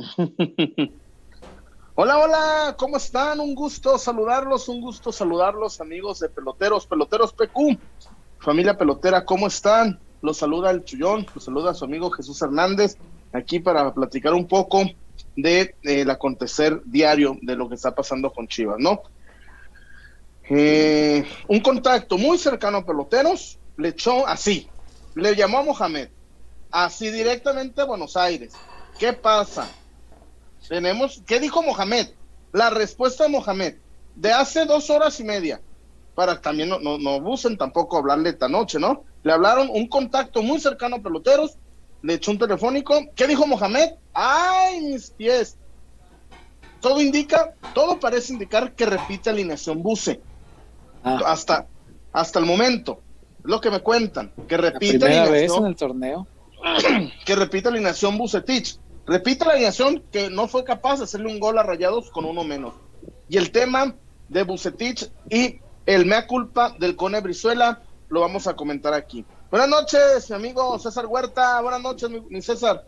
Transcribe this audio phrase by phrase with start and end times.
[1.94, 3.40] Hola, hola, ¿cómo están?
[3.40, 7.78] Un gusto saludarlos, un gusto saludarlos, amigos de Peloteros, Peloteros PQ,
[8.38, 10.00] familia pelotera, ¿cómo están?
[10.22, 12.96] Los saluda el Chullón, los saluda su amigo Jesús Hernández,
[13.32, 14.84] aquí para platicar un poco
[15.36, 19.02] de, el acontecer diario de lo que está pasando con Chivas, ¿no?
[20.48, 24.68] Eh, un contacto muy cercano a Peloteros le echó así,
[25.14, 26.08] le llamó a Mohamed,
[26.70, 28.54] así directamente a Buenos Aires.
[28.98, 29.68] ¿Qué pasa?
[30.70, 32.06] Tenemos, ¿qué dijo Mohamed?
[32.52, 33.74] La respuesta de Mohamed,
[34.14, 35.60] de hace dos horas y media,
[36.14, 39.02] para también no, no, no abusen tampoco hablarle esta noche, ¿no?
[39.24, 41.56] Le hablaron un contacto muy cercano a peloteros,
[42.02, 43.00] le echó un telefónico.
[43.16, 43.94] ¿Qué dijo Mohamed?
[44.14, 45.56] ¡Ay, mis pies!
[46.80, 50.20] Todo indica, todo parece indicar que repite alineación Buse.
[51.02, 51.20] Ah.
[51.26, 51.66] Hasta,
[52.12, 53.00] hasta el momento.
[53.40, 54.32] Es lo que me cuentan.
[54.46, 56.26] Que La repite primera vez alineación en el torneo.
[57.26, 58.78] que repite la alineación Bucetich.
[59.06, 62.44] Repite la alineación que no fue capaz de hacerle un gol a Rayados con uno
[62.44, 62.74] menos.
[63.28, 63.94] Y el tema
[64.28, 69.24] de Bucetich y el mea culpa del Cone Brizuela lo vamos a comentar aquí.
[69.50, 71.60] Buenas noches, mi amigo César Huerta.
[71.60, 72.84] Buenas noches, mi, César.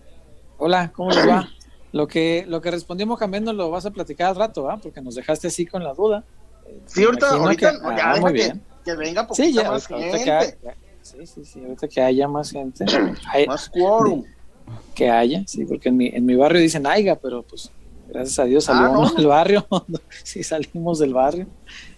[0.59, 1.49] Hola, ¿cómo les va?
[1.91, 4.79] Lo que, lo que respondió Mohamed nos lo vas a platicar al rato, ¿ah?
[4.81, 6.25] Porque nos dejaste así con la duda.
[6.67, 8.63] Eh, Sí, ahorita, ahorita que- ya ah, muy que, bien.
[8.85, 12.01] que venga poquita Sí, ya, más ahorita gente, que haya- sí, sí, sí, ahorita que
[12.01, 12.85] haya más gente.
[13.33, 14.25] Hay- más quórum.
[14.95, 17.71] Que haya, sí, porque en mi, en mi barrio dicen aiga, pero pues
[18.09, 19.17] gracias a Dios Ah, salimos ¿no?
[19.17, 19.67] del barrio,
[20.25, 21.47] sí salimos del barrio,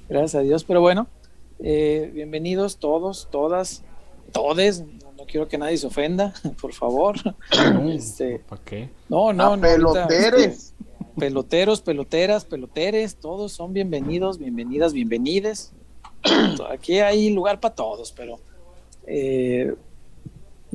[0.09, 1.07] gracias a Dios, pero bueno,
[1.61, 3.83] eh, bienvenidos todos, todas,
[4.33, 7.17] todes, no, no quiero que nadie se ofenda, por favor,
[7.89, 8.91] este, ¿Para qué?
[9.09, 10.47] no, no, no, ahorita, peloteres.
[10.47, 10.75] este,
[11.19, 15.73] peloteros, peloteras, peloteres, todos son bienvenidos, bienvenidas, bienvenides,
[16.71, 18.39] aquí hay lugar para todos, pero
[19.07, 19.75] eh,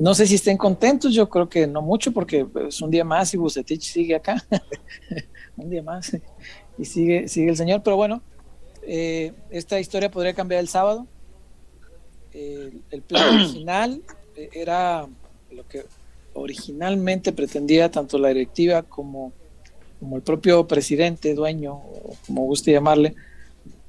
[0.00, 3.34] no sé si estén contentos, yo creo que no mucho, porque es un día más
[3.34, 4.42] y Bucetich sigue acá.
[5.58, 6.16] un día más
[6.78, 7.82] y sigue, sigue el señor.
[7.82, 8.22] Pero bueno,
[8.82, 11.06] eh, esta historia podría cambiar el sábado.
[12.32, 14.00] Eh, el plan original
[14.36, 15.06] eh, era
[15.50, 15.84] lo que
[16.32, 19.34] originalmente pretendía tanto la directiva como,
[19.98, 23.14] como el propio presidente, dueño, o como guste llamarle,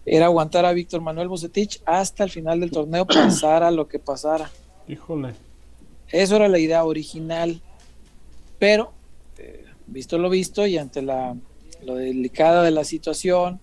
[0.05, 4.51] era aguantar a Víctor Manuel Bucetich hasta el final del torneo, pasara lo que pasara.
[4.89, 5.50] Híjole.
[6.11, 7.61] Eso era la idea original,
[8.59, 8.91] pero
[9.37, 11.35] eh, visto lo visto y ante la
[11.83, 13.59] lo delicada de la situación,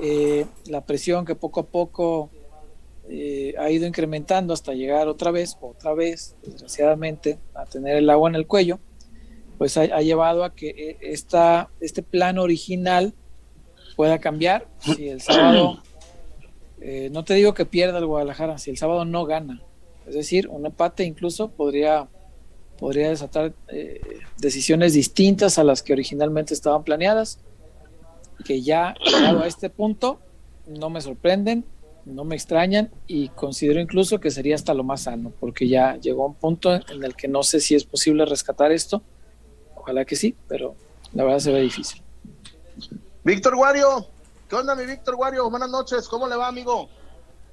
[0.00, 2.30] eh, la presión que poco a poco
[3.08, 8.30] eh, ha ido incrementando hasta llegar otra vez, otra vez, desgraciadamente, a tener el agua
[8.30, 8.78] en el cuello,
[9.58, 13.14] pues ha, llevado a que eh, esta, este plan original
[13.96, 14.66] pueda cambiar.
[14.80, 15.82] Si el sábado,
[17.10, 19.62] no te digo que pierda el Guadalajara, si el sábado no gana,
[20.06, 22.08] es decir, un empate incluso podría,
[22.78, 24.00] podría desatar eh,
[24.38, 27.38] decisiones distintas a las que originalmente estaban planeadas,
[28.44, 30.20] que ya llegado a este punto
[30.66, 31.64] no me sorprenden,
[32.04, 36.26] no me extrañan y considero incluso que sería hasta lo más sano, porque ya llegó
[36.26, 39.02] un punto en el que no sé si es posible rescatar esto.
[39.76, 40.74] Ojalá que sí, pero
[41.12, 42.02] la verdad se ve difícil.
[43.24, 44.06] Víctor Guario.
[44.48, 45.48] ¿Qué onda, mi Víctor Guario?
[45.48, 46.08] Buenas noches.
[46.08, 46.88] ¿Cómo le va, amigo?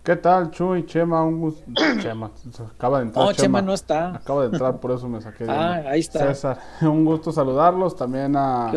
[0.04, 0.86] ¿Qué tal, Chuy?
[0.86, 1.64] Chema, un gusto.
[2.02, 2.32] Chema,
[2.76, 3.26] acaba de entrar.
[3.26, 4.16] No, Chema no está.
[4.16, 6.20] Acaba de entrar, por eso me saqué de Ah, ahí está.
[6.20, 7.96] César, un gusto saludarlos.
[7.96, 8.72] También a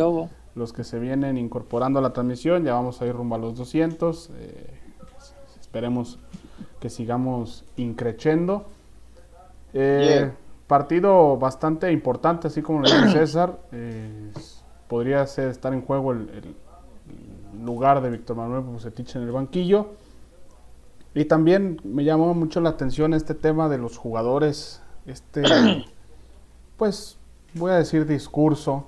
[0.55, 2.63] los que se vienen incorporando a la transmisión.
[2.63, 4.29] Ya vamos a ir rumbo a los 200.
[4.35, 4.79] eh,
[5.59, 6.19] esperemos
[6.79, 8.65] que sigamos increchendo.
[9.73, 10.31] Eh.
[10.67, 13.57] Partido bastante importante, así como lo dice César.
[13.71, 14.31] eh,
[14.87, 19.87] podría ser estar en juego el, el lugar de Víctor Manuel Bucetich en el banquillo.
[21.15, 25.43] Y también me llamó mucho la atención este tema de los jugadores, este,
[26.77, 27.17] pues
[27.53, 28.85] voy a decir discurso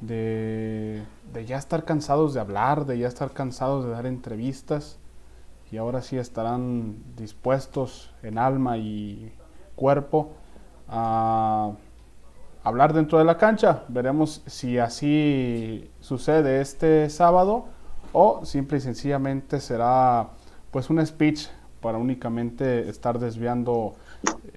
[0.00, 4.98] de, de ya estar cansados de hablar, de ya estar cansados de dar entrevistas
[5.70, 9.32] y ahora sí estarán dispuestos en alma y
[9.76, 10.30] cuerpo
[10.88, 11.72] a
[12.64, 13.84] hablar dentro de la cancha.
[13.88, 17.66] Veremos si así sucede este sábado
[18.12, 20.30] o simple y sencillamente será
[20.70, 21.48] pues un speech
[21.80, 23.94] para únicamente estar desviando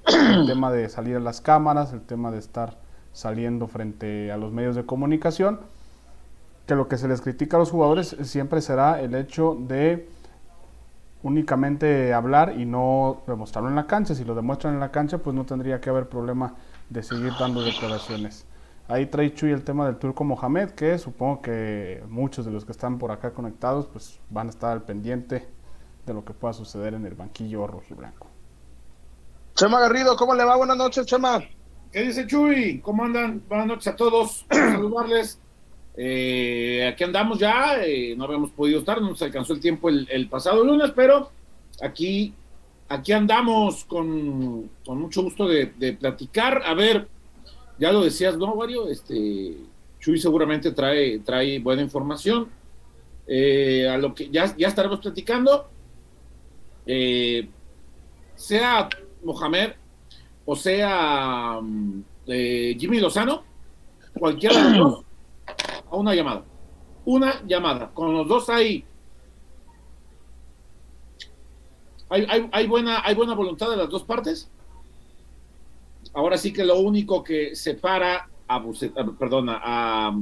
[0.07, 2.77] el tema de salir a las cámaras, el tema de estar
[3.13, 5.59] saliendo frente a los medios de comunicación,
[6.65, 10.07] que lo que se les critica a los jugadores siempre será el hecho de
[11.23, 14.15] únicamente hablar y no demostrarlo en la cancha.
[14.15, 16.55] Si lo demuestran en la cancha, pues no tendría que haber problema
[16.89, 18.45] de seguir dando declaraciones.
[18.87, 22.71] Ahí trae Chuy el tema del Turco Mohamed, que supongo que muchos de los que
[22.71, 25.47] están por acá conectados, pues van a estar al pendiente
[26.05, 28.27] de lo que pueda suceder en el banquillo rojiblanco.
[29.55, 30.55] Chema Garrido, ¿cómo le va?
[30.55, 31.43] Buenas noches, Chema.
[31.91, 32.79] ¿Qué dice Chuy?
[32.79, 33.43] ¿Cómo andan?
[33.47, 34.45] Buenas noches a todos.
[34.51, 35.39] Saludarles.
[35.97, 40.29] Eh, aquí andamos ya, eh, no habíamos podido estar, no nos alcanzó el tiempo el,
[40.29, 41.29] pasado lunes, pero
[41.81, 42.33] aquí,
[42.87, 45.67] aquí andamos con, mucho gusto de,
[45.99, 46.63] platicar.
[46.65, 47.07] A ver,
[47.77, 48.87] ya lo decías, ¿no, Wario?
[48.87, 49.57] Este,
[49.99, 52.47] Chuy seguramente trae, trae buena información.
[53.27, 55.69] Eh, a lo que ya, ya estaremos platicando.
[58.35, 58.89] Sea
[59.23, 59.71] Mohamed
[60.45, 63.43] o sea mm, Jimmy Lozano,
[64.17, 65.03] cualquiera de los
[65.91, 66.43] a una llamada.
[67.05, 67.91] Una llamada.
[67.93, 68.85] Con los dos hay,
[72.09, 74.49] hay, buena, hay buena voluntad de las dos partes.
[76.13, 78.63] Ahora sí que lo único que separa a,
[79.17, 80.17] perdona, a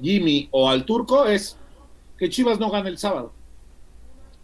[0.00, 1.58] Jimmy o al turco es
[2.18, 3.32] que Chivas no gane el sábado.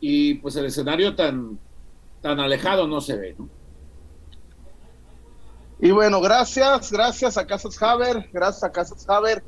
[0.00, 1.58] Y pues el escenario tan,
[2.22, 3.36] tan alejado no se ve,
[5.78, 9.42] Y bueno, gracias, gracias a Casas Haber, gracias a Casas Haber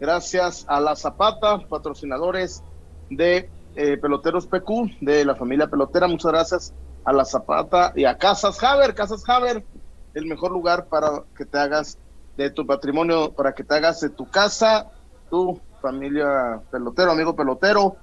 [0.00, 2.62] gracias a la Zapata, patrocinadores
[3.10, 6.06] de eh, Peloteros PQ, de la familia pelotera.
[6.08, 6.74] Muchas gracias
[7.04, 8.94] a la Zapata y a Casas Haber.
[8.94, 9.64] Casas Haber,
[10.14, 11.98] el mejor lugar para que te hagas
[12.36, 14.90] de tu patrimonio, para que te hagas de tu casa,
[15.30, 17.96] tu familia pelotero, amigo pelotero,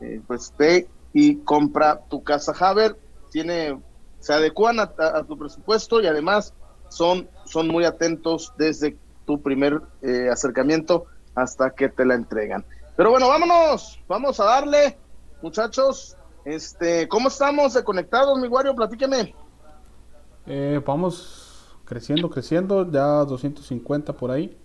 [0.00, 2.98] eh, pues ve y compra tu casa Haber.
[3.30, 3.80] Tiene,
[4.20, 6.52] se adecuan a, tu presupuesto y además
[6.88, 12.64] son, son muy atentos desde tu primer eh, acercamiento hasta que te la entregan.
[12.96, 14.98] Pero bueno, vámonos, vamos a darle,
[15.40, 16.16] muchachos.
[16.44, 18.74] Este, ¿cómo estamos de conectados, mi Wario?
[18.74, 19.34] Platíqueme.
[20.46, 24.56] Eh, vamos creciendo, creciendo, ya 250 por ahí,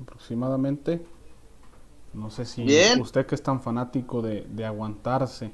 [0.00, 1.04] aproximadamente.
[2.12, 2.66] No sé si
[3.00, 5.52] usted que es tan fanático de, aguantarse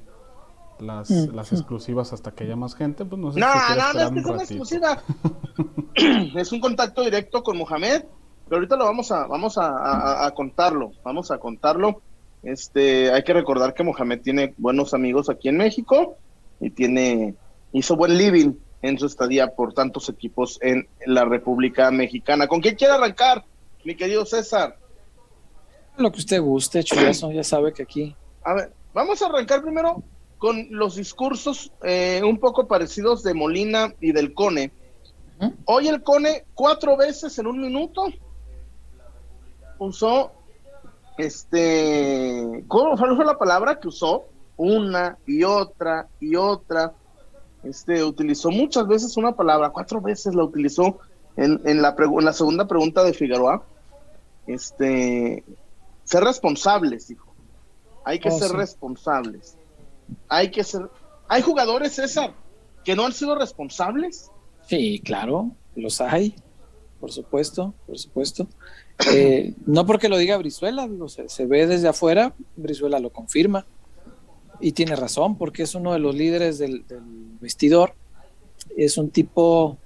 [0.80, 1.34] las, mm.
[1.34, 4.10] las exclusivas hasta que haya más gente, pues no sé no, si no, no, es
[4.10, 5.02] que es una exclusiva.
[6.36, 8.02] es un contacto directo con Mohamed
[8.48, 12.00] pero ahorita lo vamos a, vamos a, contarlo, vamos a contarlo.
[12.42, 16.16] Este, hay que recordar que Mohamed tiene buenos amigos aquí en México
[16.58, 17.34] y tiene,
[17.72, 22.46] hizo buen living en su estadía por tantos equipos en la República Mexicana.
[22.46, 23.44] ¿Con qué quiere arrancar,
[23.84, 24.78] mi querido César?
[25.98, 28.16] Lo que usted guste, Chuyazo, ya sabe que aquí.
[28.44, 30.02] A ver, vamos a arrancar primero
[30.38, 34.72] con los discursos eh, un poco parecidos de Molina y del Cone.
[35.66, 38.06] Hoy el Cone cuatro veces en un minuto
[39.78, 40.32] usó,
[41.16, 44.24] este, ¿cómo fue la palabra que usó?
[44.56, 46.92] Una y otra y otra.
[47.62, 50.98] Este, utilizó muchas veces una palabra, cuatro veces la utilizó
[51.36, 53.62] en, en, la, en la segunda pregunta de Figueroa.
[54.46, 55.44] Este,
[56.04, 57.28] ser responsables, dijo.
[58.04, 59.57] Hay que oh, ser responsables.
[60.28, 60.82] Hay que ser.
[61.28, 62.32] Hay jugadores, César,
[62.84, 64.30] que no han sido responsables.
[64.66, 66.34] Sí, claro, los hay,
[67.00, 68.48] por supuesto, por supuesto.
[69.12, 70.88] Eh, no porque lo diga Brizuela,
[71.26, 73.66] se, ve desde afuera, Brizuela lo confirma
[74.60, 76.84] y tiene razón porque es uno de los líderes del,
[77.40, 77.94] vestidor,
[78.76, 79.78] es un tipo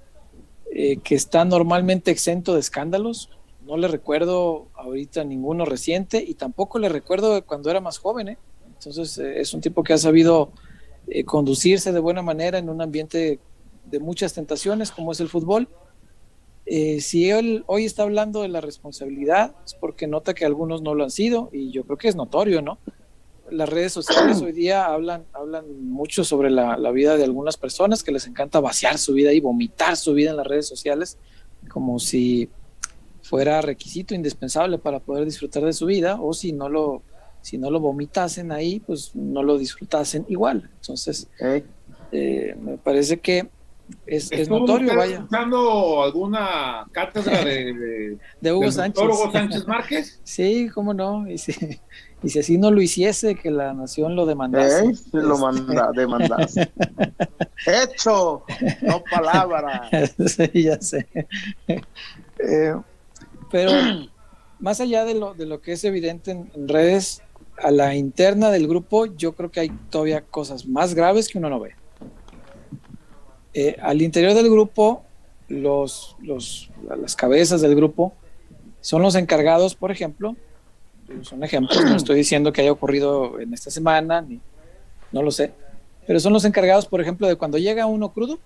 [0.71, 3.29] eh, que está normalmente exento de escándalos,
[3.65, 8.37] no le recuerdo ahorita ninguno reciente y tampoco le recuerdo cuando era más joven, ¿eh?
[8.85, 10.51] Entonces es un tipo que ha sabido
[11.25, 13.39] conducirse de buena manera en un ambiente
[13.85, 15.67] de muchas tentaciones como es el fútbol
[16.65, 20.95] eh, si él hoy está hablando de la responsabilidad, es porque nota que algunos no
[20.95, 22.77] lo han sido, y yo creo que es notorio, ¿no?
[23.49, 28.13] Las redes sociales hoy día hablan, hablan mucho sobre la, vida de algunas personas que
[28.13, 31.17] les encanta vaciar su vida y vomitar su vida en las redes sociales,
[31.69, 32.49] como si
[33.21, 37.03] fuera requisito indispensable para poder disfrutar de su vida, o si no lo,
[37.43, 40.71] si no lo vomitasen ahí, pues no lo disfrutasen igual.
[40.79, 41.27] Entonces,
[42.11, 43.49] eh, me parece que
[44.05, 45.15] es, es notorio, vaya.
[45.15, 49.03] escuchando alguna cátedra de, de, Hugo, Sánchez.
[49.03, 50.21] Hugo Sánchez Márquez?
[50.23, 51.27] Sí, cómo no.
[51.29, 51.53] Y si,
[52.23, 54.85] y si así no lo hiciese, que la nación lo demandase.
[54.85, 54.93] ¿Eh?
[55.11, 56.71] Lo manda, demandase.
[57.67, 58.45] Hecho,
[58.83, 59.89] no palabra.
[60.27, 61.05] sí, ya sé.
[61.67, 62.75] Eh,
[63.51, 63.71] pero
[64.59, 67.21] más allá de lo, de lo que es evidente en, en redes,
[67.57, 71.49] a la interna del grupo, yo creo que hay todavía cosas más graves que uno
[71.49, 71.75] no ve.
[73.53, 75.03] Eh, al interior del grupo,
[75.47, 78.13] los, las cabezas del grupo
[78.81, 80.35] son los encargados, por ejemplo,
[81.21, 84.39] son ejemplos, no estoy diciendo que haya ocurrido en esta semana, ni,
[85.11, 85.51] no lo sé,
[86.07, 88.39] pero son los encargados, por ejemplo, de cuando llega uno crudo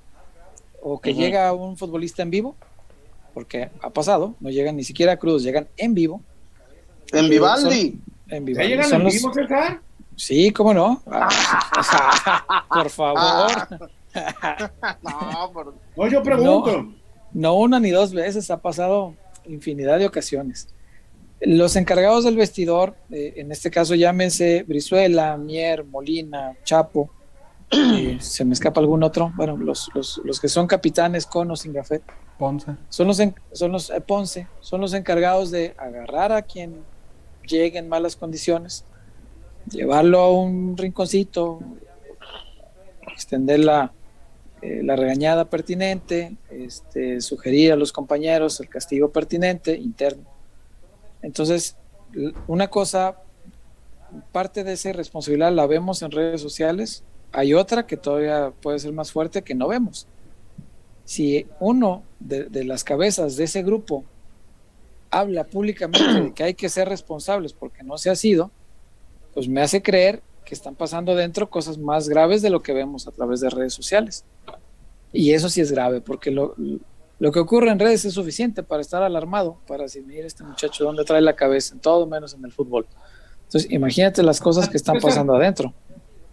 [0.82, 2.56] o que llega un futbolista en vivo,
[3.34, 6.22] porque ha pasado, no llegan ni siquiera crudos, llegan en vivo.
[7.14, 8.00] En Vivaldi.
[8.30, 8.70] En Vivaldi.
[8.70, 9.32] llegan en vivo,
[10.16, 11.02] Sí, cómo no.
[12.70, 13.52] por favor.
[15.04, 16.88] no, yo pregunto.
[17.34, 19.14] No, una ni dos veces, ha pasado
[19.46, 20.70] infinidad de ocasiones.
[21.42, 27.12] Los encargados del vestidor, eh, en este caso llámense Brizuela, Mier, Molina, Chapo,
[27.70, 31.56] eh, se me escapa algún otro, bueno, los, los, los que son capitanes con o
[31.56, 32.02] sin gafet,
[32.40, 32.72] Ponce.
[32.90, 36.78] son los, en- son los eh, Ponce, son los encargados de agarrar a quien
[37.48, 38.86] llegue en malas condiciones,
[39.70, 41.60] llevarlo a un rinconcito,
[43.12, 43.94] extender la,
[44.62, 50.24] eh, la regañada pertinente, este, sugerir a los compañeros el castigo pertinente interno.
[51.22, 51.76] Entonces,
[52.48, 53.18] una cosa,
[54.32, 58.94] parte de esa responsabilidad la vemos en redes sociales, hay otra que todavía puede ser
[58.94, 60.08] más fuerte que no vemos.
[61.04, 64.04] Si uno de las cabezas de ese grupo
[65.12, 68.52] habla públicamente de que hay que ser responsables porque no se ha sido,
[69.34, 73.08] pues me hace creer que están pasando dentro cosas más graves de lo que vemos
[73.08, 74.24] a través de redes sociales.
[75.14, 76.56] Y eso sí es grave, porque lo,
[77.20, 80.84] lo que ocurre en redes es suficiente para estar alarmado, para decir, mira este muchacho
[80.84, 82.86] dónde trae la cabeza, en todo menos en el fútbol.
[83.46, 85.74] Entonces, imagínate las cosas que están pasando adentro.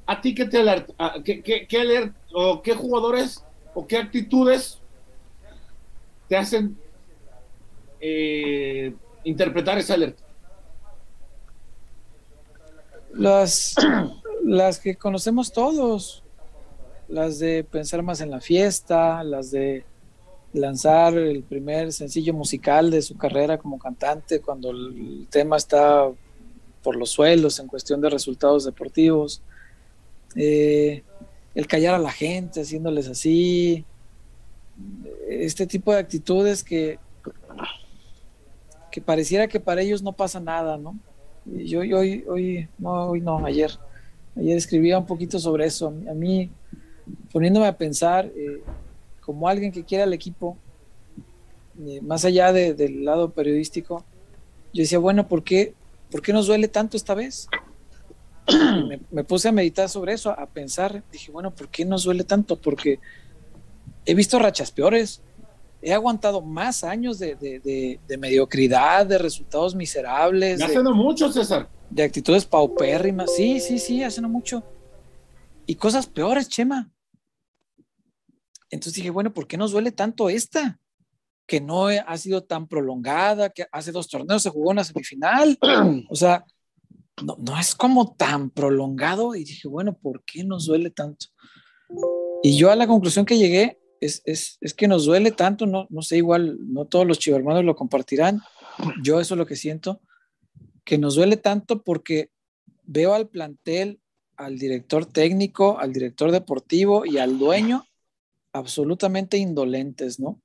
[0.07, 0.93] ¿A ti qué te alerta?
[1.25, 3.43] ¿Qué, qué, qué alert- o qué jugadores
[3.75, 4.79] o qué actitudes
[6.29, 6.77] te hacen
[8.07, 8.93] eh,
[9.25, 10.23] interpretar esa alerta?
[13.15, 13.75] Las,
[14.45, 16.23] las que conocemos todos,
[17.09, 19.87] las de pensar más en la fiesta, las de
[20.53, 26.11] lanzar el primer sencillo musical de su carrera como cantante cuando el tema está
[26.83, 29.41] por los suelos en cuestión de resultados deportivos,
[30.37, 31.03] eh,
[31.55, 33.87] el callar a la gente haciéndoles así,
[35.27, 36.99] este tipo de actitudes que,
[38.95, 40.97] que pareciera que para ellos no pasa nada, ¿no?
[41.45, 43.73] Yo hoy, hoy, no, hoy no, ayer,
[44.37, 45.89] ayer escribía un poquito sobre eso.
[46.09, 46.49] A mí,
[47.33, 48.63] poniéndome a pensar, eh,
[49.21, 50.57] como alguien que quiere al equipo,
[51.85, 54.05] eh, más allá de- del lado periodístico,
[54.73, 55.75] yo decía, bueno, ¿por qué,
[56.09, 57.49] ¿por qué nos duele tanto esta vez?
[58.89, 62.23] me, me puse a meditar sobre eso, a pensar, dije, bueno, ¿por qué nos duele
[62.23, 62.61] tanto?
[62.61, 63.01] Porque
[64.07, 65.21] he visto rachas peores,
[65.85, 70.83] he aguantado más años de, de- de- de mediocridad, de resultados miserables, Ya de- hace
[70.83, 71.69] no mucho, César.
[71.91, 73.35] de actitudes paupérrimas.
[73.35, 74.63] Sí, sí, sí, hace no mucho.
[75.67, 76.91] Y cosas peores, Chema.
[78.71, 80.79] Entonces dije, bueno, ¿por qué nos duele tanto esta?
[81.47, 85.59] Que no he- ha sido tan prolongada, que hace dos torneos se jugó una semifinal.
[86.11, 86.45] O sea,
[87.23, 89.35] no, no es como tan prolongado.
[89.35, 91.27] Y dije, bueno, ¿por qué nos duele tanto?
[92.43, 95.87] Y yo a la conclusión que llegué es, es, es que nos duele tanto, no,
[95.89, 98.41] no sé, igual no todos los chivermanos lo compartirán.
[99.03, 100.01] Yo eso es lo que siento
[100.85, 102.31] que nos duele tanto porque
[102.83, 104.01] veo al plantel,
[104.37, 107.87] al director técnico, al director deportivo y al dueño
[108.53, 110.41] absolutamente indolentes, ¿no?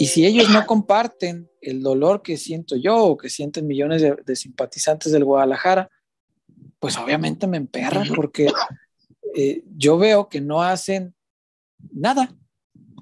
[0.00, 4.16] Y si ellos no comparten el dolor que siento yo o que sienten millones de,
[4.24, 5.88] de simpatizantes del Guadalajara,
[6.78, 8.50] pues obviamente me emperra porque
[9.36, 11.14] eh, yo veo que no hacen
[11.92, 12.34] nada,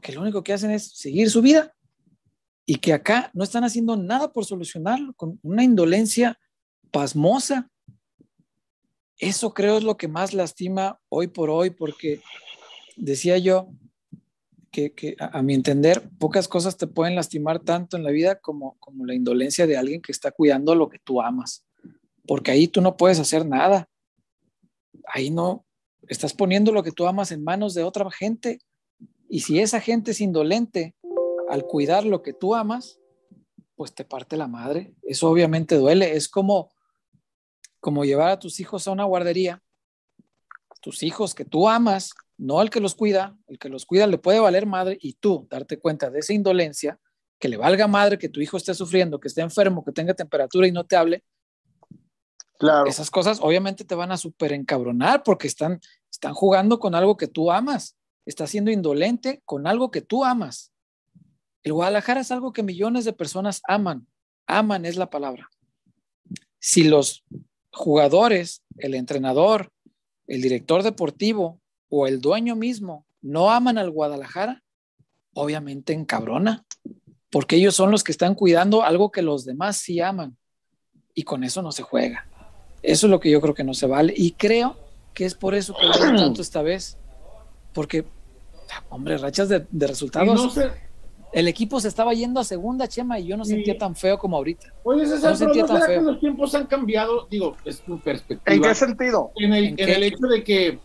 [0.03, 1.75] que lo único que hacen es seguir su vida
[2.65, 6.39] y que acá no están haciendo nada por solucionarlo, con una indolencia
[6.91, 7.71] pasmosa.
[9.19, 12.21] Eso creo es lo que más lastima hoy por hoy, porque
[12.97, 13.69] decía yo
[14.71, 18.77] que, que a, mi entender pocas cosas te pueden lastimar tanto en la vida como,
[18.79, 21.65] como la indolencia de alguien que está cuidando lo que tú amas,
[22.27, 23.89] porque ahí tú no puedes hacer nada.
[25.07, 25.65] Ahí no,
[26.09, 28.59] estás poniendo lo que tú amas en manos de otra gente.
[29.29, 30.95] Y si esa gente es indolente,
[31.49, 33.01] al cuidar lo que tú amas,
[33.77, 34.95] pues te parte la madre.
[35.03, 36.17] Eso obviamente duele.
[36.17, 36.73] Es como,
[37.81, 39.63] como llevar a tus hijos a una guardería.
[40.81, 44.19] Tus hijos que tú amas, no el que los cuida, el que los cuida le
[44.19, 46.99] puede valer madre y tú darte cuenta de esa indolencia,
[47.39, 50.67] que le valga madre que tu hijo esté sufriendo, que esté enfermo, que tenga temperatura
[50.67, 51.25] y no te hable.
[52.59, 52.87] Claro.
[52.87, 55.81] Esas cosas obviamente te van a súper encabronar porque están,
[56.11, 57.97] están jugando con algo que tú amas.
[58.27, 60.73] Está siendo indolente con algo que tú amas.
[61.63, 64.07] El Guadalajara es algo que millones de personas aman.
[64.47, 65.49] Aman es la palabra.
[66.59, 67.25] Si los
[67.73, 69.73] jugadores, el entrenador,
[70.27, 74.63] el director deportivo o el dueño mismo no aman al Guadalajara,
[75.35, 76.65] obviamente encabrona,
[77.31, 80.37] porque ellos son los que están cuidando algo que los demás sí aman.
[81.15, 82.29] Y con eso no se juega.
[82.83, 84.15] Eso es lo que yo creo que no se vale.
[84.17, 84.77] Y creo
[85.15, 86.99] que es por eso que duele tanto esta vez.
[87.73, 88.07] Porque,
[88.89, 90.35] hombre, rachas de, de resultados.
[90.35, 90.71] No sé,
[91.33, 94.37] el equipo se estaba yendo a segunda, Chema, y yo no sentía tan feo como
[94.37, 94.73] ahorita.
[94.85, 96.01] Oye, César, No pero sentía ¿no tan feo.
[96.01, 97.27] que los tiempos han cambiado?
[97.31, 98.55] Digo, es tu perspectiva.
[98.55, 99.33] ¿En qué sentido?
[99.37, 99.93] En el, ¿En en qué?
[99.95, 100.79] el hecho de que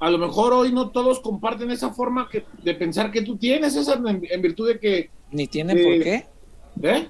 [0.00, 3.72] a lo mejor hoy no todos comparten esa forma que, de pensar que tú tienes,
[3.74, 5.84] César, en, en virtud de que, Ni tienen Sí.
[5.84, 6.26] por qué.
[6.82, 7.08] ¿eh?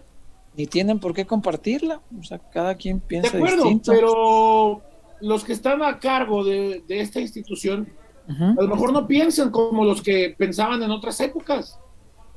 [0.57, 2.01] ni tienen por qué compartirla.
[2.19, 3.93] O sea, cada quien De piensa acuerdo, distinto.
[3.93, 4.81] pero
[5.21, 7.89] los que están a cargo de, de esta institución
[8.28, 11.78] A lo mejor no piensan como los que pensaban en otras épocas,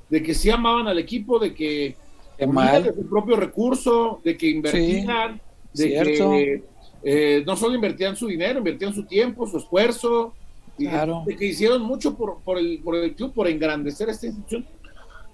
[0.09, 1.95] de que sí amaban al equipo, de que
[2.37, 5.41] de su propio recurso, de que invertían,
[5.73, 6.31] de cierto.
[6.31, 6.63] que
[7.03, 10.33] eh, no solo invertían su dinero, invertían su tiempo, su esfuerzo,
[10.77, 11.23] y Claro.
[11.25, 14.65] de que hicieron mucho por, por, el, por el club, por engrandecer esta institución.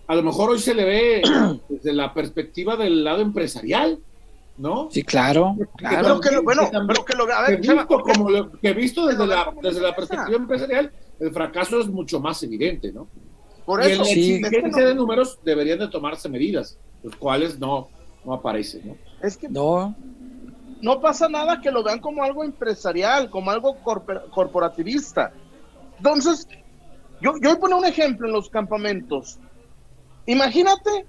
[0.07, 1.21] A lo mejor hoy se le ve
[1.69, 4.00] desde la perspectiva del lado empresarial,
[4.57, 4.89] ¿no?
[4.91, 6.19] Sí, claro, Pero claro.
[6.21, 9.27] que lo, bueno, pero que lo, a que ver, visto, como lo- que visto desde
[9.27, 13.09] la, ¿cómo desde no la perspectiva empresarial, el fracaso es mucho más evidente, ¿no?
[13.65, 14.33] por y en eso, la Sí.
[14.35, 17.89] es, que exigencia no, de números deberían de tomarse medidas, los cuales no,
[18.24, 18.95] no aparecen, ¿no?
[19.21, 19.95] es que No,
[20.81, 25.33] no pasa nada que lo vean como algo empresarial, como algo corpor- corporativista.
[25.97, 26.47] Entonces,
[27.21, 29.39] yo, yo voy a poner un ejemplo en los campamentos.
[30.27, 31.07] Imagínate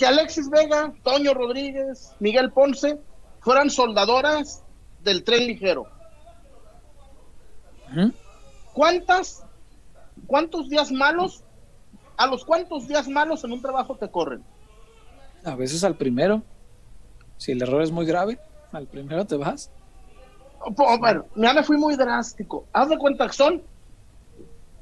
[0.00, 2.98] que Alexis Vega, Toño Rodríguez, Miguel Ponce
[3.40, 4.64] fueran soldadoras
[5.02, 5.86] del tren ligero.
[8.72, 9.44] ¿Cuántas,
[10.26, 11.44] cuántos días malos,
[12.16, 14.42] a los cuántos días malos en un trabajo te corren?
[15.44, 16.42] a veces al primero.
[17.36, 18.38] Si el error es muy grave,
[18.72, 19.70] al primero te vas.
[20.76, 22.66] Bueno, ya me fui muy drástico.
[22.72, 23.62] Haz de cuenta que son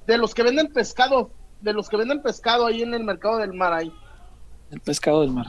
[0.06, 3.52] de los que venden pescado, de los que venden pescado ahí en el mercado del
[3.52, 3.92] mar ahí.
[4.70, 5.46] El pescado del mar.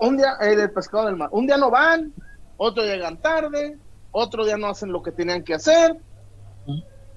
[0.00, 1.28] Un día, eh, del pescado del mar.
[1.32, 2.12] Un día no van,
[2.56, 3.78] otro llegan tarde,
[4.10, 5.96] otro día no hacen lo que tenían que hacer.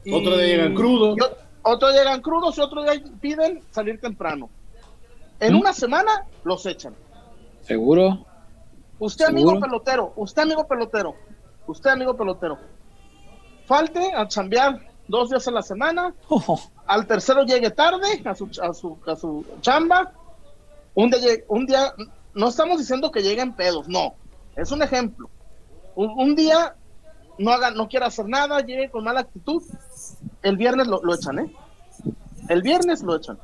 [0.04, 1.18] Y- Otro día llegan crudos.
[1.18, 4.50] y o- otro llegan crudos y otro día piden salir temprano.
[5.40, 5.60] En Mm.
[5.60, 6.94] una semana los echan.
[7.64, 8.26] Seguro.
[9.00, 11.16] Usted, amigo pelotero, usted, amigo pelotero,
[11.68, 12.58] usted, amigo pelotero,
[13.66, 18.50] falte a chambear dos días a la semana, Oh, al tercero llegue tarde a su,
[18.62, 20.12] a su, a su chamba,
[21.04, 21.94] un día, llegue- un día,
[22.34, 24.16] no estamos diciendo que lleguen pedos, no,
[24.56, 25.30] es un ejemplo.
[25.96, 26.76] Un, un día
[27.38, 29.64] no haga, no quiera hacer nada, llegue con mala actitud,
[30.44, 31.56] el viernes lo, lo echan, ¿eh?
[32.50, 33.38] El viernes lo echan.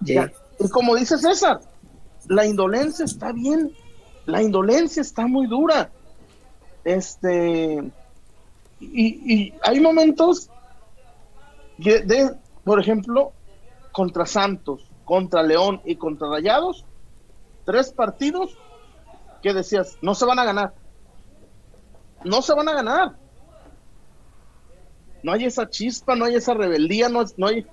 [0.00, 1.60] Y como dice César,
[2.26, 3.72] la indolencia está bien,
[4.26, 5.90] la indolencia está muy dura.
[6.84, 7.82] Este,
[8.80, 10.48] y, y hay momentos
[11.82, 13.32] que de, por ejemplo,
[13.92, 16.84] contra Santos, contra León y contra Rayados,
[17.64, 18.58] tres partidos
[19.42, 20.74] que decías, no se van a ganar.
[22.24, 23.16] No se van a ganar.
[25.22, 27.66] No hay esa chispa, no hay esa rebeldía, no, no hay,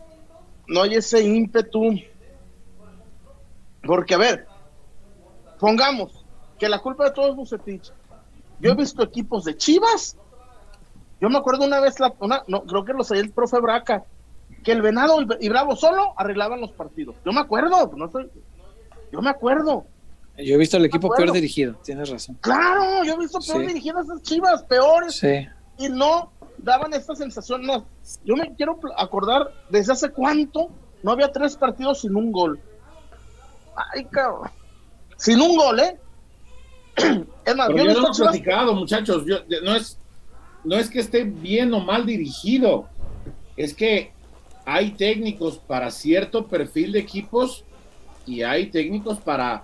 [0.66, 2.00] no hay ese ímpetu.
[3.86, 4.48] Porque, a ver,
[5.60, 6.24] pongamos
[6.58, 7.92] que la culpa de todo es Bucetich.
[8.62, 10.16] Yo he visto equipos de Chivas.
[11.20, 14.06] Yo me acuerdo una vez, la, una, no, creo que lo sabía el profe Braca,
[14.66, 17.16] que el Venado y, Bravo solo arreglaban los partidos.
[17.24, 18.30] Yo me acuerdo, no estoy,
[19.12, 19.86] yo me acuerdo.
[20.38, 22.38] Yo he visto el equipo peor dirigido, tienes razón.
[22.42, 23.68] Claro, yo he visto peor Sí.
[23.68, 25.48] dirigidas esas Chivas, peores, Sí.
[25.78, 27.62] y no daban esta sensación.
[27.62, 27.86] No,
[28.26, 30.70] yo me quiero acordar desde hace cuánto
[31.04, 32.60] no había tres partidos sin un gol.
[33.94, 34.50] Ay, cabrón.
[35.18, 35.98] Sin un gol, ¿eh?
[37.46, 39.24] Es más, Pero yo he lo hemos Chivas- platicado, muchachos.
[39.26, 39.98] Yo- no, es,
[40.64, 42.88] no es que esté bien o mal dirigido,
[43.56, 44.12] es que
[44.66, 47.64] hay técnicos para cierto perfil de equipos
[48.26, 49.64] y hay técnicos para,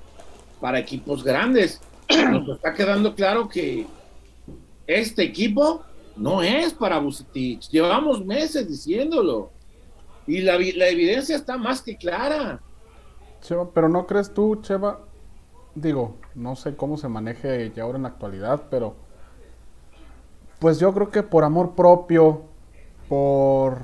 [0.60, 1.82] para equipos grandes.
[2.10, 3.88] Nos está quedando claro que
[4.86, 5.82] este equipo
[6.18, 7.70] no es para Bucetich.
[7.70, 9.50] Llevamos meses diciéndolo.
[10.28, 12.62] Y la, vi- la evidencia está más que clara.
[13.42, 15.00] Cheva, pero no crees tú, Cheva,
[15.74, 18.96] digo, no sé cómo se maneje ya ahora en la actualidad, pero
[20.60, 22.44] pues yo creo que por amor propio,
[23.10, 23.82] por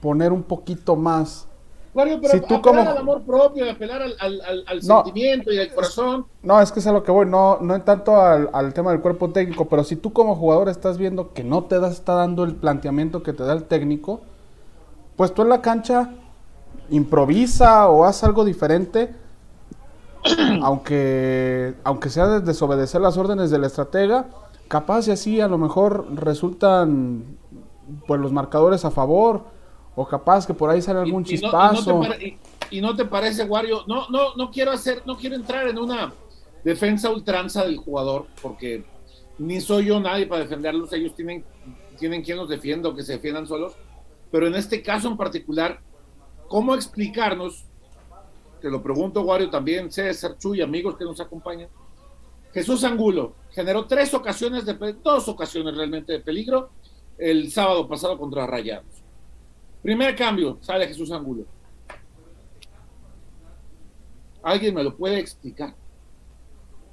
[0.00, 1.46] poner un poquito más.
[1.92, 5.02] Mario, pero Si tú apelar como- al amor propio, apelar al, al- al- al No.
[5.02, 6.24] sentimiento y al corazón.
[6.42, 9.00] No, es que es a lo que voy, no, no tanto al, al tema del
[9.00, 12.44] cuerpo técnico, pero si tú como jugador estás viendo que no te da, está dando
[12.44, 14.20] el planteamiento que te da el técnico,
[15.16, 16.10] pues tú en la cancha
[16.90, 19.12] improvisa o haz algo diferente,
[20.62, 24.26] aunque, aunque sea de desobedecer las órdenes del estratega,
[24.68, 27.24] capaz y así a lo mejor resultan
[28.06, 29.42] pues los marcadores a favor,
[29.96, 32.02] o capaz que por ahí sale algún Y- y no- y no te chispazo.
[32.70, 36.12] y- no te parece, Wario, no, no, no quiero hacer, no quiero entrar en una
[36.64, 38.84] defensa ultranza del jugador, porque
[39.38, 41.44] ni soy yo nadie para defenderlos, ellos tienen,
[41.98, 43.72] tienen quien los defienda o que se defiendan solos,
[44.30, 45.80] pero en este caso en particular,
[46.48, 47.64] ¿cómo explicarnos?
[48.60, 51.68] Te lo pregunto, Wario, también, César Chuy, amigos que nos acompañan.
[52.52, 56.70] Jesús Angulo generó tres ocasiones de dos ocasiones realmente de peligro
[57.16, 58.99] el sábado pasado contra Rayados.
[59.82, 61.44] Primer cambio, sale Jesús Angulo.
[64.42, 65.74] ¿Alguien me lo puede explicar?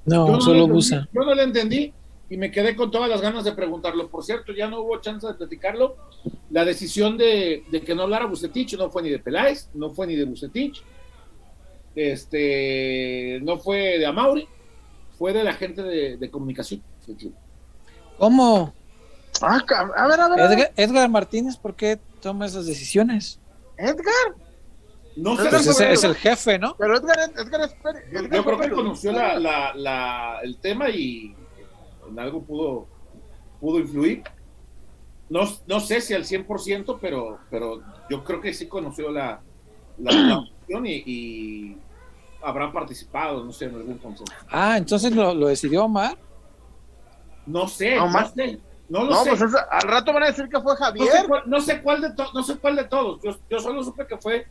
[0.05, 1.07] No, no solo lo Busa.
[1.13, 1.93] Yo no lo entendí
[2.29, 4.09] y me quedé con todas las ganas de preguntarlo.
[4.09, 5.95] Por cierto, ya no hubo chance de platicarlo.
[6.49, 10.07] La decisión de, de que no hablara Bucetich no fue ni de Peláez, no fue
[10.07, 10.83] ni de Bucetich,
[11.95, 14.47] este, no fue de Amauri,
[15.17, 16.81] fue de la gente de, de comunicación.
[18.17, 18.73] ¿Cómo?
[19.41, 20.51] Ah, a ver, a ver, a ver.
[20.51, 23.39] Edgar, Edgar Martínez, ¿por qué toma esas decisiones?
[23.77, 24.35] Edgar.
[25.15, 26.75] No sé, Pues ese es el jefe, ¿no?
[26.77, 27.75] Pero Edgar, Edgar, es
[28.11, 31.35] yo, Edgar yo fue creo que conoció la, la- la- el tema y
[32.07, 32.87] en algo pudo,
[33.59, 34.23] pudo influir.
[35.29, 39.41] No, no sé si al 100%, pero, pero yo creo que sí conoció la,
[39.97, 41.77] la, la opción y, y
[42.43, 44.25] habrá participado, no sé, en algún consejo.
[44.49, 46.15] Ah, entonces lo, lo decidió Omar.
[47.47, 49.29] No sé, No, no, más- sé, no lo No, sé.
[49.31, 51.07] pues esa- al rato van a decir que fue no, Javier.
[51.11, 53.21] sé cuál, no sé cuál de to- no sé cuál de todos.
[53.23, 54.47] Yo, yo solo supe que fue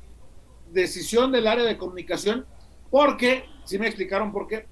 [0.73, 2.45] decisión del área de comunicación,
[2.91, 4.67] porque, si me explicaron por qué,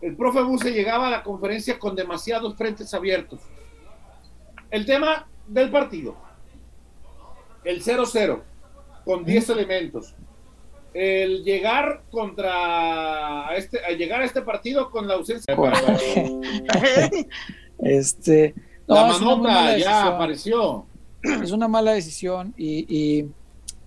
[0.00, 3.40] el profe Buse llegaba a la conferencia con demasiados frentes abiertos.
[4.70, 6.16] El tema del partido,
[7.64, 8.42] el 0-0,
[9.04, 10.14] con 10 elementos.
[10.94, 15.60] El llegar contra a este, a llegar a este partido con la ausencia de
[17.78, 18.54] Este,
[18.94, 20.84] no, la manota ya apareció.
[21.22, 23.28] Es una mala decisión y, y-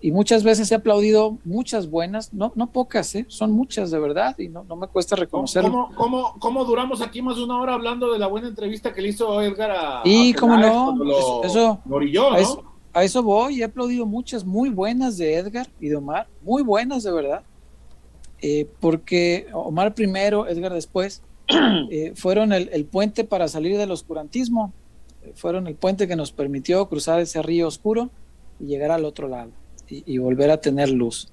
[0.02, 3.26] y muchas veces he aplaudido muchas buenas, no, no pocas, ¿eh?
[3.28, 5.72] son muchas de verdad y no, no me cuesta reconocerlo.
[5.72, 9.02] ¿Cómo, cómo, cómo duramos aquí más de una hora hablando de la buena entrevista que
[9.02, 10.02] le hizo Edgar a.
[10.06, 12.38] Y a cómo Peláez no, cuando Lo, eso- lo orilló, a ¿no?
[12.38, 12.64] eso-
[12.94, 17.04] A eso voy, he aplaudido muchas muy buenas de Edgar y de Omar, muy buenas
[17.04, 17.42] de verdad,
[18.42, 21.24] Eh, porque Omar primero, Edgar después,
[21.90, 24.72] eh, fueron el, el puente para salir del oscurantismo,
[25.34, 28.10] fueron el puente que nos permitió cruzar ese río oscuro
[28.60, 29.52] y llegar al otro lado
[29.88, 31.32] y, volver a tener luz,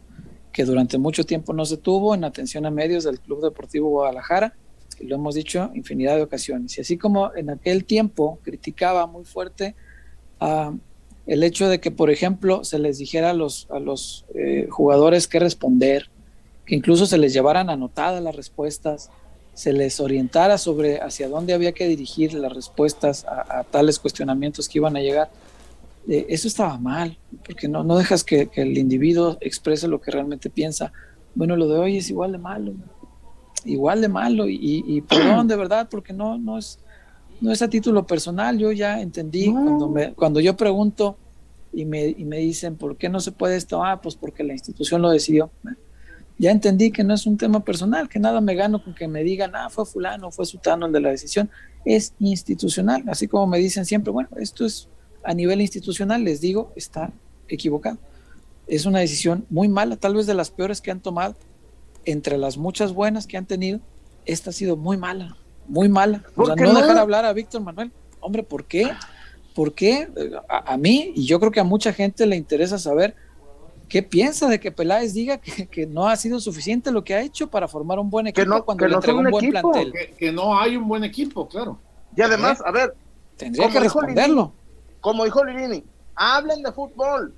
[0.53, 4.55] que durante mucho tiempo no se tuvo en atención a medios del Club Deportivo Guadalajara,
[5.01, 6.77] y lo hemos dicho infinidad de ocasiones.
[6.77, 9.75] Y así como en aquel tiempo criticaba muy fuerte
[10.39, 10.75] a
[11.27, 15.29] el hecho de que, por ejemplo, se les dijera a los, a los eh, jugadores
[15.29, 16.11] qué responder,
[16.67, 19.11] que incluso se les llevaran anotadas las respuestas,
[19.55, 24.69] se les orientara sobre hacia dónde había que dirigir las respuestas a, a tales cuestionamientos
[24.69, 25.31] que iban a llegar.
[26.09, 30.11] Eh, eso estaba mal, porque no, no dejas que, que el individuo exprese lo que
[30.11, 30.93] realmente piensa.
[31.35, 32.73] Bueno, lo de hoy es igual de malo,
[33.65, 36.79] igual de malo, y, y perdón de verdad, porque no, no es,
[37.41, 39.63] no es a título personal, yo ya entendí No.
[39.63, 41.17] cuando, me, cuando yo pregunto
[41.73, 43.85] y me, y me dicen, ¿por qué no se puede esto?
[43.85, 45.51] Ah, pues porque la institución lo decidió.
[46.39, 49.23] Ya entendí que no es un tema personal, que nada me gano con que me
[49.23, 51.51] digan, ah, fue fulano, fue sutano el de la decisión.
[51.85, 54.89] Es institucional, así como me dicen siempre, bueno, esto es
[55.25, 57.13] a nivel institucional, les digo, está
[57.49, 57.99] equivocado.
[58.67, 61.37] Es una decisión muy mala, tal vez de las peores que han tomado,
[62.05, 63.81] entre las muchas buenas que han tenido,
[64.25, 65.37] esta ha sido muy mala,
[65.69, 66.25] muy mala.
[66.33, 66.81] O ¿Por sea, no, no?
[66.81, 67.93] dejar hablar a Víctor Manuel.
[68.21, 68.91] Hombre, ¿por qué?
[69.55, 70.09] ¿Por qué?
[70.17, 73.15] Eh, A, a mí, y yo creo que a mucha gente le interesa saber
[73.93, 77.21] qué piensa de que Peláez diga que, que no ha sido suficiente lo que ha
[77.21, 79.33] hecho para formar un buen equipo no- cuando que le no entregó son un un
[79.33, 79.71] buen equipo.
[79.73, 79.93] plantel.
[79.93, 81.79] Que, que no hay un buen equipo, claro.
[82.17, 82.95] Y además, a ver,
[83.37, 84.53] Tendría Como que dijo responderlo.
[85.01, 87.35] como dijo Lirini, hablen de fútbol.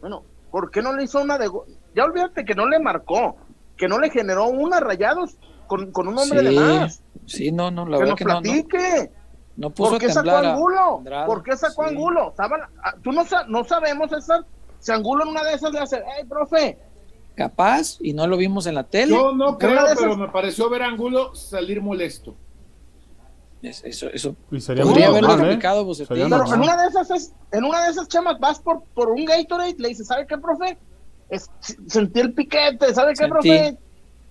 [0.00, 1.50] Bueno, ¿por qué no le hizo una de
[1.94, 3.36] Ya olvídate que no le marcó,
[3.76, 7.02] que no le generó una rayados con, con un hombre de más.
[7.26, 9.12] Sí, no, no, la que verdad nos que no, no, platique.
[9.56, 11.02] no puso ¿Por a qué sacó a Angulo?
[11.26, 11.90] ¿Por qué sacó Sí.
[11.90, 12.30] Angulo?
[12.30, 14.44] Estaban- ah, Tú no, no sabemos, César,
[14.80, 16.78] si Angulo en una de esas le hace, hey, profe,
[17.34, 19.12] Capaz, y no lo vimos en la tele.
[19.12, 22.34] Yo no creo, de esas- pero me pareció ver a Angulo salir molesto.
[23.62, 25.58] Es- Eso, eso Y sería podría haberlo normal, ¿eh?
[26.08, 26.54] pero normal.
[26.54, 29.74] en una de esas es, en una de esas chamas vas por, por un Gatorade,
[29.78, 30.78] le dices, ¿sabe qué, profe?
[31.28, 31.50] Es-
[31.86, 33.30] sentí el piquete, ¿sabe qué, Sentí.
[33.32, 33.78] profe?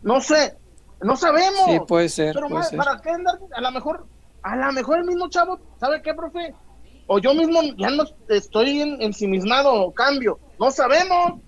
[0.01, 0.55] No sé,
[1.01, 1.65] no sabemos.
[1.65, 2.77] Sí, puede ser, Pero puede ma- ser.
[2.79, 3.38] ¿para qué andar?
[3.55, 4.05] A lo mejor,
[4.41, 6.55] a lo mejor el mismo chavo, ¿sabe qué, profe?
[7.08, 10.39] O yo mismo ya no estoy en, ensimismado, cambio.
[10.60, 11.39] No sabemos.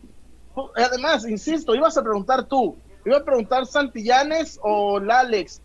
[0.75, 5.61] Además, insisto, ibas a preguntar tú, iba a preguntar Santillanes o el Alex.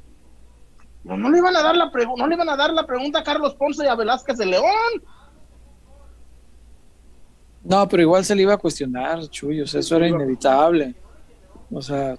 [1.05, 3.23] No, no le iban a dar la no le iban a dar la pregunta a
[3.25, 5.03] Carlos Ponce y a Velázquez de León.
[7.65, 10.95] No, pero igual se le iba a cuestionar, Chuy, o sea, eso era inevitable.
[11.71, 12.17] O sea,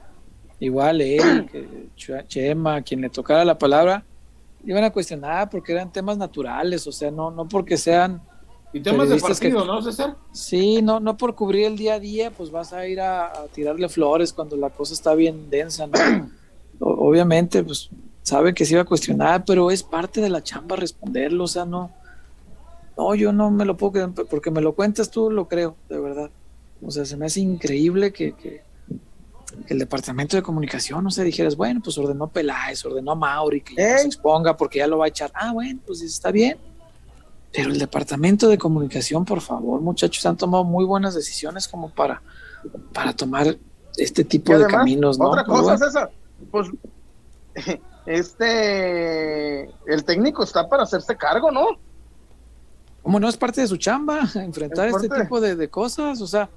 [0.59, 4.03] igual él, que Ch- Chema, quien le tocara la palabra,
[4.63, 8.21] iban a cuestionar porque eran temas naturales, o sea, no, no porque sean,
[8.71, 10.15] Y temas de Periodistas que- partido, ¿no, César?
[10.31, 13.47] sí, no, no por cubrir el día a día, pues vas a ir a, a
[13.53, 15.93] tirarle flores cuando la cosa está bien densa, ¿no?
[16.79, 17.89] Obviamente, pues
[18.23, 21.65] sabe que se iba a cuestionar, pero es parte de la chamba responderlo, o sea,
[21.65, 21.91] no,
[22.97, 25.99] no, yo no me lo puedo creer, porque me lo cuentas tú, lo creo, de
[25.99, 26.29] verdad.
[26.85, 28.61] O sea, se me hace increíble que, que
[29.67, 33.75] el departamento de comunicación, no sé, dijeras, bueno, pues ordenó Peláez, ordenó a Mauri que
[33.75, 35.31] ya se exponga porque ya lo va a echar.
[35.33, 36.57] Ah, bueno, pues está bien.
[37.51, 42.21] Pero el departamento de comunicación, por favor, muchachos, han tomado muy buenas decisiones como para,
[42.91, 43.55] para tomar
[43.95, 45.29] este tipo de caminos, ¿no?
[45.29, 46.11] Otra cosa, César,
[46.51, 46.69] pues
[48.07, 51.67] este, el técnico está para hacerse cargo, ¿no?
[53.03, 56.21] ¿Cómo no es parte de su chamba enfrentar este tipo de, de cosas?
[56.21, 56.49] O sea,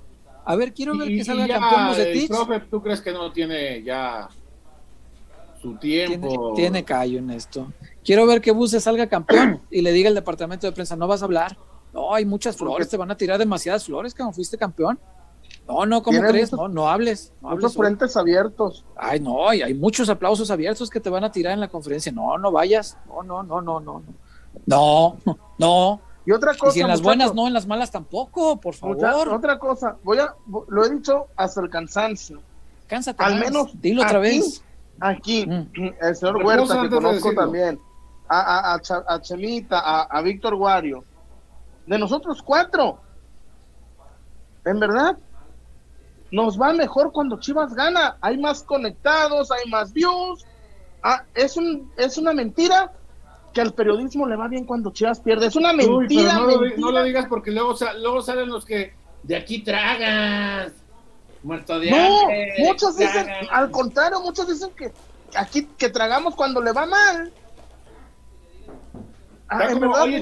[0.48, 4.28] a ver, quiero ver que salga campeón de profe, ¿tú crees que no tiene ya
[5.60, 6.52] su tiempo?
[6.54, 7.72] Tiene, callo en esto.
[8.04, 11.22] Quiero ver que Buse salga campeón y le diga al departamento de prensa, no vas
[11.22, 11.58] a hablar.
[11.92, 15.00] No, hay muchas flores, te van a tirar demasiadas flores como fuiste campeón.
[15.66, 16.52] No, no, ¿cómo crees?
[16.52, 17.32] no, no hables.
[17.42, 18.84] No muchos frentes abiertos.
[18.94, 22.12] Ay, no, hay, hay muchos aplausos abiertos que te van a tirar en la conferencia.
[22.12, 22.96] No, no vayas.
[23.08, 24.04] No, no, no, no, no.
[24.64, 25.16] No,
[25.58, 26.00] no.
[26.26, 26.76] Y otra cosa.
[26.76, 29.28] Y en las buenas no, en las malas tampoco, por favor.
[29.28, 30.34] otra cosa, voy a,
[30.68, 32.42] lo he dicho hasta el cansancio.
[32.88, 33.22] Cánsate.
[33.22, 33.80] Al menos.
[33.80, 34.62] Dilo otra vez.
[34.98, 35.94] Aquí, mm.
[36.00, 37.78] el señor Huerta, que conozco también,
[38.28, 41.04] a, a, a, Chemita, a, Víctor Guario,
[41.86, 42.98] de nosotros cuatro,
[44.64, 45.18] en verdad,
[46.32, 48.16] nos va mejor cuando Chivas gana.
[48.20, 50.44] Hay más conectados, hay más views.
[51.02, 52.90] Ah, es, un, es una mentira
[53.56, 55.46] que al periodismo le va bien cuando Chivas pierde.
[55.46, 56.34] Es una mentira.
[56.76, 58.92] no, Lo, digas porque luego, luego salen los que
[59.22, 60.74] de aquí tragas.
[61.42, 64.92] Muerto de No, muchos dicen, al contrario, muchos dicen que
[65.34, 67.32] aquí que tragamos cuando le va mal.
[69.48, 70.18] Ah, como, oye,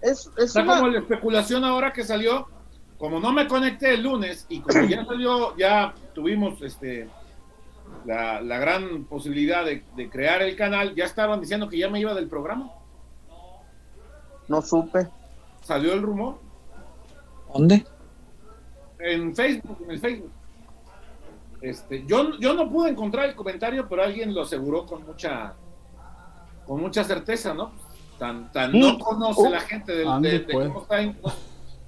[0.00, 2.48] es, es como la especulación ahora que salió,
[2.98, 7.08] como no me conecté el lunes y como ya salió, ya tuvimos este
[8.06, 12.14] la, la gran posibilidad de, crear el canal, ya estaban diciendo que ya me iba
[12.14, 12.72] del programa.
[14.48, 15.08] No supe.
[15.62, 16.38] ¿Salió el rumor?
[17.52, 17.84] ¿Dónde?
[19.00, 20.30] En Facebook, en el Facebook.
[21.60, 25.54] Este, yo, yo no pude encontrar el comentario, pero alguien lo aseguró con mucha
[26.66, 27.72] con mucha certeza, ¿no?
[28.18, 30.86] Tan, tan no uh, conoce uh, la gente de, cómo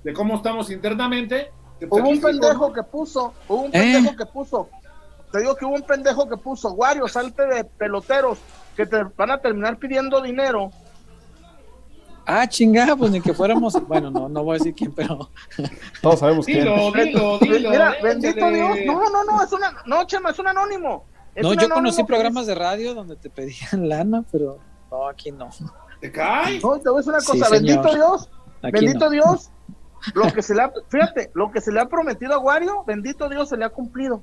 [0.05, 1.51] de, cómo estamos internamente.
[1.89, 4.69] hubo un pendejo que puso, hubo un pendejo que puso,
[5.31, 8.39] te digo que hubo un pendejo que puso, Wario, salte de peloteros,
[8.77, 10.71] que te van a terminar pidiendo dinero.
[12.31, 15.31] Ah, chingada, pues ni que fuéramos, bueno, no, no voy a decir quién, pero
[16.03, 16.65] todos sabemos quién.
[16.65, 17.71] Dilo, dilo, dilo.
[17.71, 21.05] Mira, bendito Dios, no, no, no, es una, no, Chema, es un anónimo.
[21.37, 24.59] no, yo conocí programas de radio donde te pedían lana, pero
[24.91, 25.49] no, aquí no.
[26.01, 26.61] ¿Te cae?
[26.61, 28.31] No, te voy a decir una cosa, bendito Dios,
[28.63, 29.51] bendito Dios,
[30.15, 33.29] lo que se le ha, fíjate, lo que se le ha prometido a Wario, bendito
[33.29, 34.23] Dios, se le ha cumplido.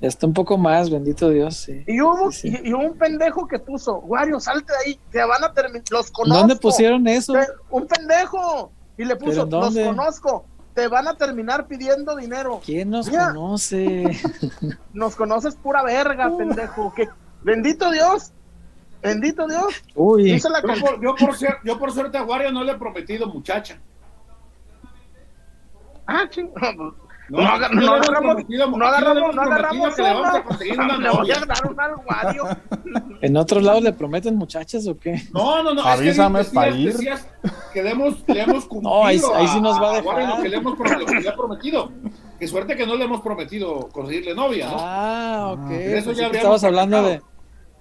[0.00, 1.84] Ya está un poco más, bendito Dios, sí.
[1.86, 5.84] Y hubo, Y, un pendejo que puso, Wario, salte de ahí, te van a terminar,
[5.90, 6.38] los conozco.
[6.38, 7.34] ¿Dónde pusieron eso?
[7.70, 8.72] un pendejo.
[8.96, 12.60] Y le puso, los conozco, te van a terminar pidiendo dinero.
[12.64, 14.04] ¿Quién nos conoce?
[14.92, 16.38] nos conoces pura verga, uh.
[16.38, 16.92] pendejo.
[16.94, 17.08] Que,
[17.42, 18.32] bendito Dios,
[19.02, 19.82] bendito Dios.
[19.94, 20.38] Uy.
[20.38, 20.48] yo,
[20.80, 23.78] por, yo, por, yo por suerte a Wario no le he prometido muchacha.
[26.06, 26.50] Ah, ching.
[27.28, 29.98] No, no, agarramos, no agarramos, no agarramos, no agarramos
[31.00, 32.44] Le voy a dar un alguario.
[33.22, 35.22] ¿En otros lados le prometen muchachas o qué?
[35.32, 35.82] No, no, no.
[35.82, 36.94] Avísame es que para ir.
[37.72, 38.84] que le hemos, le hemos cumplido.
[38.94, 40.28] No, ahí, ahí sí nos va a dejar.
[40.28, 41.90] Lo que le hemos lo que le ha prometido.
[42.38, 44.76] Qué suerte que no le hemos prometido conseguirle novia, ¿no?
[44.78, 45.70] Ah, ok.
[45.70, 47.22] eso ya Estabas hablando de.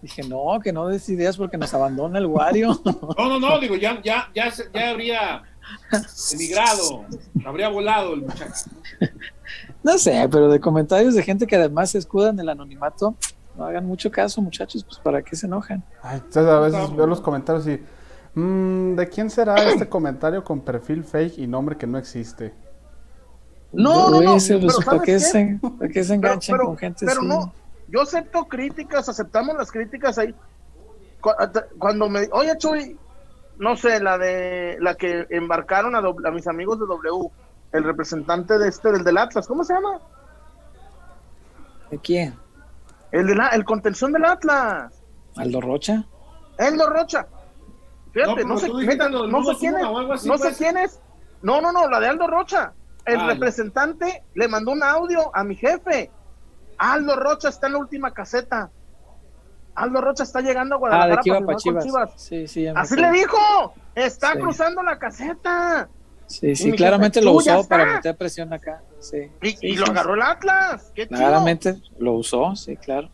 [0.02, 2.78] Dije, no, que no des ideas porque nos abandona el Wario.
[3.18, 5.44] No, no, no, digo, ya, ya, ya, ya habría
[6.32, 7.06] emigrado,
[7.46, 8.70] habría volado el muchacho.
[9.84, 13.16] No sé, pero de comentarios de gente que además se escuda en el anonimato,
[13.58, 15.84] no hagan mucho caso, muchachos, pues para qué se enojan.
[16.02, 17.82] Ay, a veces veo los comentarios y,
[18.34, 22.54] mmm, ¿de quién será este comentario con perfil fake y nombre que no existe?
[23.74, 24.38] No, no, no.
[24.86, 27.54] ¿para, qué se, enganchan con gente Pero no,
[27.90, 30.34] yo acepto críticas, aceptamos las críticas ahí.
[31.80, 32.98] Cuando me, oye Chuy,
[33.58, 37.32] no sé, la de la que embarcaron a, a mis amigos de W
[37.74, 40.00] el representante de este, del del Atlas, ¿cómo se llama?
[41.90, 42.36] ¿De quién?
[43.12, 44.94] El de la, el contención del Atlas.
[45.36, 46.06] ¿Aldo Rocha?
[46.58, 47.28] Aldo Rocha.
[48.12, 48.80] Fíjate, no, sé, no
[49.44, 51.00] sé quién es, no sé quién es.
[51.42, 52.74] No, no, no, la de Aldo Rocha.
[53.06, 56.12] El ah, representante le mandó un audio a mi jefe.
[56.78, 58.70] Aldo Rocha está en la última caseta.
[59.76, 62.12] Aldo Rocha está llegando a Guadalajara ah, de para Chivas.
[62.16, 63.74] Sí, sí, Así le dijo.
[63.96, 65.90] Está cruzando la caseta.
[66.28, 68.82] Sí, sí, claramente lo usó para meter presión acá.
[69.00, 70.92] Sí, y, lo agarró el Atlas.
[70.96, 73.10] Qué claramente lo usó, sí, claro.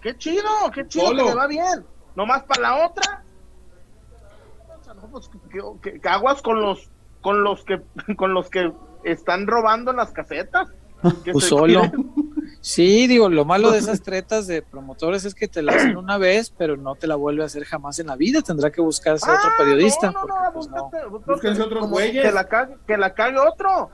[0.00, 1.84] Qué chido, qué chido que le va bien.
[2.16, 3.22] Nomás para la otra.
[5.10, 5.30] Pues,
[5.82, 7.80] que, aguas con los con los que
[8.16, 8.72] con los que
[9.04, 10.68] están robando las casetas.
[11.32, 11.82] pues solo.
[12.62, 16.18] Sí, digo, lo malo de esas tretas de promotores es que te la hacen una
[16.18, 18.42] vez, pero no te la vuelve a hacer jamás en la vida.
[18.42, 20.10] Tendrá que buscarse Ah, otro periodista.
[20.10, 20.90] No, no, porque, no, pues, no.
[20.90, 22.22] búscate- búscate otros güeyes.
[22.24, 23.90] Que la, cague, que la cague otro.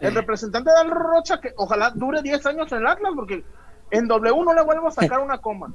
[0.00, 3.44] El representante de Al Rocha, que ojalá dure 10 años en el Atlas, porque
[3.92, 5.72] en W no le vuelvo a sacar una coma.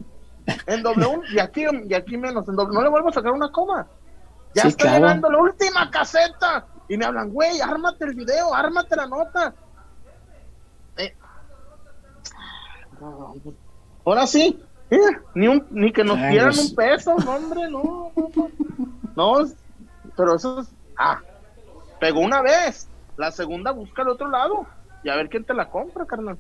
[0.66, 3.50] En W, y aquí, y aquí menos, en W no le vuelvo a sacar una
[3.52, 3.88] coma.
[4.54, 4.98] Ya Sí, está claro.
[5.06, 6.66] llegando la última caseta.
[6.90, 9.54] Y me hablan, güey, ármate el video, ármate la nota.
[10.98, 11.16] Eh.
[14.06, 14.60] Ahora sí,
[15.36, 16.70] ni, un, ni que nos pues.
[16.70, 18.50] un peso, no, hombre, no, no,
[19.16, 19.48] no.
[20.16, 20.74] Pero eso es.
[20.98, 21.22] Ah,
[22.00, 22.90] pegó una vez.
[23.18, 24.66] La segunda busca al otro lado.
[25.04, 26.38] Y a ver quién te la compra, carnal.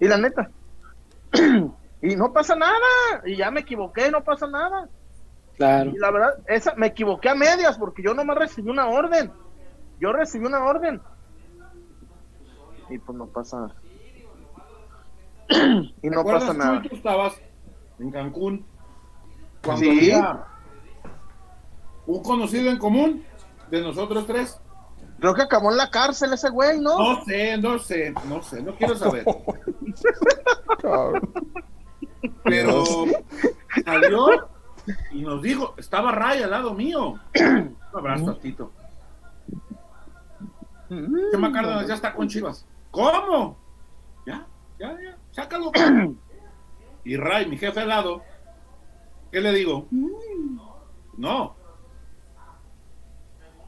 [0.00, 0.50] Y la neta.
[2.02, 3.22] y no pasa nada.
[3.24, 4.88] Y ya me equivoqué, no pasa nada.
[5.56, 5.90] Claro.
[5.90, 9.32] Y la verdad, esa me equivoqué a medias porque yo nomás recibí una orden.
[10.00, 11.00] Yo recibí una orden.
[12.88, 13.74] Y pues no pasa nada.
[15.48, 16.82] Y ¿Te no pasa nada.
[16.82, 17.40] Tú estabas
[17.98, 18.64] en Cancún
[19.64, 19.90] cuando Sí.
[20.12, 20.44] había
[22.06, 23.24] un conocido en común
[23.70, 24.60] de nosotros tres.
[25.20, 26.96] Creo que acabó en la cárcel ese güey, ¿no?
[26.98, 29.24] No sé, no sé, no sé, no quiero saber.
[32.44, 32.84] Pero
[33.84, 34.48] salió
[35.10, 37.18] y nos dijo, estaba Ray al lado mío.
[37.40, 38.72] Un abrazo a Tito.
[40.88, 42.66] Mm, Chema Cárdenas ya está con Chivas.
[42.90, 43.58] ¿Cómo?
[44.26, 44.46] Ya,
[44.78, 45.70] ya, ya, sácalo.
[47.04, 48.22] Y Ray, mi jefe al lado,
[49.30, 49.86] ¿qué le digo?
[51.16, 51.54] No.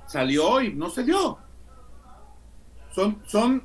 [0.06, 1.38] Salió y no se dio.
[2.92, 3.62] Son, son,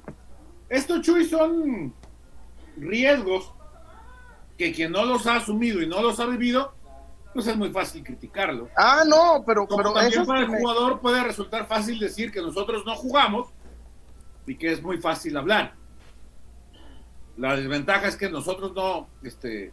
[0.70, 1.94] estos Chuy son
[2.78, 3.52] riesgos
[4.56, 6.76] que quien no los ha asumido y no los ha vivido,
[7.34, 8.70] pues es muy fácil criticarlo.
[8.78, 12.40] Ah, no, pero, Como pero también para el me- jugador puede resultar fácil decir que
[12.42, 13.50] nosotros no jugamos
[14.46, 15.74] y que es muy fácil hablar.
[17.38, 19.72] La desventaja es que nosotros no, este,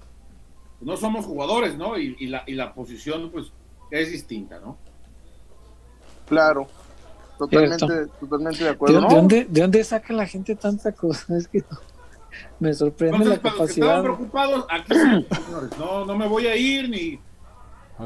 [0.80, 1.96] no somos jugadores, ¿no?
[1.98, 3.52] Y, y la, y la posición, pues,
[3.90, 4.78] es distinta, ¿no?
[6.28, 6.66] Claro.
[7.38, 8.12] Totalmente, Cierto.
[8.20, 8.94] totalmente de ¿De, acuerdo.
[8.96, 9.08] de ¿no?
[9.08, 11.36] dónde, ¿De dónde saca la gente tanta cosa?
[11.36, 11.78] Es que no-
[12.60, 14.16] me sorprende Entonces, la para los que estaban capacidad.
[14.16, 15.26] preocupados, aquí.
[15.78, 17.20] No, no me voy a ir ni.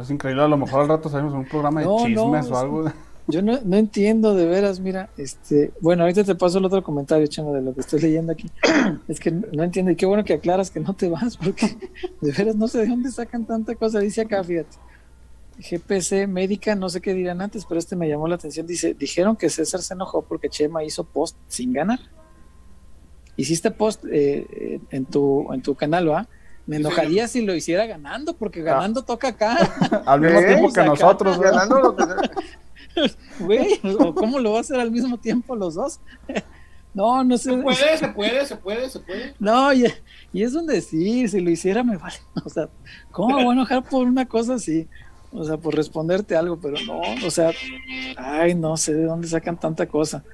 [0.01, 2.53] Es increíble, a lo mejor al rato salimos en un programa de No, chismes es-
[2.53, 2.93] o algo.
[3.29, 7.27] Yo no, no entiendo de veras, mira, este, bueno, ahorita te paso el otro comentario,
[7.27, 8.49] Chema, de lo que estoy leyendo aquí.
[9.09, 11.77] Es que no entiendo, y qué bueno que aclaras que no te vas, porque
[12.21, 13.99] de veras no sé de dónde sacan tanta cosa.
[13.99, 14.77] Dice acá, fíjate,
[15.59, 18.67] GPC médica, no sé qué dirán antes, pero este me llamó la atención.
[18.67, 21.99] Dice, dijeron que César se enojó porque Chema hizo post sin ganar.
[23.37, 26.29] Hiciste post eh, eh, en tu en tu canal, ¿va?
[26.67, 29.57] Me Sí, enojaría si lo hiciera ganando, porque ganando toca acá.
[30.07, 31.39] Al mismo tiempo que nosotros.
[31.41, 32.05] Ganando lo que-
[33.41, 36.01] Güey, ¿o ¿cómo lo va a hacer al mismo tiempo los dos?
[36.97, 37.51] No, no sé.
[37.51, 39.35] Se puede, se puede, se puede, se puede.
[39.39, 39.85] No, y,
[40.33, 42.17] y es un decir, si lo hiciera me vale.
[42.43, 42.71] O sea,
[43.11, 44.89] ¿cómo me voy a enojar por una cosa así?
[45.31, 47.51] O sea, por responderte algo, pero no, o sea,
[48.17, 50.25] ay, no sé de dónde sacan tanta cosa.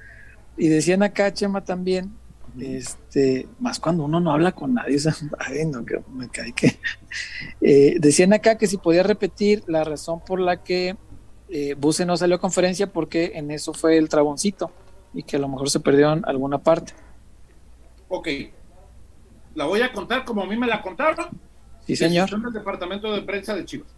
[0.57, 2.13] Y decían acá, Chema, también,
[2.61, 6.53] este, más cuando uno no habla con nadie, o sea, ay, no, que me cae
[6.53, 6.79] que.
[7.61, 10.97] Eh, decían acá que si podía repetir la razón por la que
[11.53, 14.71] eh, Buse no salió a conferencia, porque en eso fue el traboncito
[15.15, 16.95] y que a lo mejor se perdió en alguna parte.
[18.09, 18.29] Ok.
[19.55, 21.27] La voy a contar como a mí me la contaron.
[21.87, 22.25] Sí, señor.
[22.25, 23.89] Decisión del departamento de prensa de Chivas.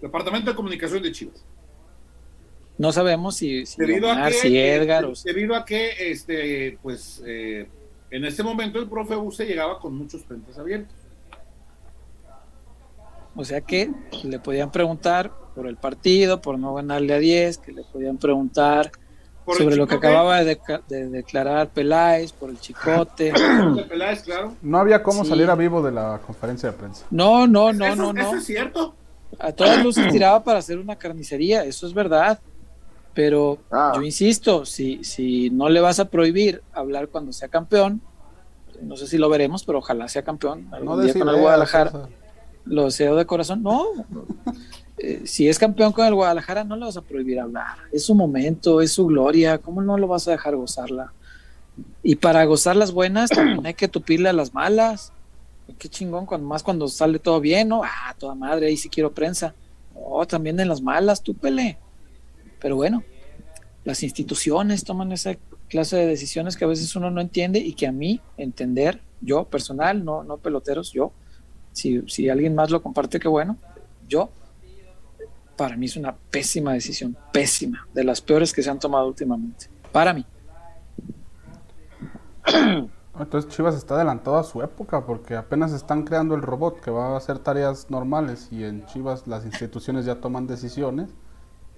[0.00, 1.44] Departamento de comunicación de Chivas.
[2.78, 6.78] No sabemos si, si, Debido a que, si Edgar o si- debido a que este,
[6.82, 7.66] pues, eh,
[8.10, 10.94] en este momento el profe Buse llegaba con muchos frentes abiertos.
[13.34, 13.90] O sea que
[14.24, 18.92] le podían preguntar por el partido, por no ganarle a 10, que le podían preguntar
[19.44, 23.32] Por sobre lo que acababa de, de declarar Peláez, por el Chicote.
[23.74, 24.52] de Peláez, claro.
[24.62, 25.30] No había cómo Sí.
[25.30, 27.06] salir a vivo de la conferencia de prensa.
[27.10, 28.20] No, no, no, eso, no, no.
[28.20, 28.94] eso es cierto.
[29.40, 32.38] A todas luces tiraba para hacer una carnicería, eso es verdad.
[33.14, 33.92] Pero Ah.
[33.96, 38.02] yo insisto, si, si no le vas a prohibir hablar cuando sea campeón,
[38.82, 41.92] no sé si lo veremos, pero ojalá sea campeón algún No día con el Guadalajara.
[42.66, 43.62] Lo deseo de corazón.
[43.62, 43.84] No,
[44.98, 47.76] Eh, si es campeón con el Guadalajara, no le vas a prohibir hablar.
[47.92, 49.58] Es su momento, es su gloria.
[49.58, 51.12] ¿Cómo no lo vas a dejar gozarla?
[52.02, 55.12] Y para gozar las buenas, también hay que tupirle a las malas.
[55.78, 57.82] Qué chingón, cuando, más cuando sale todo bien, ¿no?
[57.84, 59.54] Ah, toda madre, ahí sí quiero prensa.
[59.94, 61.76] Oh, también en las malas, túpele.
[62.60, 63.02] Pero bueno,
[63.84, 65.36] las instituciones toman esa
[65.68, 69.44] clase de decisiones que a veces uno no entiende y que a mí entender, yo
[69.44, 71.12] personal, no, no peloteros, yo,
[71.72, 73.56] si, si alguien más lo comparte, qué bueno,
[74.08, 74.30] yo,
[75.56, 79.68] para mí es una pésima decisión, pésima, de las peores que se han tomado últimamente,
[79.92, 80.24] para mí.
[83.18, 87.14] Entonces Chivas está adelantado a su época porque apenas están creando el robot que va
[87.14, 91.08] a hacer tareas normales y en Chivas las instituciones ya toman decisiones.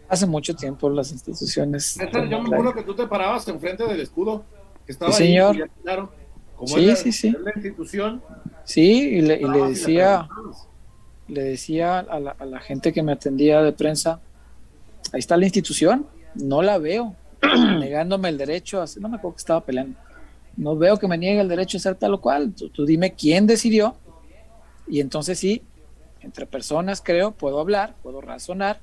[0.09, 1.97] Hace mucho tiempo las instituciones.
[2.29, 4.45] Yo me acuerdo que tú te parabas enfrente del escudo,
[4.85, 5.55] que estaba Sí, ahí, señor.
[5.55, 6.11] y ya, claro,
[6.57, 7.37] como Sí, sí, sí.
[7.41, 8.23] la institución,
[8.65, 8.83] Sí,
[9.19, 10.29] y le, y le y decía.
[11.29, 14.21] Le decía a la, gente que me atendía de prensa,
[15.13, 17.15] ahí está la institución, no la veo,
[17.79, 19.99] negándome el derecho a hacer, no me acuerdo que estaba peleando,
[20.57, 23.15] no veo que me niegue el derecho a hacer tal o cual, tú, tú dime
[23.15, 23.97] quién decidió,
[24.87, 25.63] y entonces sí,
[26.21, 28.81] entre personas creo, puedo hablar, puedo razonar,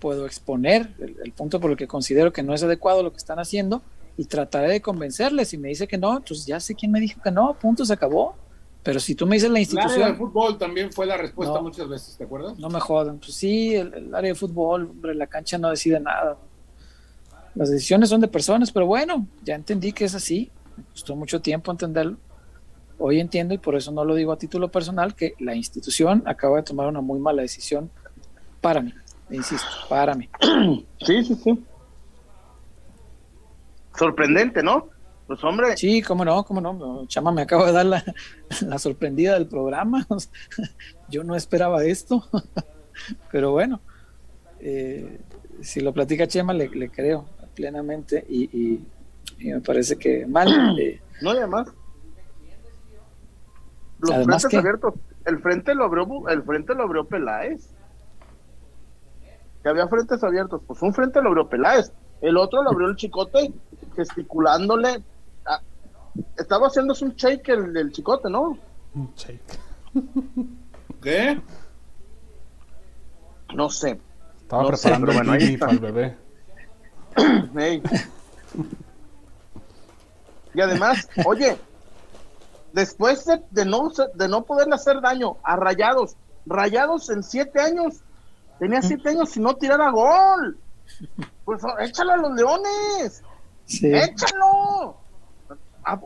[0.00, 3.18] puedo exponer el, el punto por el que considero que no es adecuado lo que
[3.18, 3.82] están haciendo,
[4.16, 7.20] y trataré de convencerles, si me dice que no, entonces ya sé quién me dijo
[7.22, 8.34] que no, punto, se acabó.
[8.86, 11.54] Pero si tú me dices la El área institución, del fútbol también fue la respuesta
[11.56, 11.62] No.
[11.62, 12.56] muchas veces, ¿te acuerdas?
[12.56, 13.18] no me jodan.
[13.18, 16.38] Pues sí, el, el área de fútbol, hombre, la cancha no decide nada.
[17.56, 20.52] Las decisiones son de personas, pero bueno, ya entendí que es así.
[20.76, 22.16] Me costó mucho tiempo entenderlo.
[22.98, 26.58] Hoy entiendo, y por eso no lo digo a título personal, que la institución acaba
[26.58, 27.90] de tomar una muy mala decisión
[28.60, 28.94] para mí.
[29.30, 30.28] Insisto, para mí.
[31.04, 31.64] Sí, sí, sí.
[33.98, 34.88] Sorprendente, ¿no?
[35.26, 37.04] Pues hombre, Sí, cómo no, cómo no.
[37.06, 38.04] Chama me acaba de dar la,
[38.62, 40.06] la sorprendida del programa.
[41.08, 42.24] Yo no esperaba esto.
[43.32, 43.80] Pero bueno,
[44.60, 45.20] eh,
[45.60, 48.86] si lo platica Chema, le, le creo plenamente y, y-
[49.38, 50.48] y me parece que mal.
[50.80, 51.68] eh, no y además.
[53.98, 54.94] Los Además, frentes abiertos.
[55.24, 57.70] El frente lo abrió, el frente lo abrió Peláez.
[59.62, 60.60] Que había frentes abiertos.
[60.66, 61.92] Pues un frente lo abrió Peláez.
[62.20, 63.52] El otro lo abrió el chicote
[63.96, 65.02] gesticulándole.
[66.36, 68.58] Estaba haciéndose un shake el del chicote, ¿no?
[68.94, 69.58] Un shake.
[71.02, 71.40] ¿Qué?
[73.54, 74.00] No sé.
[74.40, 76.16] Estaba No sé, preparando pero el bueno, ahí para el bebé.
[80.56, 81.58] Y además, oye,
[82.72, 87.96] después de, de no de no poderle hacer daño a Rayados, Rayados en siete años,
[88.58, 90.58] tenía siete años sin no tirar a gol.
[91.44, 93.22] Pues échalo a los leones,
[93.66, 93.94] sí.
[93.94, 94.96] échalo.
[95.86, 96.00] Ah,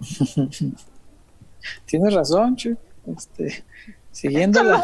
[1.86, 2.76] Tienes razón, Chu.
[3.06, 3.64] Este,
[4.10, 4.82] siguiendo, la,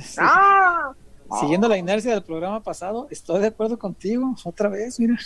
[0.00, 0.92] sí, Ah,
[1.40, 4.34] siguiendo la inercia del programa pasado, estoy de acuerdo contigo.
[4.44, 5.16] Otra vez, mira.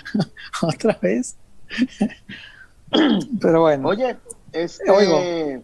[0.62, 1.36] Otra vez.
[3.40, 3.88] Pero bueno.
[3.88, 4.16] Oye,
[4.52, 5.62] este, Oigo.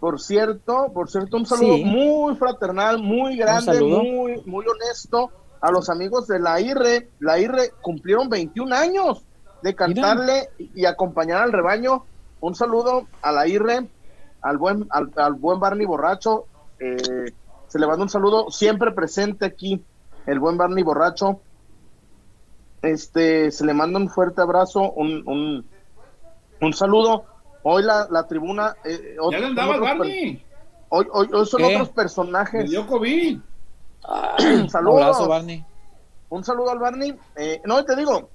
[0.00, 1.84] por cierto, por cierto, un saludo Sí.
[1.84, 7.10] muy fraternal, muy grande, muy, muy honesto a los amigos de la IRE.
[7.20, 9.22] La IRE cumplieron 21 años
[9.64, 12.04] de cantarle y acompañar al rebaño.
[12.40, 13.88] Un saludo a la IRE,
[14.42, 16.44] al buen, al, al buen Barney Borracho.
[16.78, 17.32] eh,
[17.66, 19.82] se le manda un saludo siempre presente aquí,
[20.26, 21.40] el buen Barney Borracho.
[22.82, 25.64] Este, se le manda un fuerte abrazo, un, un,
[26.60, 27.24] un saludo.
[27.62, 28.76] Hoy la, la tribuna.
[28.84, 30.44] eh, Ya otros- le andaba Barney.
[30.90, 31.74] Hoy, hoy, hoy son ¿Qué?
[31.74, 32.70] otros Me personajes.
[32.70, 33.38] dio COVID.
[34.68, 35.64] Un abrazo, Barney.
[36.28, 37.16] Un saludo al Barney.
[37.36, 38.28] Eh, no, te digo,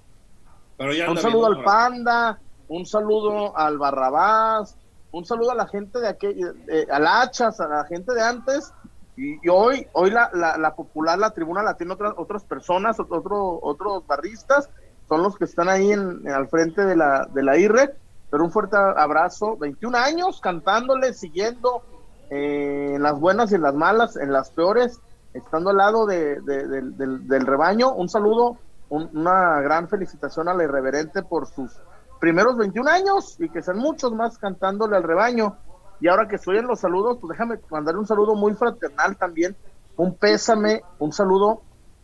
[0.79, 1.63] Pero ya un saludo al.
[1.65, 4.75] Panda, un saludo al Barrabás,
[5.11, 8.73] un saludo a la gente de aquel, eh, al Hachas, a la gente de antes.
[9.17, 12.97] Y, y hoy, hoy la, la, la popular, la tribuna la tiene otras, otras personas,
[12.97, 14.69] ot- otro, otros barristas,
[15.09, 17.95] son los que están ahí en, en- al frente de la, de la IRE.
[18.31, 21.81] Pero un fuerte abrazo, 21 años cantándole, siguiendo
[22.29, 24.99] eh, en las buenas y en las malas, en las peores,
[25.33, 27.91] estando al lado de, de- del, del rebaño.
[27.91, 28.57] Un saludo,
[28.89, 31.71] un- una gran felicitación a la irreverente por sus
[32.19, 35.55] primeros 21 años y que sean muchos más cantándole al rebaño.
[36.01, 39.55] Y ahora que estoy en los saludos, pues déjame mandarle un saludo muy fraternal también,
[39.97, 41.61] un pésame, un saludo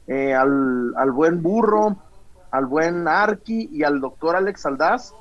[0.07, 1.95] eh, al, al buen burro,
[2.51, 5.13] al buen Arqui y al doctor Alex Aldaz.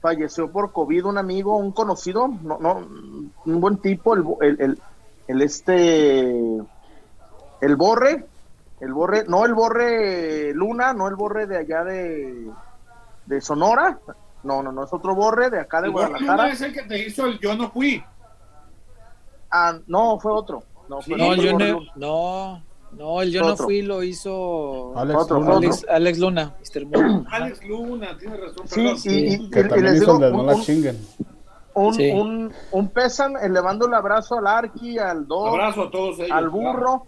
[0.00, 2.78] Falleció por COVID un amigo, un conocido, no, no,
[3.44, 4.82] un buen tipo, el, el, el,
[5.28, 6.56] el este,
[7.60, 8.26] el Borre,
[8.82, 12.50] el Borre, no el Borre Luna, no el Borre de allá de,
[13.26, 13.98] de Sonora,
[14.42, 16.32] no, no, no, es otro Borre de acá de El Guadalajara.
[16.44, 18.02] Luna es el que te hizo el yo no fui.
[19.50, 20.62] Ah, no, fue otro.
[20.88, 22.62] No, fue Sí, No, otro yo Borre no, no,
[22.92, 23.64] no, el yo no Otro.
[23.66, 25.56] fui lo hizo Alex Otro, Luna.
[25.56, 26.86] Alex, Alex Luna, Mr.
[26.86, 27.26] Moon.
[27.30, 28.96] Alex Luna, tienes razón, Sí, perdón.
[29.04, 30.62] y, y- y- que y también les hizo digo, el de no un, la un,
[30.62, 30.98] chinguen.
[31.74, 32.10] un, Sí.
[32.10, 36.30] un, un pésame, elevando el abrazo al Arqui, al Dog, Abrazo a todos ellos.
[36.32, 37.06] al burro,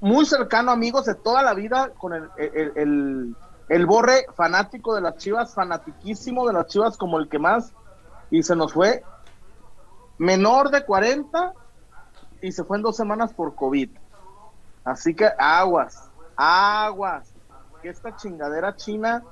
[0.00, 3.36] muy cercano, amigos de toda la vida, con el, el,
[3.68, 7.72] el, borre fanático de las chivas, fanatiquísimo de las chivas como el que más,
[8.30, 9.02] y se nos fue
[10.18, 11.52] menor de 40
[12.42, 13.90] y se fue en dos semanas por COVID.
[14.84, 17.32] Así que aguas, aguas,
[17.82, 19.22] que esta chingadera china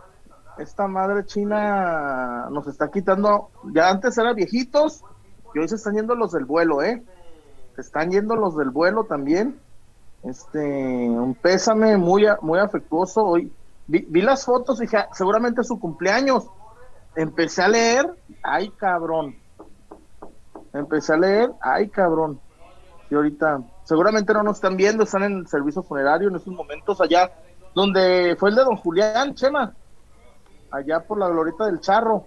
[0.59, 5.05] esta madre china nos está quitando, ya antes eran viejitos
[5.55, 7.03] y hoy se están yendo los del vuelo, ¿eh?
[7.75, 9.61] Se están yendo los del vuelo también.
[10.25, 13.25] Este, un pésame muy, muy afectuoso.
[13.25, 13.53] Hoy
[13.87, 16.47] vi, vi las fotos y dije, "Ah, seguramente es su cumpleaños.
[17.15, 18.11] Empecé a leer,
[18.43, 19.37] ay cabrón.
[20.73, 22.41] Empecé a leer, ay cabrón.
[23.11, 27.01] Y ahorita, seguramente no nos están viendo, están en el servicio funerario en estos momentos
[27.01, 27.31] allá,
[27.75, 29.75] donde fue el de don Julián, Chema,
[30.71, 32.25] allá por la glorieta del charro.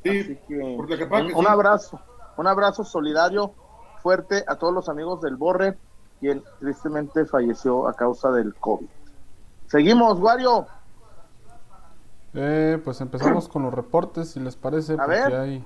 [0.00, 1.50] Así Sí, que, por Tlaquepaque, un, un sí.
[1.50, 2.00] abrazo,
[2.38, 3.52] un abrazo solidario,
[4.02, 5.78] fuerte a todos los amigos del Borre,
[6.22, 8.86] quien tristemente falleció a causa del COVID.
[9.66, 10.66] Seguimos, Wario.
[12.32, 15.34] Eh, pues empezamos con los reportes, si les parece, A porque ver.
[15.34, 15.64] hay,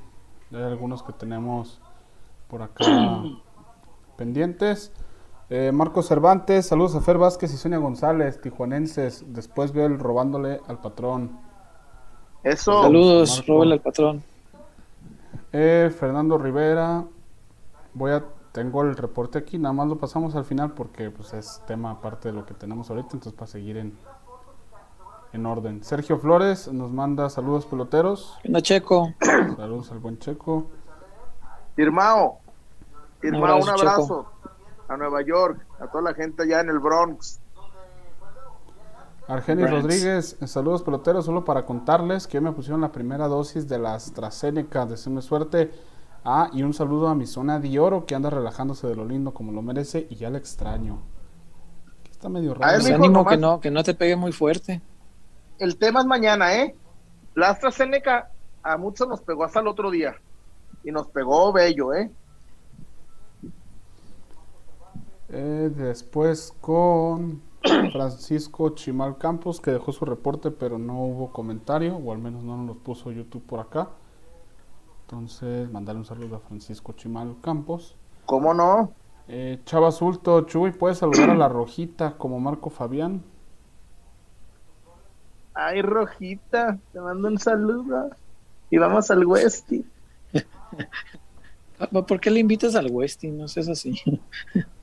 [0.54, 1.78] hay algunos que tenemos
[2.48, 2.86] por acá
[4.16, 4.92] pendientes.
[5.50, 9.24] Eh, Marcos Cervantes, saludos a Fer Vázquez y Sonia González, tijuanenses.
[9.34, 11.38] Después veo el robándole al patrón.
[12.42, 12.82] Eso.
[12.82, 13.62] Saludos, Marco.
[13.62, 14.22] Al patrón.
[15.52, 17.04] Eh, Fernando Rivera,
[17.92, 18.24] voy a
[18.56, 22.30] tengo el reporte aquí, nada más lo pasamos al final porque pues es tema aparte
[22.30, 23.98] de lo que tenemos ahorita, entonces para seguir en,
[25.34, 25.84] en orden.
[25.84, 29.12] Sergio Flores nos manda saludos peloteros, ¿Qué onda, Checo?
[29.58, 30.68] saludos al buen Checo.
[31.76, 32.38] Irmao.
[33.22, 34.26] Irmao, un abrazo, abrazo.
[34.88, 37.38] A Nueva York, a toda la gente allá en el Bronx.
[39.28, 39.70] Argenis.
[39.70, 44.86] Rodríguez, saludos peloteros, solo para contarles que me pusieron la primera dosis de la AstraZeneca,
[44.86, 45.72] deseame suerte.
[46.28, 49.32] Ah, y un saludo a mi zona de oro que anda relajándose de lo lindo
[49.32, 50.98] como lo merece y ya la extraño.
[52.10, 52.78] Está medio A raro.
[52.80, 54.82] Pues ánimo nomás- que no, que no te pegue muy fuerte.
[55.60, 56.74] El tema es mañana, ¿eh?
[57.36, 58.32] La AstraZeneca
[58.64, 60.16] a muchos nos pegó hasta el otro día.
[60.82, 62.10] Y nos pegó bello, ¿eh?
[65.28, 67.40] Eh, después con
[67.92, 72.56] Francisco Chimal Campos, que dejó su reporte, pero no hubo comentario, o al menos no
[72.56, 73.90] nos lo puso YouTube por acá.
[75.06, 77.94] Entonces, mandarle un saludo a Francisco Chimal Campos.
[78.24, 78.92] ¿Cómo no?
[79.28, 83.22] Eh, Chava Sulto, Chuy, ¿puedes saludar a la rojita como Marco Fabián?
[85.54, 88.10] Ay, Rojita, te mando un saludo.
[88.68, 89.84] Y vamos al Westy.
[91.78, 93.36] Ah, ¿Por qué le invitas al Westin?
[93.36, 94.02] No seas así.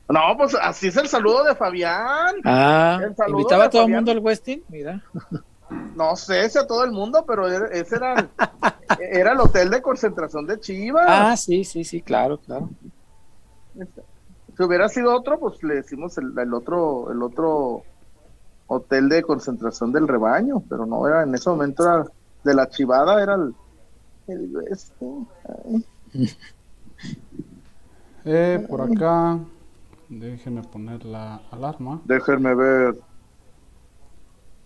[0.07, 2.35] No, pues así es el saludo de Fabián.
[2.45, 4.63] Ah, El saludo ¿invitaba a todo el mundo al Westin?
[4.67, 5.01] Mira.
[5.69, 8.29] No sé si a todo el mundo, pero era- ese era el,
[8.99, 11.05] era el hotel de concentración de Chivas.
[11.07, 12.69] Ah, sí, sí, sí, claro, claro.
[14.55, 17.83] Si hubiera sido otro, pues le decimos el, el otro, el otro
[18.67, 22.05] hotel de concentración del rebaño, pero no era en ese momento era
[22.43, 23.55] de la chivada, era el,
[24.27, 25.05] el este.
[28.25, 29.37] Eh, por acá,
[30.07, 32.01] déjenme poner la alarma.
[32.05, 32.95] Déjenme ver.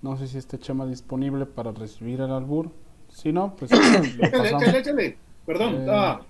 [0.02, 2.70] No sé si esté Chema disponible para recibir el albur.
[3.10, 5.18] Si no, pues Échale, échale, échale.
[5.46, 5.76] Perdón.
[5.76, 6.22] Eh, ah,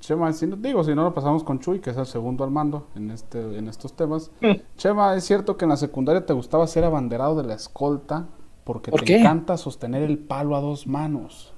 [0.00, 2.50] Chema, si no, digo, si no lo pasamos con Chuy, que es el segundo al
[2.50, 4.30] mando en este, en estos temas.
[4.76, 8.26] Chema, es cierto que en la secundaria te gustaba ser abanderado de la escolta
[8.64, 9.20] porque ¿Por te qué?
[9.20, 11.52] encanta sostener el palo a dos manos.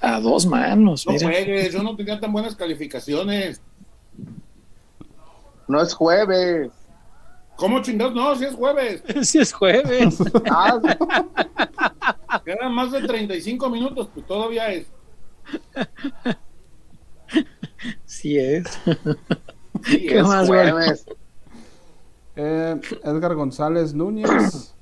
[0.00, 1.28] A dos manos, no mira.
[1.28, 3.60] juegues, yo no tenía tan buenas calificaciones.
[5.68, 6.70] No es jueves.
[7.60, 8.14] ¿Cómo chingados?
[8.14, 9.02] No, si es jueves.
[9.22, 10.18] Si es jueves.
[10.50, 10.80] Ah,
[12.42, 14.86] Quedan más de 35 minutos, pues todavía es.
[18.06, 18.66] Sí es.
[19.84, 20.26] Sí, ¿Qué es.
[20.26, 21.04] más, jueves.
[22.36, 24.74] Eh, Edgar González Núñez.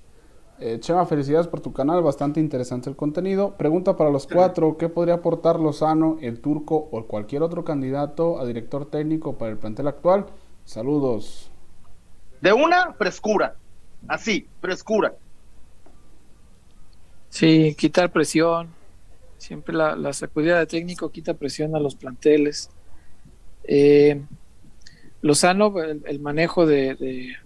[0.61, 3.57] Eh, Chema, felicidades por tu canal, bastante interesante el contenido.
[3.57, 8.47] Pregunta para los cuatro, ¿qué podría aportar Lozano, el turco o cualquier otro candidato a
[8.47, 10.27] director técnico para el plantel actual?
[10.65, 11.48] Saludos.
[12.41, 13.57] De una, frescura.
[14.07, 15.15] Así, frescura.
[17.29, 18.69] Sí, quitar presión.
[19.39, 22.71] Siempre la, la sacudida de técnico quita presión a los planteles.
[23.65, 24.21] Eh,
[25.21, 27.37] Lozano, el, manejo de,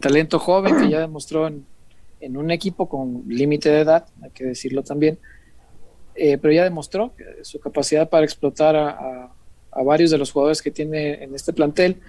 [0.00, 4.82] talento joven que ya demostró en, un equipo con límite de edad, hay que decirlo
[4.82, 5.18] también,
[6.16, 7.12] eh, pero ya demostró
[7.42, 12.00] su capacidad para explotar a varios de los jugadores que tiene en este plantel.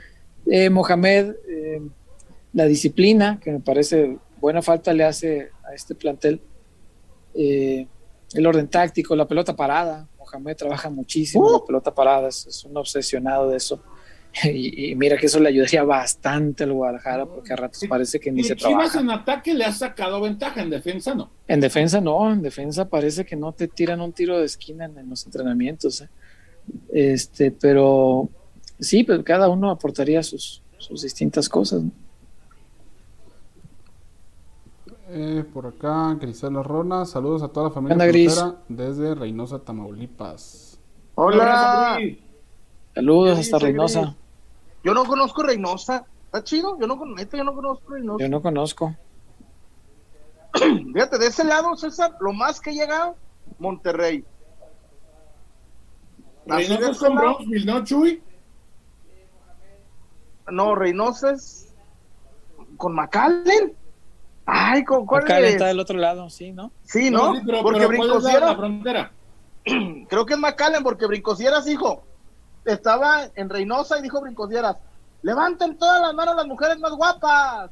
[0.46, 1.82] Eh, Mohamed, eh,
[2.54, 6.42] la disciplina, que me parece buena falta le hace a este plantel,
[7.36, 7.88] eh,
[8.34, 10.08] el orden táctico, la pelota parada.
[10.18, 11.54] Mohamed trabaja muchísimo Uh.
[11.60, 13.82] la pelota parada, es, es un obsesionado de eso.
[14.44, 18.32] Y, y mira que eso le ayudaría bastante al Guadalajara, porque a ratos parece que
[18.32, 19.00] ni Y se Chivas trabaja.
[19.00, 21.32] en ataque le ha sacado ventaja, en defensa no.
[21.48, 25.00] En defensa no, en defensa parece que no te tiran un tiro de esquina en,
[25.00, 26.02] en los entrenamientos.
[26.02, 26.10] ¿eh?
[26.94, 28.30] Este, pero
[28.80, 31.82] sí, pues cada uno aportaría sus, sus distintas cosas.
[31.82, 31.92] ¿no?
[35.12, 37.06] Eh, por acá, Grisela Rona.
[37.06, 38.44] Saludos a toda la familia Anda, Gris.
[38.68, 40.80] desde Reynosa, Tamaulipas.
[41.16, 41.98] Hola.
[42.94, 44.02] Saludos ¿Qué hasta Reynosa.
[44.02, 44.16] Gris?
[44.84, 46.06] Yo no conozco Reynosa.
[46.26, 46.78] ¿Está chido?
[46.80, 48.24] Yo no, con- neta, yo no conozco Reynosa.
[48.24, 48.96] Yo no conozco.
[50.94, 53.16] Fíjate, de ese lado, César, lo más que he llegado,
[53.58, 54.24] Monterrey.
[56.46, 58.22] Reynosa ese con Bronxville, ¿no, Chuy?
[60.52, 61.74] No, Reynosa es
[62.78, 63.74] con McAllen.
[64.46, 65.54] Ay, ¿con cuál Acá es?
[65.54, 66.72] está del otro lado, sí, ¿no?
[66.84, 67.36] Sí, ¿no?
[67.36, 69.12] sí, pero, porque pero ¿cuál es la, Brincosiera, la frontera?
[70.10, 72.04] creo que es McAllen, porque Brincosieras, hijo,
[72.66, 74.78] estaba en Reynosa y dijo Brincosieras,
[75.22, 77.72] levanten todas las manos las mujeres más guapas.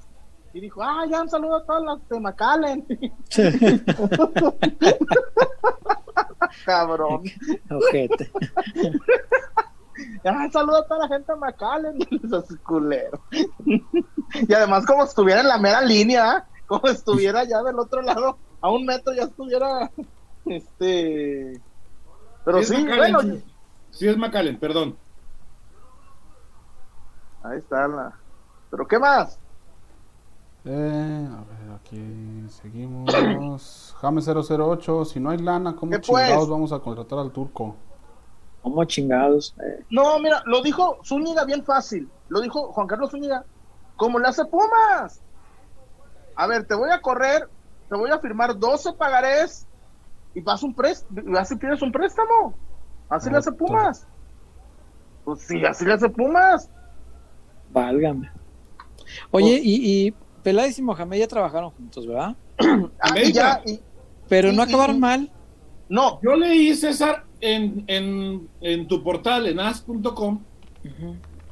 [0.54, 2.86] Y dijo, ah, ya un saludo a todas las de McAllen.
[6.66, 7.24] Cabrón.
[7.70, 8.32] Ojete.
[10.24, 11.98] Ah, saludo a toda la gente de McAllen.
[12.24, 13.20] Esos culeros.
[13.66, 16.46] y además, como estuviera en la mera línea, ¿ah?
[16.68, 19.92] Como estuviera ya del otro lado, a un metro ya estuviera.
[20.46, 21.62] Este.
[22.46, 23.44] Pero es sí, McAllen, bueno, Chuy.
[23.92, 24.98] Sí, es McAllen, perdón.
[27.44, 28.14] ahí está la.
[28.70, 29.40] Pero ¿qué más?
[30.66, 33.96] Eh, a ver, aquí seguimos.
[34.02, 35.06] James 008.
[35.06, 36.26] Si no hay lana, ¿cómo ¿Qué pues?
[36.28, 37.76] chingados vamos a contratar al turco?
[38.62, 39.56] ¿Cómo chingados?
[39.64, 42.10] Eh, No, mira, lo dijo Zúñiga bien fácil.
[42.28, 43.46] Lo dijo Juan Carlos Zúñiga.
[43.96, 45.22] Como le hace Pumas.
[46.38, 47.50] A ver, te voy a correr,
[47.90, 49.68] te voy a firmar 12 pagarés
[50.34, 52.56] y vas un préstamo, así pides un préstamo.
[53.10, 53.52] Así le hace.
[53.52, 54.06] Pumas.
[55.26, 56.70] Pues sí, así le hace Pumas.
[57.72, 58.30] válgame.
[59.32, 60.14] Oye, y, y
[60.44, 62.36] Peláez y Mohamed ya trabajaron juntos, ¿verdad?
[63.00, 63.80] Ah, y ya, y-
[64.30, 65.32] Pero Y- no acabaron y- mal.
[65.90, 70.44] no, Yo leí, César, en, en, en tu portal, en as.com,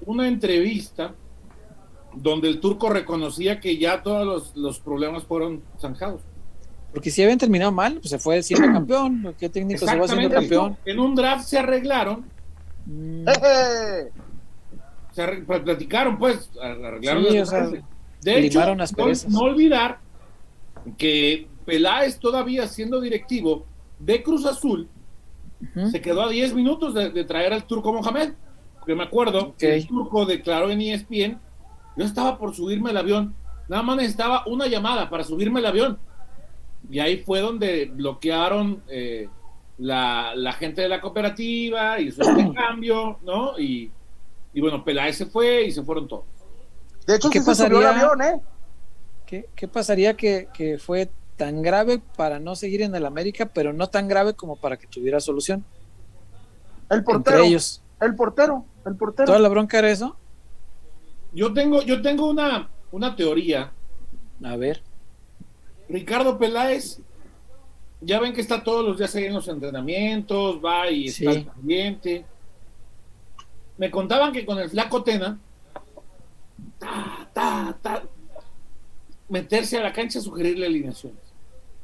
[0.05, 1.13] una entrevista
[2.15, 6.21] donde el turco reconocía que ya todos los, los problemas fueron zanjados.
[6.93, 9.35] Porque si habían terminado mal, pues se fue siendo campeón.
[9.37, 10.77] ¿Qué técnico se va siendo campeón?
[10.85, 12.25] En un draft se arreglaron,
[12.85, 13.25] Mm,
[15.11, 17.71] se pues, platicaron, pues, arreglaron Sí, las sea.
[18.21, 18.95] De hecho, las
[19.29, 19.99] no, olvidar
[20.97, 23.65] que Peláez, todavía siendo directivo
[23.99, 24.87] de Cruz Azul,
[25.89, 28.33] se quedó a 10 minutos de, de traer al turco Mohamed.
[28.79, 31.39] Porque me acuerdo que el turco declaró en ESPN,
[31.95, 33.35] yo estaba por subirme al avión,
[33.67, 35.99] nada más necesitaba una llamada para subirme al avión.
[36.89, 39.27] Y ahí fue donde bloquearon eh,
[39.77, 43.57] la, la gente de la cooperativa, hizo este cambio, ¿no?
[43.59, 43.91] Y,
[44.53, 46.25] y bueno, Peláez se fue y se fueron todos.
[47.07, 48.05] De hecho, ¿Qué sí se subió el pasaría?
[48.07, 48.41] avión, ¿eh?
[49.25, 53.73] ¿Qué, qué pasaría que, que fue tan grave para no seguir en el América, pero
[53.73, 55.65] no tan grave como para que tuviera solución?
[56.89, 57.37] El portero.
[57.37, 57.81] Entre ellos.
[57.99, 58.65] El portero.
[58.85, 59.25] El portero.
[59.25, 60.15] ¿Toda la bronca era eso?
[61.35, 63.71] Yo tengo, yo tengo una, una teoría.
[64.43, 64.81] A ver.
[65.89, 66.99] Ricardo Peláez,
[68.01, 71.47] ya ven que está todos los días ahí en los entrenamientos, va y está Sí.
[71.55, 72.25] pendiente.
[73.77, 75.37] Me contaban que con el flaco Tena,
[76.79, 78.03] ta, ta, ta,
[79.29, 81.19] meterse a la cancha a sugerirle alineaciones.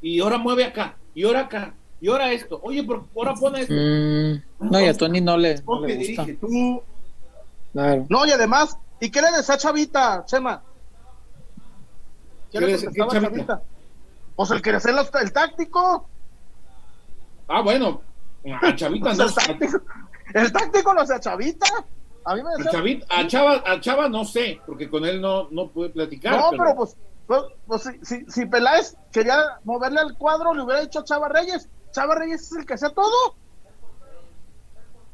[0.02, 2.60] Y ahora mueve acá, y ahora acá, y ahora esto.
[2.64, 3.74] Oye, pero ahora pone esto.
[3.74, 6.24] Mm, no, y a Tony no le, no Ponte, le gusta.
[6.24, 6.82] dirige tú.
[7.74, 8.06] Claro.
[8.10, 10.62] No, y además, ¿y qué le decía a Chavita, Chema?
[12.52, 13.46] ¿Qué, ¿Qué le contestaba qué a Chavita?
[13.48, 13.62] Chavita?
[14.36, 14.86] Pues el que los-
[15.22, 16.08] el táctico.
[17.50, 18.02] Ah, bueno,
[18.62, 19.24] a Chavita no.
[19.26, 19.82] el táctico.
[20.34, 21.68] El táctico lo hacía Chavita.
[22.24, 22.72] A mí me A, decía.
[22.72, 26.38] Chavita- a Chava, a Chava no sé, porque con él no, no pude platicar.
[26.40, 26.96] no, pero pues,
[27.28, 31.28] pues, pues si, si, si Peláez quería moverle al cuadro, le hubiera dicho a Chava
[31.30, 31.68] Reyes.
[31.92, 33.36] Chava Reyes es el que hacía todo.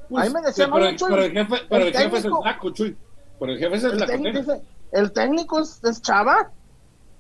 [0.10, 2.26] Pues, Ahí me decía, no, pero, Chuy, pero el jefe, pero el el jefe es
[2.26, 2.98] el flaco, Chuy.
[3.40, 4.62] Pero el jefe es el, técnico, dice,
[4.92, 6.52] el técnico es, es Chava.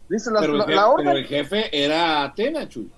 [0.09, 1.05] Dice la, pero, el la- jefe, la orden.
[1.05, 2.91] pero el jefe era Atena, Chuy.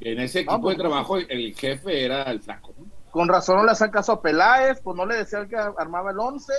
[0.00, 2.74] En ese equipo pues, de trabajo, el, jefe era el flaco.
[2.76, 2.86] ¿no?
[3.10, 6.10] Con razón no le hacían caso a Peláez, pues no le decía el que armaba
[6.10, 6.52] el 11.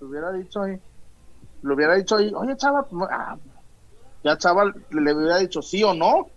[0.00, 0.78] Le hubiera dicho ahí.
[1.62, 3.36] Le hubiera dicho ahí, oye, Chava, pues, ah,
[4.24, 6.28] ya Chava le, hubiera dicho sí o no.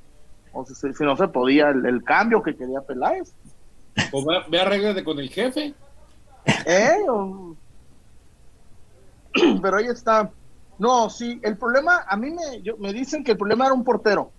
[0.51, 3.33] O si, si- no se podía el, el cambio que quería Peláez.
[4.11, 5.73] Pues ve, ve arréglate con el jefe.
[6.45, 6.97] ¿Eh?
[9.61, 10.31] Pero ahí está.
[10.77, 13.83] No, sí, el problema, a mí me, yo- me dicen que el problema era un
[13.83, 14.31] portero.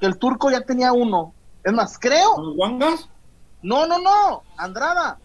[0.00, 1.32] Que el turco ya tenía uno.
[1.64, 3.08] Es más, creo, ¿Con los guangas?
[3.62, 5.18] No, no, no, Andrada.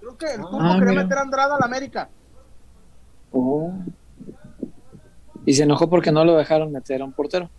[0.00, 1.02] Creo que el turco Ah, quería mira.
[1.02, 2.08] meter a Andrada a la América.
[3.32, 3.72] Oh.
[5.44, 7.50] Y se enojó porque no lo dejaron meter a un portero.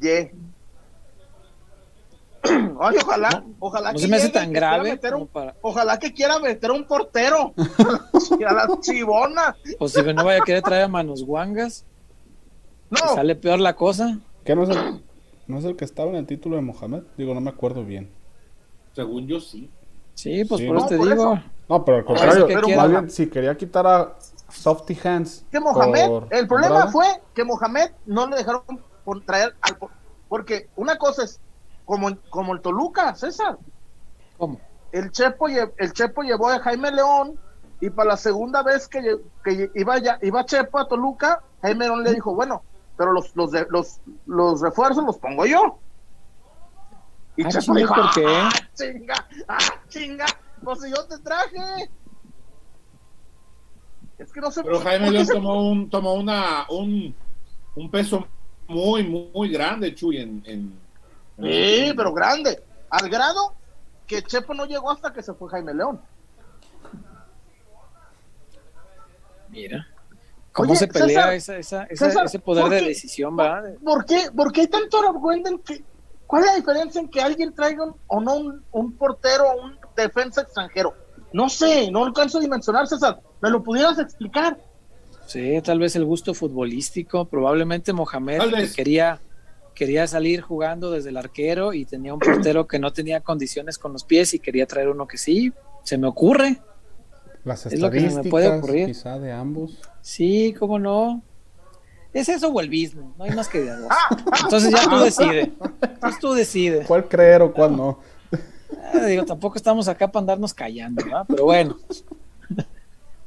[0.00, 0.34] Ye.
[2.80, 5.54] Ay, ojalá, ojalá No que se me hace tan que grave un- para.
[5.62, 7.52] Ojalá que quiera meter un portero
[8.46, 9.56] a la chivona.
[9.78, 11.84] O si no vaya a querer traer a manos guangas,
[12.90, 14.18] No, sale peor la cosa.
[14.44, 15.02] ¿Qué no es, el,
[15.46, 17.02] no es el que estaba en el título de Mohamed?
[17.16, 18.10] Digo, no me acuerdo bien.
[18.94, 19.70] Según yo sí.
[20.14, 20.66] Sí, pues Sí.
[20.66, 21.32] por eso No, te por digo.
[21.34, 21.42] eso.
[21.68, 22.86] No, pero al contrario, que más quiera.
[22.86, 24.14] bien, si quería quitar a
[24.50, 25.44] Softy Hands.
[25.52, 28.62] que Mohamed, por el problema fue que Mohamed no le dejaron
[29.04, 29.90] por traer al por-
[30.30, 31.38] porque una cosa es
[31.88, 33.56] como, como el Toluca, César.
[34.36, 34.60] ¿Cómo?
[34.92, 37.40] El Chepo, el Chepo llevó a Jaime León
[37.80, 39.00] y para la segunda vez que,
[39.42, 42.62] que iba, ya, iba Chepo a Toluca, Jaime León le dijo, bueno,
[42.98, 45.78] pero los, los, de- los, los refuerzos los pongo yo.
[47.38, 48.24] Y Ah, Chepo dijo, ¿por qué?
[48.28, 49.14] "Ah, chinga,
[49.48, 49.58] ah,
[49.88, 50.26] chinga,
[50.62, 51.90] pues si yo te traje.
[54.18, 57.14] Es que no sé Pero Jaime ¿por qué León se- tomó un, tomó una, un,
[57.76, 58.26] un peso
[58.66, 60.87] muy, muy, grande, Chuy, en, en- en
[61.40, 62.62] Sí, pero grande.
[62.90, 63.54] Al grado
[64.06, 66.00] que Chepo no llegó hasta que se fue Jaime León.
[69.50, 69.86] Mira.
[70.52, 72.88] ¿Cómo Oye, se pelea César, esa, esa, esa- César, ese poder ¿por de qué?
[72.88, 73.74] decisión, verdad?
[73.84, 75.84] ¿Por qué, ¿Por qué hay tanto argüende en que
[76.26, 79.64] ¿Cuál es la diferencia en que alguien traiga un, o no un, un portero o
[79.64, 80.94] un defensa extranjero?
[81.32, 83.20] No sé, no alcanzo a dimensionar, César.
[83.40, 84.58] ¿Me lo pudieras explicar?
[85.26, 87.24] Sí, tal vez el gusto futbolístico.
[87.26, 89.20] Probablemente Mohamed quería,
[89.78, 93.92] quería salir jugando desde el arquero y tenía un portero que no tenía condiciones con
[93.92, 95.52] los pies y quería traer uno que sí.
[95.84, 96.60] Se me ocurre.
[97.44, 98.86] Las Es lo que se me puede ocurrir.
[98.86, 99.78] quizá de ambos.
[100.02, 101.22] Sí, cómo no.
[102.12, 103.92] Es eso o el business, no hay más que de dos.
[104.42, 105.48] Entonces ya tú decides.
[105.80, 106.86] Entonces tú decides.
[106.86, 108.00] ¿Cuál creer o cuál no?
[108.92, 111.24] Ah, digo, tampoco estamos acá para andarnos callando, ¿verdad?
[111.28, 111.76] Pero bueno.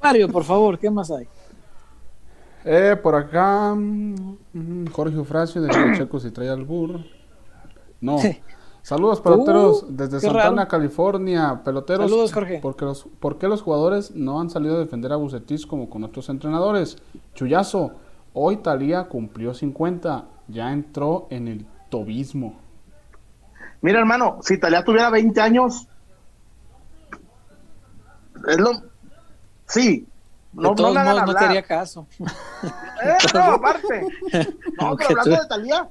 [0.01, 1.27] Mario, por favor, ¿qué más hay?
[2.63, 7.03] Eh, por acá, mm, Jorge Ofracio de Checo si trae al burro.
[7.99, 8.17] No.
[8.83, 10.67] Saludos, peloteros, Uh, desde Santana, raro.
[10.67, 11.61] California.
[11.63, 12.59] Peloteros, Saludos, Jorge.
[12.61, 16.03] Porque los, ¿Por qué los jugadores no han salido a defender a Bucetis como con
[16.03, 16.97] otros entrenadores?
[17.35, 17.91] Chuyazo,
[18.33, 22.59] hoy Talía cumplió 50, ya entró en el tobismo.
[23.81, 25.87] Mira, hermano, si Italia tuviera 20 años,
[28.47, 28.71] es lo.
[29.67, 30.07] Sí.
[30.53, 32.07] De No, no todos hagan modos, no haría caso.
[33.03, 34.01] Eh, no, aparte.
[34.79, 35.89] No, Aunque pero hablando tú- de Talía,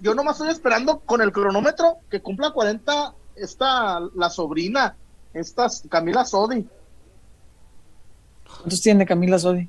[0.00, 4.94] yo nomás estoy esperando con el cronómetro que cumpla 40 esta, la sobrina,
[5.34, 6.66] esta Camila Sodi.
[8.46, 9.68] ¿Cuántos tiene Camila Sodi?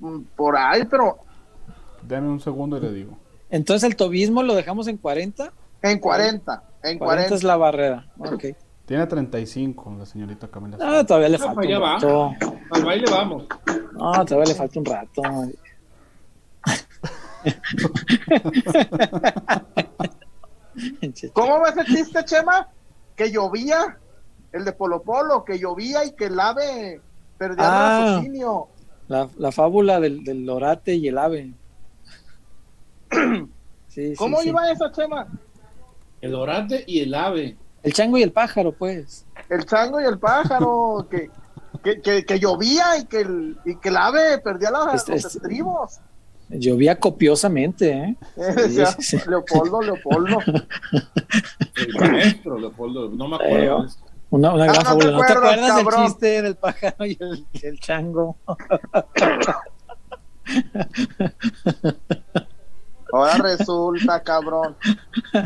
[0.00, 1.18] Mm, Por ahí, pero
[2.06, 3.18] Dame un segundo y le digo.
[3.50, 5.52] Entonces el tobismo lo dejamos en 40.
[5.82, 6.62] en 40.
[6.82, 7.34] En 40 40.
[7.34, 8.06] es la barrera.
[8.18, 8.44] Ok.
[8.86, 10.76] Tiene 35 la señorita Camila.
[10.80, 11.94] Ah, todavía le falta pues un ya va.
[11.94, 12.32] rato.
[12.70, 13.44] Al baile vamos.
[13.92, 15.22] No, todavía le falta un rato.
[21.32, 22.68] ¿Cómo ves el chiste, Chema?
[23.16, 23.98] Que llovía,
[24.52, 27.00] el de Polo Polo, que llovía y que el ave
[27.38, 27.98] perdía Ah.
[28.00, 28.68] el raciocinio.
[29.08, 31.52] La, la fábula del, del orate y el ave.
[33.88, 34.48] Sí, sí, ¿Cómo sí.
[34.48, 35.28] iba esa, Chema?
[36.20, 37.56] El orate y el ave.
[37.84, 39.24] El chango y el pájaro, pues.
[39.48, 41.30] El chango y el pájaro, que,
[41.84, 45.24] que, que, que llovía y que, el, y que el ave perdía la- Este- los
[45.26, 46.00] este- estribos.
[46.50, 48.16] Llovía copiosamente, ¿eh?
[48.36, 49.18] Decía, sí, sí.
[49.28, 50.38] Leopoldo, Leopoldo.
[51.76, 53.08] El maestro, Leopoldo.
[53.10, 53.56] No me acuerdo.
[53.56, 53.88] Eh, de.
[54.30, 55.10] Una, una Ah, gran no fábula.
[55.12, 58.36] ¿No te acuerdas, acuerdas del chiste del pájaro y el, y el chango?
[63.12, 64.76] Ahora resulta, cabrón.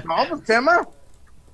[0.04, 0.88] No, pues Chema.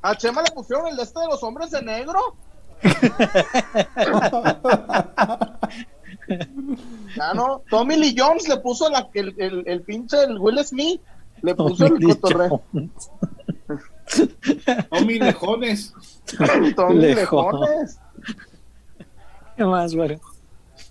[0.04, 2.36] A Chema le pusieron el de este de los hombres de negro.
[7.16, 7.62] ya no.
[7.70, 11.00] Tommy Lee Jones le puso la, el, el, el pinche el Will Smith.
[11.40, 12.60] Le puso el cotorreo.
[14.90, 15.94] Tommy Lejones.
[16.76, 17.14] Tommy.
[17.14, 17.98] Lejones.
[19.56, 20.20] ¿Qué más, güey?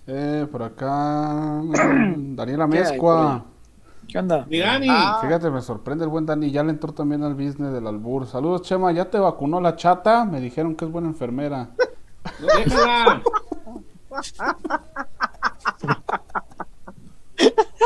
[0.08, 1.62] Eh, por acá,
[2.16, 3.44] Daniela ¿Qué hay Mezcua.
[4.14, 4.46] ¿Qué onda?
[4.48, 4.86] Mi Dani.
[4.88, 5.18] Ah.
[5.20, 6.48] Fíjate, me sorprende el buen Dani.
[6.52, 8.28] Ya le entró también al business del albur.
[8.28, 8.92] Saludos, Chema.
[8.92, 10.24] ¿Ya te vacunó la chata?
[10.24, 11.70] Me dijeron que es buena enfermera.
[12.38, 13.22] Déjala.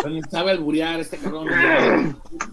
[0.07, 1.49] Ni sabe alburear este cabrón.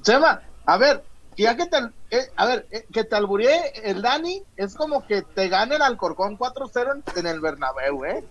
[0.04, 1.04] Chema, a ver,
[1.36, 1.78] ya que te,
[2.12, 5.82] eh, a ver, eh, que te alburé el Dani, es como que te gane el
[5.82, 8.24] Alcorcón 4-0 en, en el Bernabéu, ¿eh?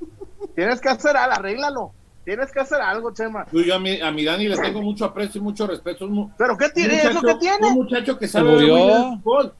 [0.55, 1.93] Tienes que hacer algo, arréglalo.
[2.25, 3.47] Tienes que hacer algo, Chema.
[3.53, 6.07] Yo, yo a, mi, a mi Dani le tengo mucho aprecio y mucho respeto.
[6.07, 7.03] Un, ¿Pero qué tiene?
[7.03, 7.69] ¿Eso qué tiene?
[7.69, 9.55] Un muchacho que sabe ver muy bien el fútbol.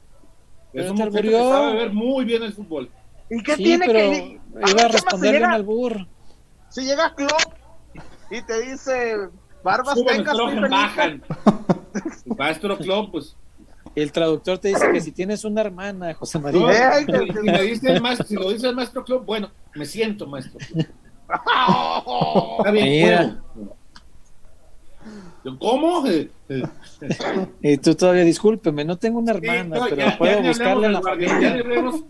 [0.73, 2.89] Es un muchacho que sabe ver muy bien el fútbol.
[3.29, 4.39] ¿Y qué Sí, tiene pero que
[4.71, 6.07] iba a si un llega, albur.
[6.69, 7.53] si llega Klopp
[8.31, 9.29] y te dice,
[9.63, 11.23] Barbas, tengas, estrogen, estoy feliz", bajan.
[12.25, 13.35] El maestro Club, pues.
[13.95, 16.93] El traductor te dice que si tienes una hermana, José María.
[16.99, 20.27] Si, si me dice el maestro, si lo dice el maestro Club, bueno, me siento
[20.27, 20.85] maestro Club.
[21.29, 23.41] Está bien, Mira.
[23.53, 23.75] puedo.
[25.59, 26.07] ¿Cómo?
[26.07, 26.63] Eh, eh,
[27.61, 30.47] Y tú todavía, discúlpeme, no tengo una sí, hermana, no, pero ya- ya puedo ni
[30.47, 31.01] buscarle la.
[31.19, 32.03] Ya ni hablemos,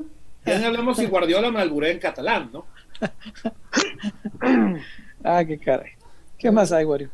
[0.46, 2.66] ya hablemos si Guardiola me alburé en catalán, ¿no?
[5.24, 5.92] Ah, qué caray.
[6.38, 7.10] ¿Qué más hay, Wario?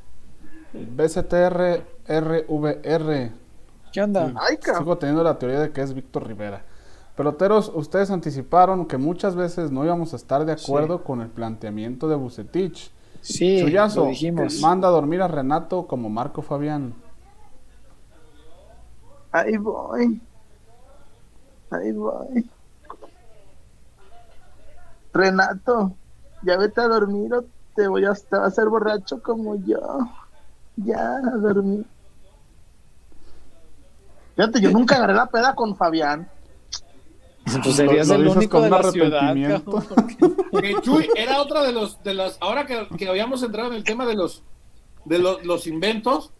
[0.73, 3.31] BCTR RVR.
[3.93, 4.33] ¿Qué onda?
[4.39, 4.57] Ay.
[4.61, 6.63] Sigo teniendo la teoría de que es Víctor Rivera.
[7.15, 12.07] Peloteros, ustedes anticiparon que muchas veces no íbamos a estar de acuerdo con el planteamiento
[12.07, 12.91] de Bucetich.
[13.21, 14.59] Sí, Chuyazo, lo dijimos.
[14.61, 16.93] manda a dormir a Renato como Marco Fabián.
[19.31, 20.21] Ahí voy.
[21.69, 22.49] Ahí voy.
[25.13, 25.93] Renato,
[26.41, 27.45] ya vete a dormir o
[27.75, 29.79] te voy a, te vas a hacer borracho como yo.
[30.77, 31.85] Ya, a dormir.
[34.35, 36.27] Fíjate, yo nunca agarré la peda con Fabián.
[37.45, 39.85] Pues serías Lo- lo el único con de la ciudad, cabrón.
[40.61, 43.83] Que Chuy era otra de los, de las, ahora que, que habíamos entrado en el
[43.83, 44.43] tema de los,
[45.05, 46.31] de los, los inventos,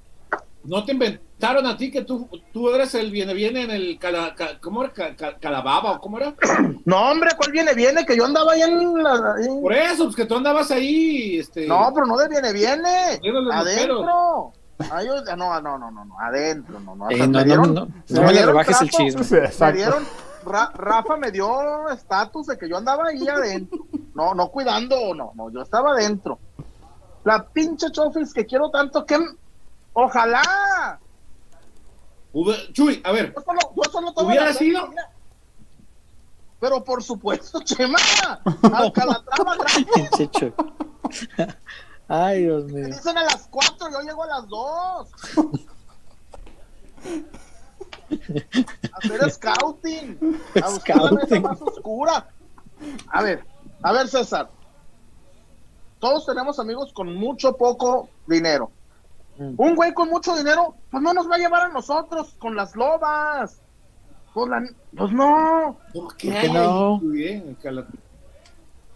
[0.63, 4.35] no te inventaron a ti que tú, tú eres el viene viene en el cala,
[4.35, 4.93] ca- ¿cómo era?
[4.93, 6.35] Ca- ca- calababa o cómo era?
[6.85, 7.73] No, hombre, ¿cuál viene?
[7.73, 9.33] Viene, que yo andaba ahí en la.
[9.37, 9.47] ahí.
[9.61, 11.65] Por eso, pues que tú andabas ahí, este.
[11.67, 13.19] No, pero no de viene, viene.
[13.51, 14.51] Adentro.
[14.91, 17.09] Ay, yo- no, no, no, no, no, adentro, no, no.
[17.09, 19.21] Eh, no, me no, no, no me le rebajes el chisme.
[19.59, 20.03] Me dieron,
[20.43, 23.79] Ra- Rafa me dio estatus de que yo andaba ahí adentro.
[24.13, 26.39] No, no cuidando, no, no, yo estaba adentro.
[27.23, 29.17] La pinche Chofis que quiero tanto que.
[29.93, 30.99] Ojalá.
[32.73, 34.89] Chuy, a ver, Yo solo, yo solo ¿Hubiera sido?
[36.59, 37.97] Pero por supuesto, Chema.
[38.73, 39.55] Al Calatrava,
[40.31, 40.53] Chuy.
[42.07, 42.85] Ay, Dios Me mío.
[42.87, 45.09] dicen a las 4, yo llego a las 2.
[48.93, 50.17] Hacer scouting.
[50.63, 52.27] A buscar la mesa más oscura.
[53.09, 53.43] A ver,
[53.83, 54.49] a ver, César.
[55.99, 58.71] Todos tenemos amigos con mucho poco dinero.
[59.37, 59.53] Mm.
[59.57, 62.75] Un güey con mucho dinero, pues no nos va a llevar a nosotros con las
[62.75, 63.61] lobas.
[64.33, 64.63] Pues, la-
[64.97, 65.77] pues no.
[65.93, 67.01] ¿por qué ¿Por qué no?
[67.15, 67.55] eh,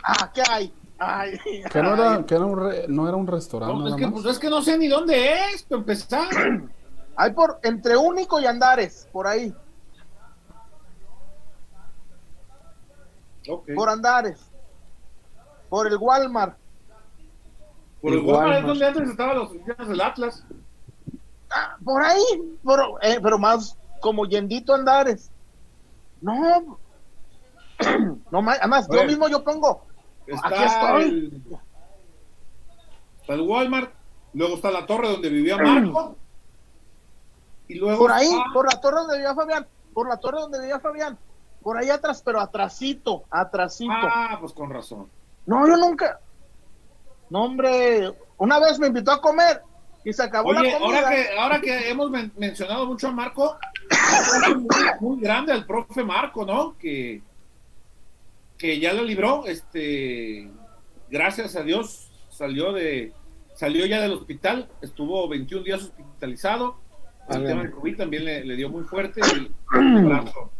[0.03, 0.73] Ah, ¿qué hay?
[0.97, 1.37] Ay,
[1.71, 1.99] Que no ay.
[1.99, 3.73] era, que era un, re- no era un restaurante.
[3.75, 4.13] No, es nada que, más.
[4.13, 6.27] pues es que no sé ni dónde es, para empezar.
[7.17, 9.53] Hay por entre único y andares, por ahí,
[13.75, 14.39] por andares.
[15.69, 16.57] Por el Walmart.
[18.01, 20.43] Por el el Walmart es donde antes estaban los oficinas del Atlas.
[21.51, 22.23] Ah, por ahí,
[22.63, 25.31] por- eh, pero más como Yendito Andares.
[26.21, 26.77] No,
[28.31, 29.85] no más, además, yo mismo yo pongo.
[30.27, 31.03] Está Aquí estoy.
[31.03, 31.43] El,
[33.21, 33.93] está el Walmart,
[34.33, 36.15] luego está la torre donde vivía Marco.
[37.67, 40.79] Y luego Por ahí, por la torre donde vivía Fabián, por la torre donde vivía
[40.79, 41.17] Fabián,
[41.61, 43.91] por ahí atrás, pero atrasito, atrasito.
[43.93, 45.09] Ah, pues con razón.
[45.45, 46.19] No, yo nunca.
[47.29, 49.61] No, hombre, una vez me invitó a comer
[50.03, 50.99] y se acabó Oye, la comida.
[50.99, 53.57] ahora que, ahora que hemos men- mencionado mucho a Marco,
[54.99, 56.77] muy grande al profe Marco, ¿no?
[56.77, 57.21] Que,
[58.57, 60.51] que ya lo libró, este,
[61.09, 63.13] gracias a Dios salió de,
[63.55, 66.77] salió ya del hospital, estuvo 21 días hospitalizado,
[67.29, 70.51] el tema del COVID también le, le dio muy fuerte y un abrazo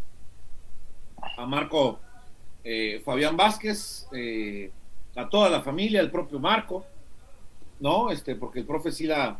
[1.37, 1.99] a Marco
[2.63, 4.71] eh, Fabián Vázquez, eh,
[5.15, 6.85] a toda la familia, el propio Marco,
[7.79, 8.09] ¿no?
[8.09, 9.37] Este, porque el profe sí la,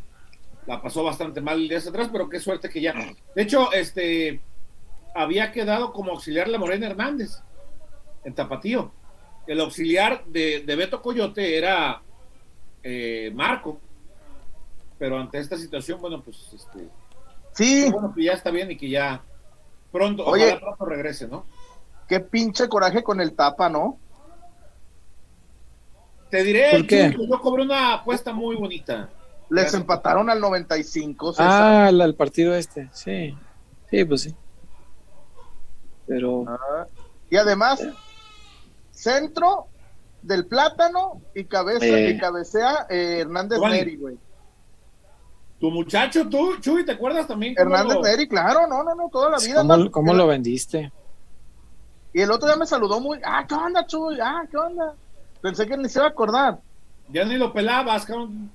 [0.66, 2.94] la pasó bastante mal días atrás, pero qué suerte que ya.
[3.34, 4.40] De hecho, este
[5.14, 7.42] había quedado como auxiliar la Morena Hernández
[8.24, 8.92] en Tapatío.
[9.46, 12.02] El auxiliar de, de Beto Coyote era
[12.82, 13.80] eh, Marco,
[14.98, 16.88] pero ante esta situación, bueno, pues este,
[17.56, 19.22] Sí, bueno, que ya está bien y que ya
[19.90, 20.46] pronto, Oye.
[20.48, 21.46] ojalá pronto regrese, ¿no?
[22.08, 23.98] qué pinche coraje con el tapa, ¿no?
[26.30, 27.14] Te diré, ¿Por qué?
[27.16, 29.08] Que yo cobré una apuesta muy bonita.
[29.48, 29.74] Les Gracias.
[29.80, 31.46] empataron al 95, César.
[31.48, 33.36] Ah, la- el partido este, sí.
[33.90, 34.34] Sí, pues sí.
[36.06, 36.86] Pero Ah,
[37.30, 37.82] Y además,
[38.90, 39.66] centro
[40.22, 42.10] del plátano y cabeza Eh.
[42.10, 43.78] y cabecea eh, Hernández Giovanni.
[43.78, 44.18] Neri, güey.
[45.60, 47.54] Tu muchacho, tú, Chuy, ¿te acuerdas también?
[47.56, 49.62] Hernández lo- Neri, claro, no, no, no, toda la vida.
[49.62, 49.90] ¿cómo, ¿no?
[49.90, 50.92] cómo lo vendiste?
[52.12, 54.18] Y el otro día me saludó muy, ah, ¿qué onda, Chuy?
[54.20, 54.94] Ah, ¿qué onda?
[55.40, 56.58] Pensé que ni se iba a acordar.
[57.08, 58.50] Ya ni lo pelabas, cabrón.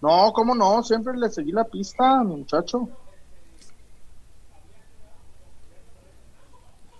[0.00, 0.82] No, ¿cómo no?
[0.82, 2.88] Siempre le seguí la pista a mi muchacho.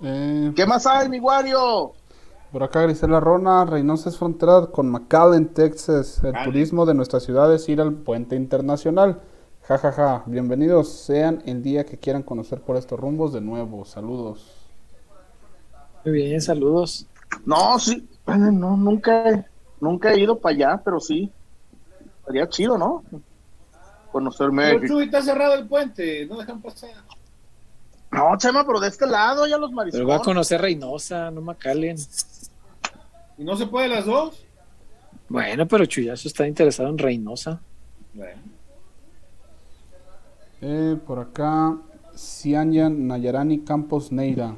[0.02, 1.92] Eh, ¿Qué más hay, mi Wario?
[2.52, 6.20] Por acá Grisela Rona, Reynosa es frontera con McAllen, Texas.
[6.22, 6.44] El Vale.
[6.44, 9.22] turismo de nuestra ciudad es ir al puente internacional.
[9.62, 10.22] Ja, ja, ja.
[10.26, 13.84] Bienvenidos sean el día que quieran conocer por estos rumbos de nuevo.
[13.86, 14.68] Saludos.
[16.04, 17.06] Muy bien, saludos.
[17.46, 19.46] No, sí, no, nunca, he-
[19.80, 21.32] nunca he ido para allá, pero sí.
[22.26, 23.02] Sería chido, ¿no?
[24.12, 26.90] Conocer Pero está cerrado el puente, no dejan pasar.
[28.10, 30.08] No, Chema, pero de este lado ya los Pero mariscones.
[30.10, 31.96] va a conocer Reynosa, no Macalen.
[33.38, 34.44] ¿Y no se puede las dos?
[35.28, 37.60] Bueno, pero Chuyazo está interesado en Reynosa.
[38.14, 38.40] Bueno.
[40.60, 41.76] Eh, por acá,
[42.16, 44.56] Cianyan Nayarani Campos Neira.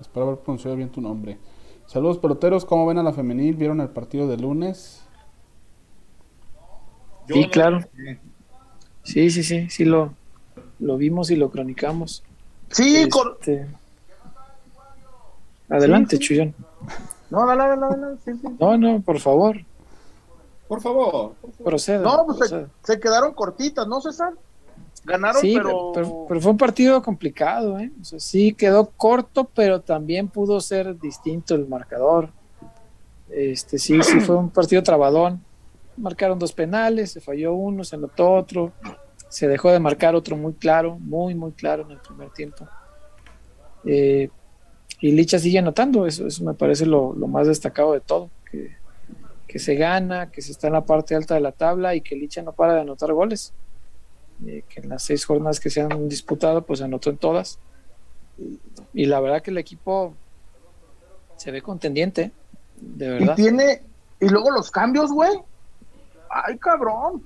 [0.00, 1.38] Espero haber pronunciado bien tu nombre.
[1.86, 3.54] Saludos peloteros, ¿cómo ven a la femenil?
[3.54, 5.02] ¿Vieron el partido de lunes?
[7.28, 7.80] Yo Sí, no- claro.
[9.02, 10.14] Sí, sí, sí, sí lo,
[10.78, 12.22] lo vimos y lo cronicamos.
[12.70, 13.66] Sí, Este,
[15.68, 16.28] Adelante, Sí, sí.
[16.34, 16.54] Chuyón.
[17.34, 18.48] No, dale, dale, dale, sí, sí.
[18.58, 19.56] No, no, por favor,
[20.68, 21.34] Por favor.
[21.62, 22.02] proceda.
[22.02, 24.32] No, pues se, quedaron cortitas, ¿no, César?
[25.04, 25.92] Ganaron, Sí, pero...
[25.92, 27.90] pero, pero fue un partido complicado, ¿eh?
[28.00, 32.30] O sea, sí quedó corto, pero también pudo ser distinto el marcador.
[33.28, 35.42] Este, sí, sí fue un partido trabadón.
[35.96, 38.72] Marcaron dos penales, se falló uno, se anotó otro,
[39.28, 42.66] se dejó de marcar otro muy claro, muy, muy claro en el primer tiempo.
[43.84, 44.30] Eh,
[45.00, 48.74] y Licha sigue anotando, eso, eso me parece lo, lo más destacado de todo, que,
[49.46, 52.16] que se gana, que se está en la parte alta de la tabla y que
[52.16, 53.52] Licha no para de anotar goles
[54.46, 57.58] eh, que en las seis jornadas que se han disputado, pues anotó en todas.
[58.92, 60.14] Y la verdad que el equipo
[61.36, 62.32] se ve contendiente,
[62.80, 63.36] de Y verdad.
[63.36, 63.82] tiene...
[64.20, 65.30] Y luego los cambios, güey.
[66.30, 67.22] Ay, cabrón.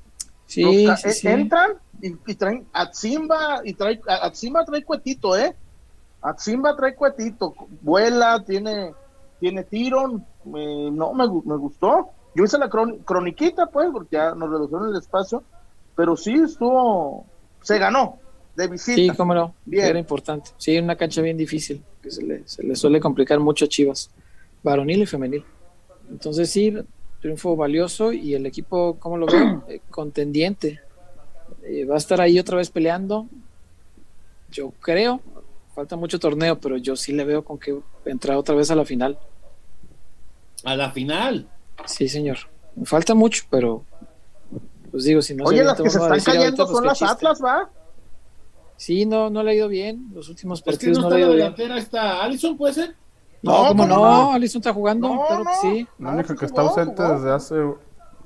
[0.46, 1.28] Sí, ca- sí, sí.
[1.28, 5.54] Entran y, y traen Atzimba y trae a- Atzimba trae cuetito, ¿eh?
[6.20, 8.92] Atzimba trae cuetito, vuela, tiene
[9.40, 10.20] tiene tiro,
[10.56, 12.10] eh, no me, me gustó.
[12.34, 15.44] Yo hice la cron- croniquita, pues, porque ya nos redujeron el espacio,
[15.94, 17.24] pero sí estuvo,
[17.62, 18.18] se ganó
[18.56, 18.96] de visita.
[18.96, 19.86] Sí, cómo no, Bien.
[19.86, 20.50] era importante.
[20.56, 24.10] Sí, una cancha bien difícil, que se le, se le suele complicar mucho a Chivas,
[24.64, 25.44] varonil y femenil.
[26.10, 26.76] Entonces sí,
[27.20, 29.62] triunfo valioso y el equipo, ¿cómo lo veo?
[29.68, 30.80] Eh, contendiente.
[31.62, 33.28] Eh, va a estar ahí otra vez peleando.
[34.50, 35.20] Yo creo,
[35.78, 38.84] falta mucho torneo, pero yo sí le veo con que entrar otra vez a la
[38.84, 39.16] final.
[40.64, 41.46] A la final.
[41.86, 42.38] Sí, señor.
[42.74, 43.84] Me falta mucho, pero
[44.90, 46.98] pues digo, si no se Oye, las que se están cayendo ahorita, pues, son las
[46.98, 47.12] chiste.
[47.14, 47.70] Atlas, ¿va?
[48.76, 50.08] Sí, no, no le ha ido bien.
[50.12, 51.54] Los últimos Es que partidos no no, está le ha la ido bien.
[51.56, 52.96] delantera, está Alison, ¿puede ser?
[53.42, 53.96] No, No, ¿cómo ¿cómo no?
[54.24, 54.32] no?
[54.32, 55.50] Alison está jugando, No, claro no.
[55.50, 55.86] que sí.
[56.00, 57.14] La única sí que está ausente jugó.
[57.14, 57.54] desde hace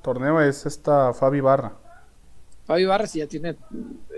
[0.00, 1.72] torneo es esta Fabi Barra.
[2.64, 3.57] Fabi Barras ya tiene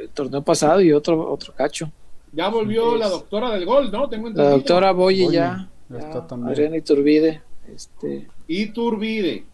[0.00, 1.90] el torneo pasado y otro otro cacho.
[2.34, 4.08] Ya volvió Es- la doctora del gol, ¿no?
[4.08, 4.56] Tengo La entendido.
[4.56, 6.50] doctora Boye Boye, ya, ya ya, está también.
[6.52, 9.44] Adriana Iturbide, este, Iturbide.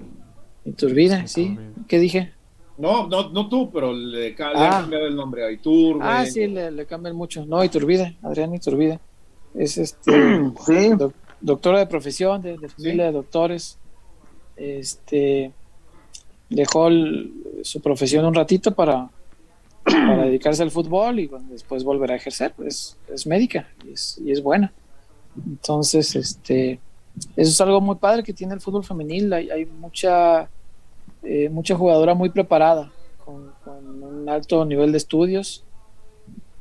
[0.64, 1.42] Iturbide, sí.
[1.42, 1.72] Iturbide.
[1.88, 2.32] ¿Qué dije?
[2.78, 4.52] No, no, no tú, pero le, Ah.
[4.76, 6.00] han cambiado el nombre a Iturbe.
[6.02, 7.44] Ah, sí, le, le cambian mucho.
[7.44, 8.98] No, Iturbide, Adriana Iturbide.
[9.54, 10.12] Es este
[10.66, 10.88] Sí.
[10.96, 13.78] doc- doctora de profesión, de, de familia de doctores.
[14.56, 15.52] Este
[16.48, 19.10] dejó el- su profesión un ratito para,
[19.84, 22.54] para dedicarse al fútbol y bueno, después volver a ejercer.
[22.66, 24.72] Es, es médica y es, y es buena.
[25.46, 26.80] Entonces, este
[27.36, 29.32] eso es algo muy padre que tiene el fútbol femenil.
[29.32, 30.48] Hay, hay mucha,
[31.22, 32.90] eh, mucha jugadora muy preparada,
[33.24, 35.64] con, con un alto nivel de estudios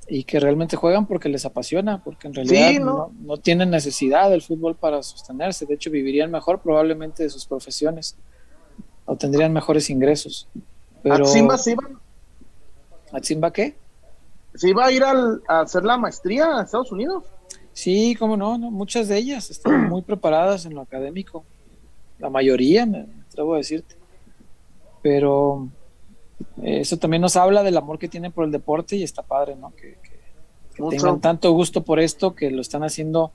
[0.07, 2.85] y que realmente juegan porque les apasiona, porque en realidad Sí, ¿no?
[2.85, 5.65] no, no tienen necesidad del fútbol para sostenerse.
[5.65, 8.17] De hecho, vivirían mejor probablemente de sus profesiones
[9.05, 10.47] o tendrían mejores ingresos.
[11.03, 11.57] Pero, Atzimba
[13.09, 13.75] sí va, ¿Atzimba qué?
[14.55, 17.23] sí va a ir al- a hacer la maestría a Estados Unidos.
[17.73, 21.43] Sí, cómo no, no, muchas de ellas están muy preparadas en lo académico.
[22.19, 23.95] La mayoría, me atrevo a decirte.
[25.01, 25.69] Pero
[26.61, 29.55] eh, eso también nos habla del amor que tienen por el deporte y está padre,
[29.55, 29.73] ¿no?
[29.75, 30.19] Que, que-
[30.89, 33.31] tengan tanto gusto por esto, que lo están haciendo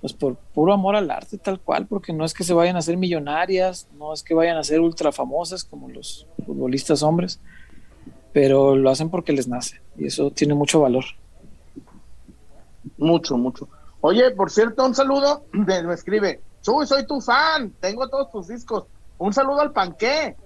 [0.00, 2.82] pues por puro amor al arte tal cual, porque no es que se vayan a
[2.82, 7.40] ser millonarias, no es que vayan a ser ultra famosas como los futbolistas hombres,
[8.36, 11.06] pero lo hacen porque les nace y eso tiene mucho valor.
[12.98, 13.66] Mucho, mucho.
[14.02, 15.46] Oye, por cierto, un saludo.
[15.52, 18.84] Me, me escribe, Chuy, soy tu fan, tengo todos tus discos.
[19.16, 20.36] Un saludo al panqué.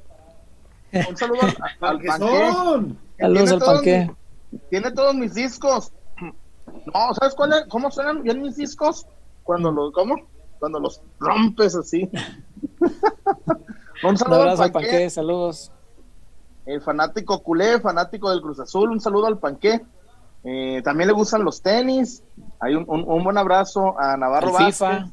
[1.09, 1.49] Un saludo al,
[1.81, 2.27] al ¿Qué panqué.
[2.29, 2.85] Saludos
[3.19, 4.11] tiene al todos panqué.
[4.53, 5.93] mis- tiene todos mis discos.
[6.95, 7.65] No, ¿sabes cuál es?
[7.69, 9.05] ¿Cómo suenan bien mis discos?
[9.43, 10.15] Cuando los, ¿cómo?
[10.61, 12.09] Cuando los rompes así.
[14.05, 15.73] un saludo al abrazo al panqué, panqué, saludos.
[16.75, 19.81] El fanático culé, fanático del Cruz Azul, un saludo al panqué.
[20.45, 22.23] Eh, también le gustan los tenis.
[22.61, 24.77] Hay un, un- un buen abrazo a Navarro El Vázquez.
[24.77, 25.09] FIFA.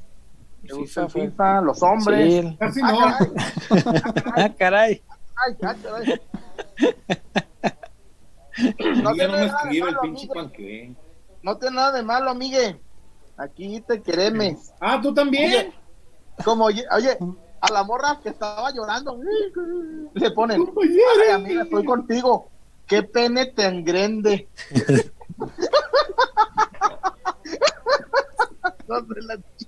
[0.63, 2.27] Le gusta FIFA el fue- FIFA, los hombres.
[2.27, 2.97] Sí, el- Casi Ah, no.
[3.27, 3.31] caray,
[4.35, 5.01] Ah, caray.
[5.35, 6.21] ay, ay, caray.
[9.03, 10.33] No tiene nada de malo, pinche amigue.
[10.33, 10.95] panque.
[11.43, 12.79] No tiene nada de malo, amigue.
[13.37, 14.71] Aquí te queremos.
[14.79, 15.71] Ah, tú también.
[16.43, 17.17] Como, oye, oye,
[17.61, 19.19] a la morra que estaba llorando,
[20.13, 22.49] le ponen, ay, amiga, estoy contigo.
[22.85, 24.47] Qué pene tan grande.
[28.87, 29.67] No sé la ch-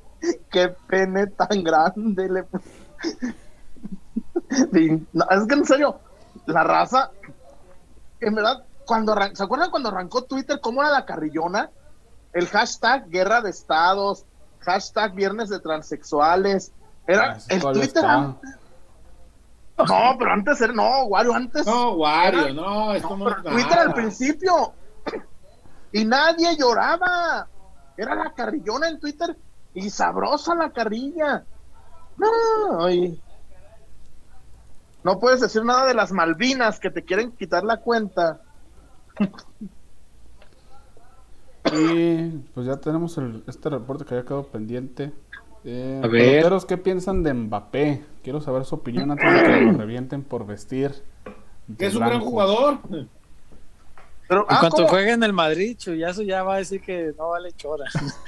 [0.49, 2.29] Qué pene tan grande.
[2.29, 2.45] Le...
[5.13, 5.99] no, es que en serio,
[6.45, 7.11] la raza,
[8.21, 11.69] en verdad, cuando arran- ¿se acuerdan cuando arrancó Twitter cómo era la carrillona?
[12.33, 14.25] El hashtag guerra de estados,
[14.59, 16.71] hashtag viernes de transexuales.
[17.11, 18.05] Era Ah, el Twitter.
[18.05, 18.55] antes-
[19.77, 21.65] No, pero antes era, no, Wario, antes.
[21.65, 23.81] No, Wario, Era- no, esto no, Twitter nada.
[23.83, 24.73] al principio.
[25.91, 27.47] Y nadie lloraba.
[27.97, 29.35] Era la carrillona en Twitter
[29.73, 31.43] y sabrosa la carrilla.
[32.17, 33.19] No, ay.
[35.03, 38.41] no puedes decir nada de las Malvinas que te quieren quitar la cuenta.
[41.73, 45.13] Y pues ya tenemos el, este reporte que había quedado pendiente.
[45.65, 46.51] Eh, A ver.
[46.67, 48.03] ¿qué piensan de Mbappé?
[48.23, 50.91] Quiero saber su opinión antes de que lo revienten por vestir.
[51.77, 52.79] Que es un gran jugador.
[54.27, 54.87] Pero, En ah, cuanto ¿cómo?
[54.89, 57.85] juegue en el Madrid, Chuyazo ya va a decir que no vale chora.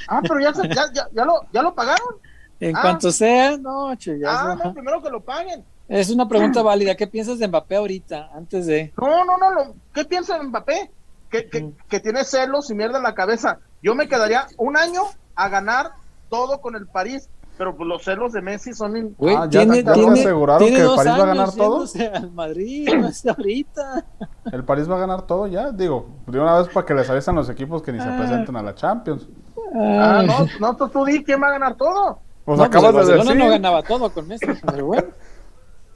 [0.08, 2.16] Ah, pero ya, se- ya, ya, ya lo, ya lo pagaron.
[2.60, 2.82] En Ah.
[2.82, 4.48] cuanto sea, no, Chuyazo.
[4.50, 5.64] Ah, no, primero que lo paguen.
[5.88, 6.96] Es una pregunta válida.
[6.96, 8.94] ¿Qué piensas de Mbappé ahorita, antes de?
[8.98, 10.92] No, no, no, lo- ¿qué piensa de Mbappé?
[11.30, 13.60] Que, que, que tiene celos y mierda en la cabeza.
[13.84, 15.02] Yo me quedaría un año
[15.36, 15.92] a ganar
[16.32, 18.96] todo con el París, pero pues los celos de Messi son...
[18.98, 21.52] in- Güey, Ah, ¿ya- tiene, ya tiene, aseguraron tiene que el París va a ganar
[21.54, 21.86] todo?
[22.16, 24.06] al Madrid, no es ahorita.
[24.52, 25.72] ¿El París va a ganar todo ya?
[25.72, 28.18] Digo, de una vez para que les avisen los equipos que ni se Ah.
[28.18, 29.28] presenten a la Champions.
[29.76, 30.28] Ah, Ay.
[30.28, 32.20] no, no, tú, tú di quién va a ganar todo.
[32.46, 33.36] Pues No, acabas pues de decir.
[33.36, 35.08] no ganaba todo con Messi, pero bueno.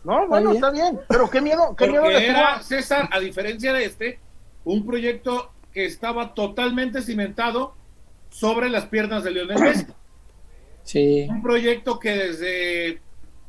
[0.03, 0.55] No, bueno, bien.
[0.63, 0.99] está bien.
[1.07, 2.61] Pero qué miedo, qué miedo Porque le era.
[2.61, 4.19] César, a diferencia de este,
[4.63, 7.73] un proyecto que estaba totalmente cimentado
[8.29, 9.87] sobre las piernas de Lionel Messi.
[10.85, 11.27] Sí.
[11.29, 13.01] Un proyecto que desde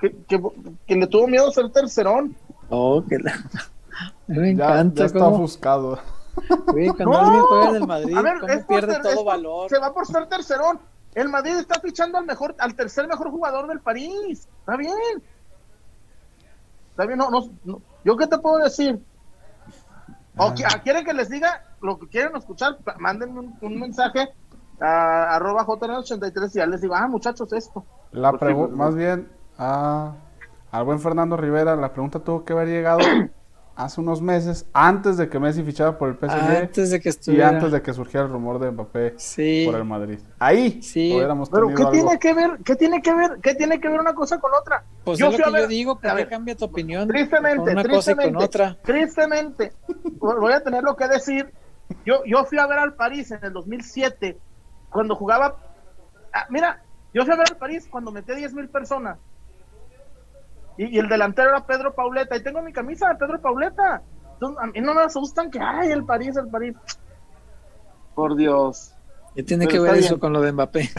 [0.00, 0.40] que, que,
[0.86, 2.36] que le tuvo miedo a ser tercerón.
[2.70, 3.32] Oh, que la-
[4.26, 5.98] Me Ya, encanta ya está cómo, ofuscado.
[6.68, 7.18] güey, cuando No.
[7.18, 9.68] alguien juega en el Madrid, A ver, cómo es por pierde todo valor.
[9.70, 10.78] Se va por ser tercerón.
[11.14, 14.48] El Madrid está fichando al mejor, al tercer mejor jugador del París.
[14.60, 14.92] Está bien.
[16.90, 17.80] Está bien, no, no, no.
[18.04, 19.00] ¿Yo qué te puedo decir?
[20.36, 20.54] ¿O Ah.
[20.54, 22.78] qui- ah, quieren que les diga lo que quieren escuchar?
[22.98, 24.28] Mándenme un, un mensaje
[24.80, 27.84] a arroba JN83 y ya les digo, ah, muchachos, esto.
[28.12, 29.28] La pues, más bien
[29.58, 30.14] a,
[30.72, 32.98] al buen Fernando Rivera, la pregunta tuvo que haber llegado
[33.76, 36.30] hace unos meses, antes de que Messi fichara por el PSG
[36.62, 39.64] Antes de que y antes de que surgiera el rumor de Mbappé Sí.
[39.66, 40.20] por el Madrid.
[40.38, 41.12] Ahí Sí.
[41.14, 41.92] hubiéramos Pero tenido ¿qué algo.
[41.92, 42.58] tiene que ver?
[42.64, 43.38] ¿Qué tiene que ver?
[43.42, 44.84] ¿Qué tiene que ver una cosa con otra?
[45.04, 46.56] Pues Yo es lo fui a que yo ver- digo, ¿por a qué ver, cambia
[46.56, 47.08] tu opinión?
[47.08, 48.76] Tristemente, con una cosa y tristemente, con otra.
[48.82, 49.72] tristemente,
[50.18, 51.52] voy a tener lo que decir.
[52.06, 54.38] Yo, yo fui a ver al París en el 2007,
[54.90, 55.56] cuando jugaba.
[56.32, 56.82] Ah, mira,
[57.12, 59.18] yo fui a ver al París cuando metí 10 mil personas.
[60.76, 62.36] Y, y el delantero era Pedro Pauleta.
[62.36, 64.02] Y tengo mi camisa de Pedro Pauleta.
[64.34, 66.74] Entonces, a mí no me asustan que, ay, el París, el París.
[68.14, 68.92] Por Dios.
[69.34, 70.20] ¿Qué tiene Pero que ver eso bien.
[70.20, 70.90] con lo de Mbappé?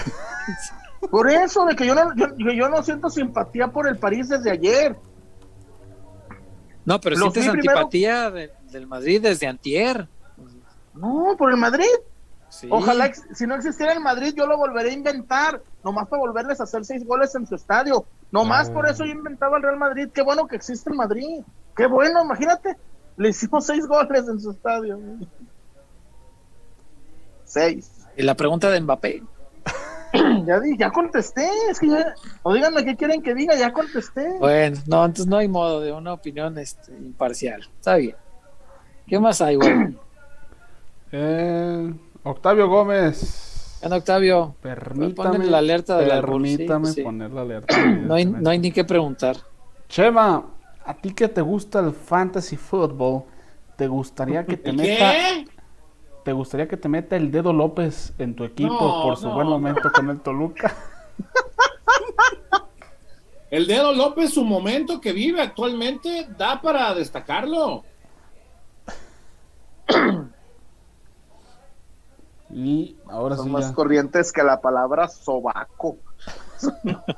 [1.12, 4.50] Por eso, de que yo no, yo, yo no siento simpatía por el París desde
[4.50, 4.96] ayer.
[6.84, 10.08] No, pero Los sientes primero- antipatía de- del Madrid desde antier.
[10.96, 11.86] No, por el Madrid.
[12.50, 12.68] Sí.
[12.72, 15.62] Ojalá, si no existiera el Madrid, yo lo volveré a inventar.
[15.84, 18.06] Nomás para volverles a hacer seis goles en su estadio.
[18.32, 18.74] Nomás Ah.
[18.74, 20.10] por eso yo inventaba el Real Madrid.
[20.14, 21.42] Qué bueno que existe el Madrid.
[21.76, 22.78] Qué bueno, imagínate.
[23.18, 25.00] Le hicimos seis goles en su estadio.
[27.44, 27.92] Seis.
[28.18, 29.24] Y la pregunta de Mbappé.
[30.46, 31.50] Ya di, ya contesté.
[31.70, 32.14] Es que ya.
[32.44, 34.38] O díganme qué quieren que diga, ya contesté.
[34.40, 37.68] Bueno, no, entonces no hay modo de una opinión este, imparcial.
[37.80, 38.16] Está bien.
[39.08, 39.98] ¿Qué más hay, güey?
[41.18, 41.94] Eh,
[42.26, 43.78] Octavio Gómez.
[43.82, 47.04] Bueno, Octavio, Permítame, la alerta árbol, sí, permítame sí.
[47.04, 47.86] poner la alerta.
[47.86, 49.38] no hay, no hay ni que preguntar.
[49.88, 50.44] Chema,
[50.84, 53.26] a ti que te gusta el fantasy football,
[53.76, 55.46] ¿te gustaría que te meta, ¿Qué?
[56.24, 59.36] te gustaría que te meta el dedo López en tu equipo No, por su no,
[59.36, 59.52] buen no.
[59.52, 60.74] momento con el Toluca?
[63.52, 67.84] El dedo López, su momento que vive actualmente, da para destacarlo.
[72.56, 73.74] Y ahora Son sí más ya.
[73.74, 75.98] corrientes que la palabra sobaco.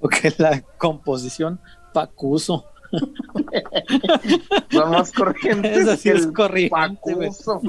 [0.00, 1.60] Porque la composición
[1.92, 2.64] Pacuso.
[4.70, 6.72] Son más corrientes sí que es el corriente,
[7.16, 7.60] pacuso.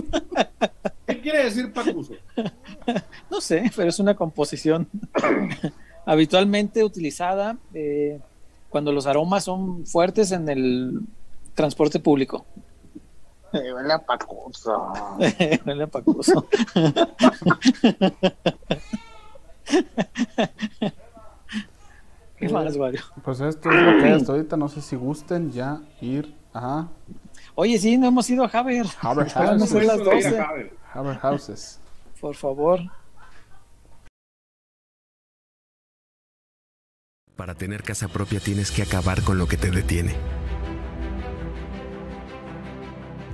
[1.05, 2.13] ¿Qué quiere decir Pacuso?
[3.29, 4.87] No sé, pero es una composición
[6.05, 8.19] habitualmente utilizada eh,
[8.69, 11.01] cuando los aromas son fuertes en el
[11.53, 12.45] transporte público.
[13.55, 14.93] Eh, huele a pacuso.
[15.65, 16.47] Huele a Pacuso.
[22.37, 23.01] ¿Qué más, Wario?
[23.23, 24.29] Pues esto es lo que es.
[24.29, 26.87] Ahorita no sé si gusten ya ir a
[27.55, 28.47] Oye, sí, no hemos ido a.
[28.47, 29.85] Haber ser Houses.
[29.85, 30.45] las 12.
[30.93, 31.79] Haber Houses.
[32.19, 32.81] Por favor.
[37.35, 40.15] Para tener casa propia tienes que acabar con lo que te detiene.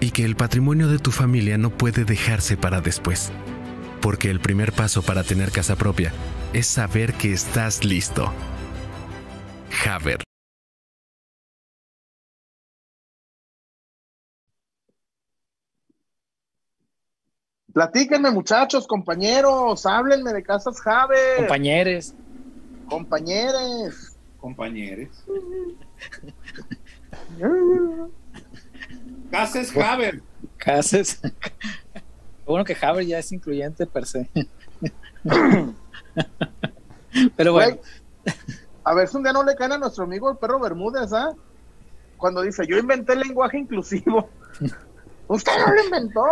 [0.00, 3.32] y que el patrimonio de tu familia no puede dejarse para después.
[4.00, 6.12] Porque el primer paso para tener casa propia
[6.52, 8.32] es saber que estás listo.
[9.86, 10.18] Haber.
[17.72, 22.14] Platíquenme, muchachos, compañeros, háblenme de Casas Javer, Compañeros.
[22.88, 24.12] compañeros.
[24.38, 25.08] Compañeros.
[29.34, 30.22] Cases Haber.
[30.58, 31.20] Cases.
[32.46, 34.28] Bueno que Haber ya es incluyente per se.
[37.36, 37.78] Pero bueno,
[38.84, 41.32] a ver si un día no le caen a nuestro amigo el perro Bermúdez, ¿ah?
[42.18, 44.28] Cuando dice, yo inventé el lenguaje inclusivo.
[45.28, 46.22] Usted no lo inventó.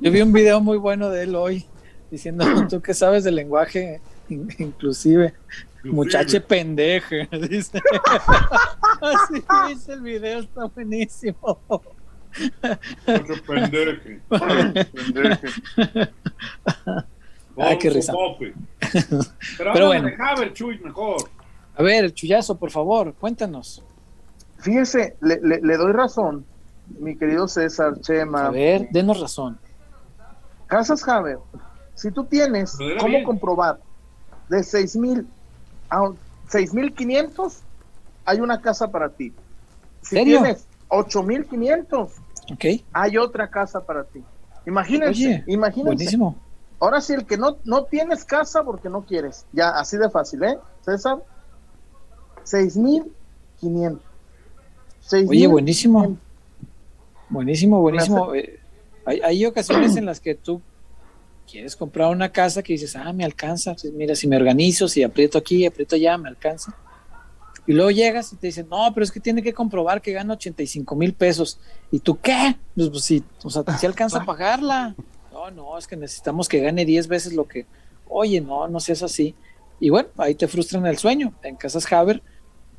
[0.00, 1.64] yo vi un video muy bueno de él hoy
[2.10, 5.34] diciendo, tú que sabes del lenguaje in- inclusive,
[5.84, 7.80] muchache pendeje, dice.
[9.00, 11.60] Así dice el video, está buenísimo.
[13.06, 14.20] Otro pendeje.
[14.92, 15.48] pendeje.
[17.56, 18.12] Ay, ah, qué risa.
[19.56, 20.08] Pero, Pero bueno.
[20.08, 21.28] Dejaba el Chuy mejor.
[21.76, 23.82] A ver, Chuyazo, por favor, cuéntanos.
[24.58, 26.44] Fíjese, le, le, le doy razón,
[26.98, 28.46] mi querido César, Chema.
[28.46, 29.58] A ver, denos razón.
[30.66, 31.38] Casas Javier,
[31.94, 33.24] si tú tienes cómo bien.
[33.24, 33.78] comprobar
[34.48, 35.26] de 6.000
[35.90, 35.98] a
[36.50, 37.58] 6.500,
[38.24, 39.32] hay una casa para ti.
[40.02, 40.40] Si ¿Serio?
[40.40, 42.10] tienes 8.500,
[42.52, 42.84] Okay.
[42.92, 44.22] Hay otra casa para ti.
[44.66, 45.82] Imagínense, Oye.
[45.82, 46.36] Buenísimo.
[46.80, 49.46] Ahora sí, el que no, no tienes casa porque no quieres.
[49.52, 50.58] Ya, así de fácil, ¿eh?
[50.84, 51.22] César,
[52.44, 54.00] 6.500.
[55.28, 56.16] Oye, buenísimo.
[57.28, 58.34] Buenísimo, buenísimo.
[58.34, 58.58] Eh,
[59.06, 60.60] hay, hay ocasiones en las que tú
[61.50, 63.74] quieres comprar una casa que dices, ah, me alcanza.
[63.92, 66.76] Mira, si me organizo, si aprieto aquí, aprieto allá, me alcanza.
[67.66, 70.34] Y luego llegas y te dicen, no, pero es que tiene que comprobar que gana
[70.34, 71.58] 85 mil pesos.
[71.90, 72.56] ¿Y tú qué?
[72.74, 74.94] Pues, pues sí, o sea, si alcanza a pagarla.
[75.32, 77.66] No, no, es que necesitamos que gane 10 veces lo que.
[78.08, 79.34] Oye, no, no seas así.
[79.80, 81.34] Y bueno, ahí te frustran el sueño.
[81.42, 82.22] En Casas Haber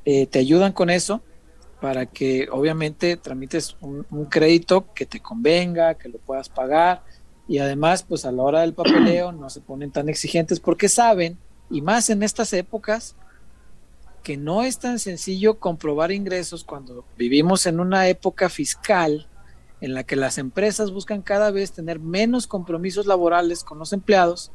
[0.06, 1.22] eh, te ayudan con eso
[1.82, 7.04] para que obviamente tramites un, un crédito que te convenga, que lo puedas pagar
[7.48, 11.38] y además, pues a la hora del papeleo no se ponen tan exigentes porque saben,
[11.70, 13.16] y más en estas épocas,
[14.26, 19.28] que no es tan sencillo comprobar ingresos cuando vivimos en una época fiscal
[19.82, 24.52] en la que las empresas buscan cada vez tener menos compromisos laborales con los empleados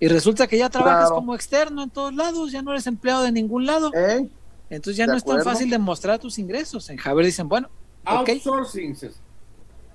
[0.00, 1.16] y resulta que ya trabajas Claro.
[1.16, 3.92] como externo en todos lados, ya no eres empleado de ningún lado.
[3.94, 4.30] ¿Eh?
[4.70, 6.88] Entonces ya no es tan fácil demostrar tus ingresos.
[6.88, 7.68] En Javier dicen, bueno,
[8.04, 8.96] Outsourcing.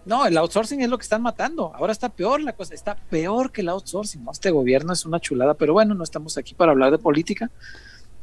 [0.06, 1.74] No, el outsourcing es lo que están matando.
[1.74, 4.24] Ahora está peor la cosa, está peor que el outsourcing.
[4.24, 4.32] ¿no?
[4.32, 7.50] Este gobierno es una chulada, pero bueno, no estamos aquí para hablar de política.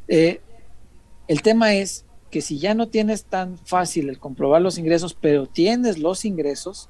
[0.07, 0.41] Eh,
[1.27, 5.45] el tema es que si ya no tienes tan fácil el comprobar los ingresos, pero
[5.47, 6.89] tienes los ingresos,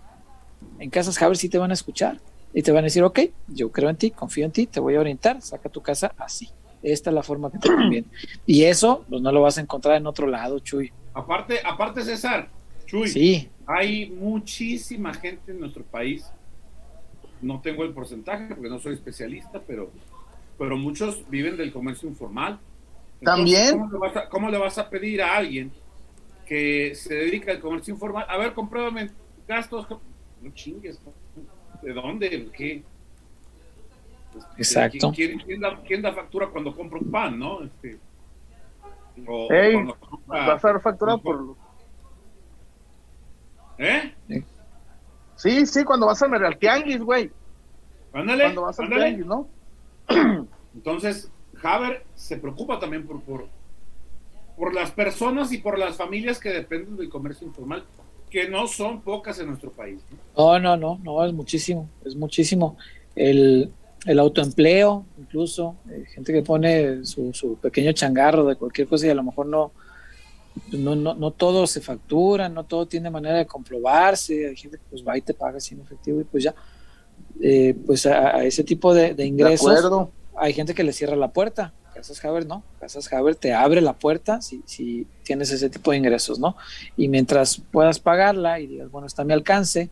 [0.79, 2.19] en Casas Javier sí te van a escuchar
[2.53, 4.95] y te van a decir, ok, yo creo en ti, confío en ti, te voy
[4.95, 6.49] a orientar, saca tu casa así.
[6.81, 8.07] Esta es la forma que te conviene.
[8.45, 10.91] Y eso, pues no lo vas a encontrar en otro lado, Chuy.
[11.13, 12.49] Aparte, aparte, César,
[12.85, 16.25] Chuy, Sí, hay muchísima gente en nuestro país.
[17.41, 19.91] No tengo el porcentaje porque no soy especialista, pero,
[20.57, 22.59] pero muchos viven del comercio informal.
[23.21, 23.71] También.
[23.79, 25.71] ¿cómo le, vas a, cómo le vas a pedir a alguien
[26.45, 28.25] que se dedica al comercio informal?
[28.29, 29.09] A ver, compruébame
[29.47, 29.87] gastos.
[30.41, 30.99] No chingues.
[31.81, 32.29] ¿De dónde?
[32.29, 32.83] ¿De ¿Qué?
[34.35, 35.11] Este, Exacto.
[35.13, 37.63] ¿Quién, quién da, quién da factura cuando compro un pan, no?
[37.63, 37.97] Este,
[39.25, 41.55] o Ey, cuando compra- Va a ser factura por.
[43.77, 44.13] ¿Eh?
[45.35, 47.31] Sí, sí, cuando vas al al tianguis, güey.
[48.13, 49.47] Ándale, Cuando vas al tianguis, ¿no?
[50.73, 51.31] Entonces,
[51.65, 53.47] Haber se preocupa también por, por,
[54.57, 57.83] por las personas y por las familias que dependen del comercio informal,
[58.29, 60.01] que no son pocas en nuestro país.
[60.35, 60.59] ¿no?
[60.59, 62.77] No, no, no, no, es muchísimo, es muchísimo.
[63.15, 63.71] El,
[64.05, 69.09] el autoempleo, incluso, eh, gente que pone su, su pequeño changarro de cualquier cosa y
[69.09, 69.71] a lo mejor no,
[70.71, 74.83] no, no, no todo se factura, no todo tiene manera de comprobarse, hay gente que
[74.89, 76.53] pues va y te paga sin efectivo y pues ya,
[77.41, 80.09] Eh, pues a, a ese tipo de, de De ingresos acuerdo.
[80.37, 81.73] Hay gente que le cierra la puerta.
[81.93, 82.63] Casas Haber no.
[82.79, 86.55] Casas Haber te abre la puerta si, si tienes ese tipo de ingresos, ¿no?
[86.97, 89.89] Y mientras puedas pagarla y digas, bueno, está a mi alcance,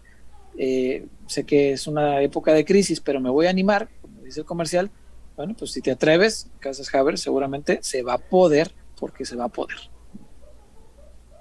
[0.58, 4.42] eh, sé que es una época de crisis, pero me voy a animar, como dice
[4.42, 4.92] el comercial,
[5.36, 9.46] bueno, pues si te atreves, Casas Haber seguramente se va a poder, porque se va
[9.46, 9.78] a poder.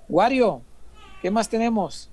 [0.08, 0.62] Wario,
[1.20, 2.08] ¿qué más tenemos?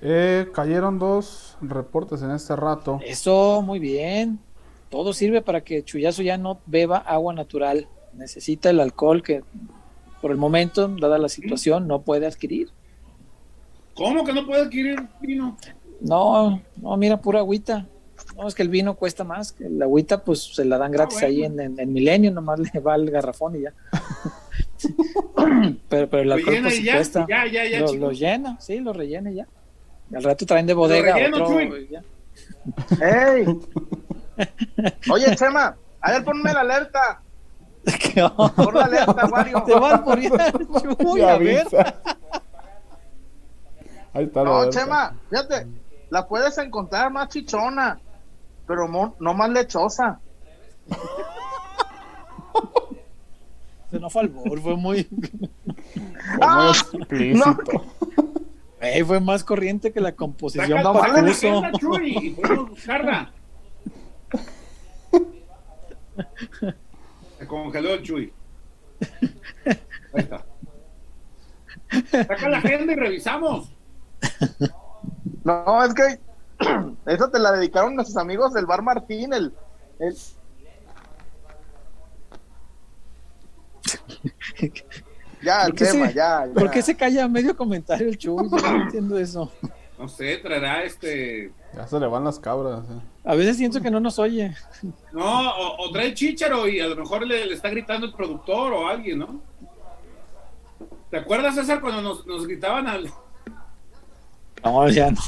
[0.00, 3.00] Eh, cayeron dos reportes en este rato.
[3.04, 4.38] Eso, muy bien.
[4.94, 7.88] Todo sirve para que Chuyazo ya no beba agua natural.
[8.12, 9.42] Necesita el alcohol que
[10.22, 12.68] por el momento, dada la situación, no puede adquirir.
[13.96, 15.56] ¿Cómo que no puede adquirir vino?
[16.00, 17.88] No, no, mira, pura agüita.
[18.36, 19.50] No, es que el vino cuesta más.
[19.50, 21.26] Que la agüita, pues se la dan gratis bueno.
[21.26, 23.74] ahí en, en, en Milenio, nomás le va el garrafón y ya.
[25.88, 27.26] pero, pero el alcohol, pues ya, cuesta.
[27.28, 29.48] ya, ya, ya, lo, llena, sí, lo rellena y ya.
[30.14, 31.78] Al rato traen de bodega relleno, otro.
[31.90, 32.04] Ya.
[33.34, 33.44] ¡Ey!
[35.10, 37.20] Oye, Chema, a ver, ponme la alerta.
[38.12, 38.48] ¿Qué onda?
[38.54, 39.62] Pon la alerta, Wario.
[39.64, 40.30] Te va a Chuy,
[41.20, 41.66] Ya a ver.
[44.12, 44.80] Ahí está la No, alerta.
[44.80, 45.66] Chema, fíjate,
[46.10, 47.98] la puedes encontrar más chichona,
[48.66, 50.20] pero mo- no más lechosa.
[53.90, 55.06] Se no fue al bor, fue muy.
[55.10, 57.84] Muy explícito.
[58.80, 60.92] Ey, fue más corriente que la composición Saca, no
[62.66, 63.32] buscarla.
[67.38, 68.32] Se congeló el Chuy.
[69.64, 69.78] Ahí
[70.14, 70.44] está.
[72.10, 73.70] Saca la agenda y revisamos.
[75.44, 76.18] No, es que
[77.06, 79.52] esa te la dedicaron nuestros amigos del Bar Martín, el,
[79.98, 80.16] el-
[85.42, 86.54] ya, el ¿Por qué tema, se- ya, ya.
[86.54, 88.48] ¿Por qué se calla a medio comentario el Chuy?
[88.50, 89.52] Yo no entiendo eso.
[89.98, 91.52] No sé, traerá este.
[91.74, 92.84] Ya se le van las cabras.
[92.90, 93.00] eh.
[93.24, 94.54] A veces siento que no nos oye.
[95.12, 98.72] No, o, o trae chícharo y a lo mejor le, le está gritando el productor
[98.72, 99.40] o alguien, ¿no?
[101.10, 103.08] ¿Te acuerdas, César, cuando nos, nos gritaban al.
[104.64, 105.20] No, ya no.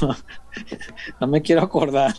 [1.21, 2.13] No me quiero acordar.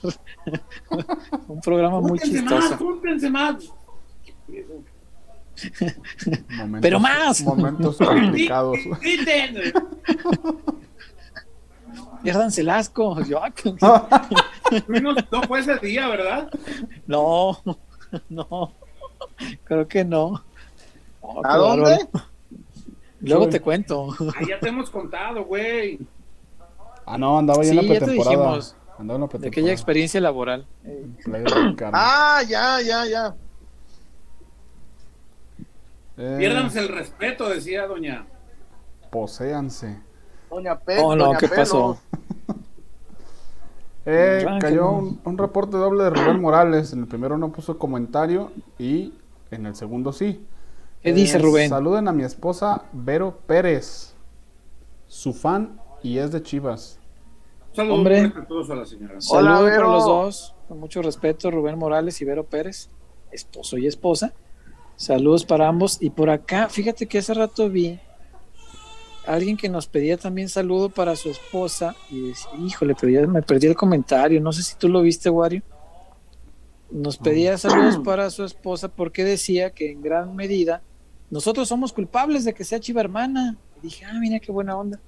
[1.49, 2.77] Un programa muy Júntense más, chistoso.
[2.79, 3.73] júntense más.
[6.57, 7.41] Momentos- Pero más.
[7.43, 8.79] Momentos complicados.
[12.23, 13.21] Piérdanse el asco.
[13.29, 13.53] Yo, ah,
[14.89, 16.51] No, no fue ese día, ¿verdad?
[17.07, 17.59] No,
[18.29, 18.73] no.
[19.65, 20.45] Creo que no.
[21.21, 21.91] Oh, ¿A dónde?
[22.13, 22.29] bárbaro.
[23.21, 23.53] Luego Chuy.
[23.53, 24.09] te cuento.
[24.37, 25.99] Ah, ya te hemos contado, güey.
[27.05, 28.37] Ah, no, andaba ya en Sí, la ya te pretemporada.
[28.37, 28.77] dijimos.
[28.99, 29.49] Andaba en la De pretemporada.
[29.49, 30.67] aquella experiencia laboral.
[30.85, 31.07] Eh.
[31.93, 33.35] Ah, ya, ya, ya.
[36.17, 38.27] Eh, Piérdanse el respeto, decía doña.
[39.11, 40.01] Poséanse.
[40.51, 41.69] Doña Pe Oh, no, Doña ¿qué Pelos.
[41.69, 42.01] pasó?
[44.11, 46.93] Eh, cayó un, un reporte doble de Rubén Morales.
[46.93, 49.13] En el primero no puso comentario y
[49.51, 50.45] en el segundo sí.
[51.03, 51.69] ¿Qué dice Rubén?
[51.69, 54.15] Saluden a mi esposa Vero Pérez,
[55.07, 56.99] su fan y es de Chivas.
[57.73, 58.21] Saludos Hombre.
[58.23, 59.15] muy respetuosos a la señora.
[59.15, 59.93] Hola, Saludos para Vero.
[59.93, 62.89] los dos, con mucho respeto, Rubén Morales y Vero Pérez,
[63.31, 64.33] esposo y esposa.
[64.97, 65.99] Saludos para ambos.
[66.01, 68.08] Y por acá, fíjate que hace rato vi a
[69.29, 71.95] alguien que nos pedía también saludo para su esposa.
[72.11, 74.41] Y decía, híjole, pero ya me perdí el comentario.
[74.41, 75.63] No sé si tú lo viste, Wario.
[76.91, 80.83] Nos pedía saludos para su esposa porque decía que en gran medida
[81.31, 83.57] nosotros somos culpables de que sea chiva hermana.
[83.79, 85.01] Y dije, ah, mira qué buena onda.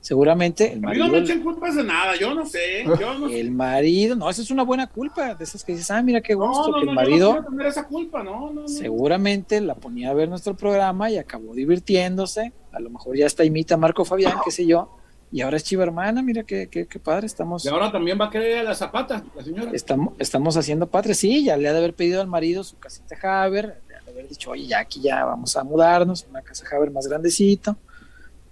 [0.00, 2.84] Seguramente el A mí no marido, echen culpas de nada, yo no sé.
[3.00, 6.00] Yo no el marido, no, esa es una buena culpa, de esas que dices, ah,
[6.02, 8.68] mira qué gusto, no, que el yo marido tener esa culpa, no, no, no.
[8.68, 13.44] seguramente la ponía a ver nuestro programa y acabó divirtiéndose, a lo mejor ya está
[13.44, 14.96] imita a Marco Fabián, qué sé yo,
[15.32, 18.26] y ahora es chiva hermana, mira qué, qué, qué padre, estamos, Y ahora también va
[18.26, 19.72] a querer a la zapata, la señora.
[19.74, 23.16] estamos, estamos haciendo patria, sí, ya le ha de haber pedido al marido su casita
[23.42, 26.64] Haber, le ha de haber dicho, oye, ya aquí ya vamos a mudarnos, una casa
[26.74, 27.76] Haber más grandecito,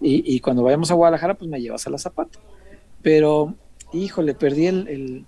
[0.01, 2.39] y, y cuando vayamos a Guadalajara, pues me llevas a la zapata.
[3.03, 3.55] Pero,
[3.93, 5.25] híjole, perdí el, el-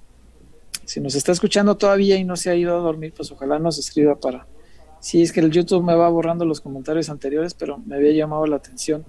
[0.84, 3.78] Si nos está escuchando todavía y no se ha ido a dormir, pues ojalá nos
[3.78, 4.46] escriba para...
[5.00, 8.46] Sí, es que el YouTube me va borrando los comentarios anteriores, pero me había llamado
[8.46, 9.04] la atención.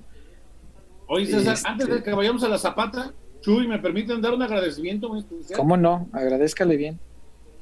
[1.07, 4.41] Oye, César, Este- antes de que vayamos a la zapata, Chuy, ¿me permiten dar un
[4.43, 5.57] agradecimiento muy especial?
[5.57, 6.07] ¿Cómo no?
[6.11, 6.99] Agradezcale bien.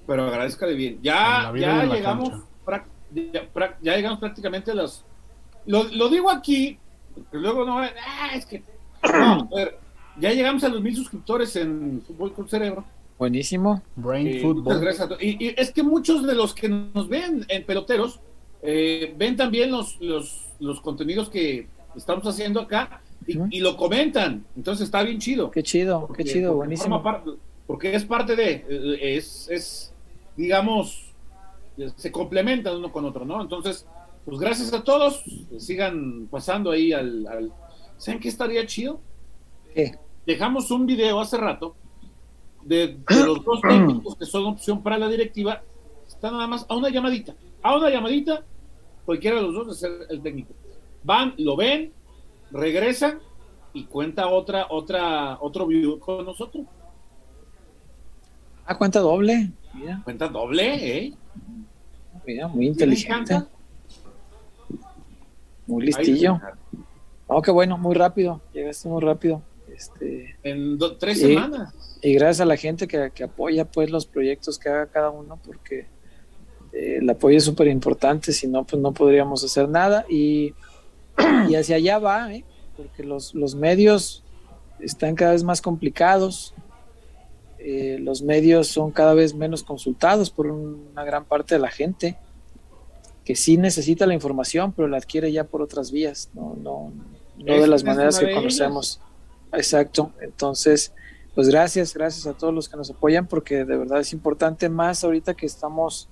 [0.06, 0.96] Pero agradezcale bien.
[0.96, 2.32] En Ya, ya llegamos,
[3.82, 5.06] ya, llegamos prácticamente a las...
[5.66, 6.78] Lo, lo digo aquí,
[7.18, 7.80] porque luego no...
[7.80, 8.64] Ah, es que...
[9.04, 9.50] No,
[10.20, 12.84] ya llegamos a los mil suscriptores en Fútbol con Cerebro.
[13.20, 13.82] Buenísimo.
[13.96, 14.80] Brain Eh, Football.
[14.82, 18.20] gracias a to- y, y es que muchos de los que nos ven en peloteros
[18.62, 24.46] eh, ven también los, los, los contenidos que estamos haciendo acá y, lo comentan.
[24.56, 25.52] Entonces está bien chido.
[25.52, 27.02] Qué chido, qué Porque- chido, porque buenísimo.
[27.02, 27.32] forma parte-
[27.68, 29.94] porque es parte de, eh, es, es,
[30.38, 31.12] digamos,
[31.78, 33.42] eh, se complementan uno con otro, ¿no?
[33.42, 33.86] Entonces,
[34.28, 35.24] pues gracias a todos,
[35.58, 37.26] sigan pasando ahí al...
[37.28, 37.52] al-
[37.98, 39.00] ¿Saben qué estaría chido?
[39.74, 39.98] ¿Qué?
[40.26, 41.76] Dejamos un video hace rato
[42.62, 45.64] de, de los dos técnicos que son opción para la directiva,
[46.06, 47.34] está nada más a una llamadita,
[47.64, 48.44] a una llamadita,
[49.06, 50.54] cualquiera de los dos de ser el técnico.
[51.04, 51.94] Van, lo ven,
[52.52, 53.20] regresan
[53.74, 56.66] y cuenta otra, otra, otro video con nosotros.
[58.66, 59.50] Ah, cuenta doble.
[59.74, 61.14] Mira, Cuenta doble, ¿eh?
[62.26, 63.42] mira, muy inteligente.
[65.68, 66.40] Muy listillo.
[67.28, 68.42] Oh, qué bueno, muy rápido.
[68.54, 69.42] Llegaste muy rápido.
[69.76, 71.74] Este, En do- tres semanas.
[72.02, 75.38] y gracias a la gente que, que apoya pues los proyectos que haga cada uno,
[75.46, 75.88] porque
[76.72, 80.06] eh, el apoyo es súper importante, si no, pues no podríamos hacer nada.
[80.10, 80.54] Y,
[81.50, 82.46] y hacia allá va, ¿eh?
[82.78, 84.24] porque los, los medios
[84.80, 86.54] están cada vez más complicados,
[87.60, 92.18] eh, los medios son cada vez menos consultados por una gran parte de la gente
[93.28, 96.94] que sí necesita la información, pero la adquiere ya por otras vías, no, no,
[97.38, 99.02] no de las maneras que conocemos.
[99.52, 100.14] Exacto.
[100.22, 100.94] Entonces,
[101.36, 105.04] pues gracias, gracias a todos los que nos apoyan, porque de verdad es importante más
[105.04, 106.08] ahorita que estamos,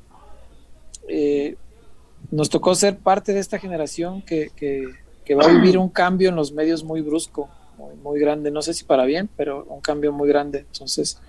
[1.07, 1.55] eh,
[2.31, 4.83] nos tocó ser parte de esta generación que, que,
[5.23, 7.47] que va a vivir un cambio en los medios muy brusco,
[7.77, 10.65] muy, muy grande, no sé si para bien, pero un cambio muy grande.
[10.69, 11.21] Entonces,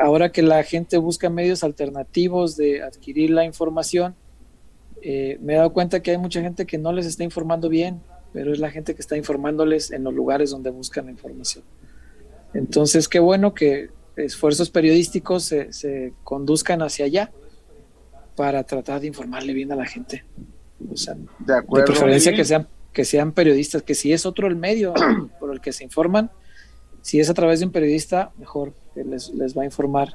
[0.00, 4.14] ahora que la gente busca medios alternativos de adquirir la información,
[5.02, 8.00] eh, me he dado cuenta que hay mucha gente que no les está informando bien,
[8.32, 11.64] pero es la gente que está informándoles en los lugares donde buscan la información.
[12.54, 17.30] Entonces, qué bueno que esfuerzos periodísticos se, se conduzcan hacia allá
[18.34, 20.24] para tratar de informarle bien a la gente.
[20.92, 24.94] O sea, De preferencia que sean, que sean periodistas, que si es otro el medio
[25.40, 26.30] por el que se informan,
[27.02, 30.08] si es a través de un periodista, mejor que les, les va a informar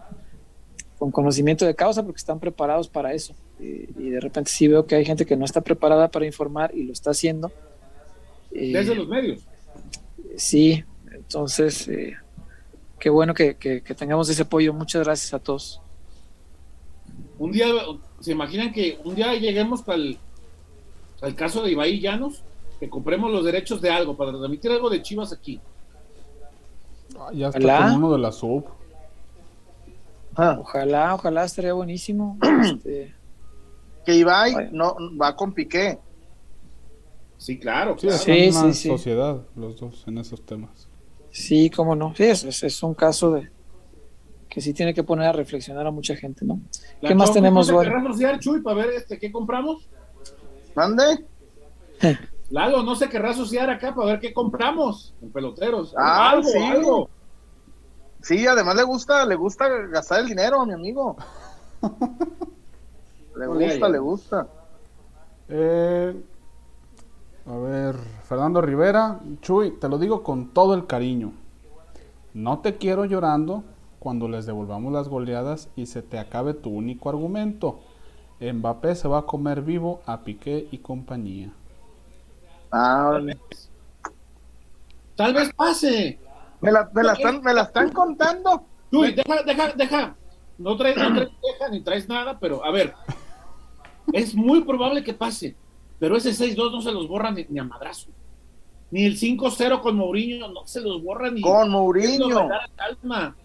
[0.97, 3.35] con conocimiento de causa porque están preparados para eso.
[3.63, 6.71] Y, y de repente sí veo que hay gente que no está preparada para informar
[6.75, 7.51] y lo está haciendo.
[8.51, 9.41] Eh, Desde los medios.
[10.35, 12.17] Sí, entonces, eh,
[12.99, 14.73] qué bueno que, que- que tengamos ese apoyo.
[14.73, 15.79] Muchas gracias a todos.
[17.39, 17.67] Un día,
[18.19, 20.17] ¿se imaginan que un día lleguemos al,
[21.21, 22.43] al caso de Ibai Llanos?
[22.79, 25.59] Que compremos los derechos de algo, para transmitir algo de Chivas aquí.
[27.17, 28.65] Ah, ya está con uno de la sub.
[30.35, 32.37] Ah, Ojalá, ojalá estaría buenísimo.
[32.63, 33.13] Este,
[34.05, 34.95] que Ibai Bueno.
[34.99, 35.99] no va con Piqué.
[37.37, 37.95] Sí, claro.
[37.97, 38.23] Sí, claro.
[38.23, 38.87] Sí, una sí, sí.
[38.89, 40.87] sociedad los dos en esos temas.
[41.31, 42.13] sí, cómo no.
[42.15, 43.51] Sí, es, es- es un caso de
[44.49, 46.59] que sí tiene que poner a reflexionar a mucha gente, ¿no?
[47.01, 47.91] La ¿Qué más tenemos, ¿no se Eduardo?
[47.91, 49.89] querrá asociar, Chuy, para ver este, qué compramos?
[50.75, 51.25] ¿Mande?
[52.51, 55.95] Lalo, no se querrá asociar acá para ver qué compramos en peloteros.
[55.97, 56.57] Ah, algo, sí.
[56.59, 57.09] algo.
[58.21, 61.17] Sí, además le gusta, le gusta gastar el dinero a mi amigo.
[63.35, 64.47] le gusta, le gusta.
[65.49, 66.23] Eh,
[67.45, 71.33] a ver, Fernando Rivera, Chuy, te lo digo con todo el cariño.
[72.33, 73.63] No te quiero llorando
[73.99, 77.79] cuando les devolvamos las goleadas y se te acabe tu único argumento.
[78.39, 81.51] Mbappé se va a comer vivo a Piqué y compañía.
[82.71, 83.19] Ah,
[85.15, 86.19] Tal vez pase.
[86.59, 88.65] me la, me la están, me la están contando.
[88.91, 90.15] Chuy, deja, deja, deja.
[90.57, 92.93] No traes, no traes deja ni traes nada, pero a ver.
[94.11, 95.55] Es muy probable que pase.
[95.99, 98.09] Pero ese 6-2 no se los borra ni, ni a madrazo.
[98.91, 101.41] Ni el 5-0 con Mourinho no se los borra ni.
[101.41, 102.49] Con Mourinho.
[102.75, 103.35] calma.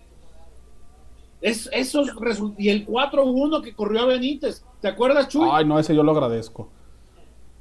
[1.41, 2.11] Es, esos
[2.59, 4.65] y el 4-1 que corrió a Benítez.
[4.81, 5.49] ¿Te acuerdas, Chuy?
[5.51, 6.69] Ay, no, ese yo lo agradezco.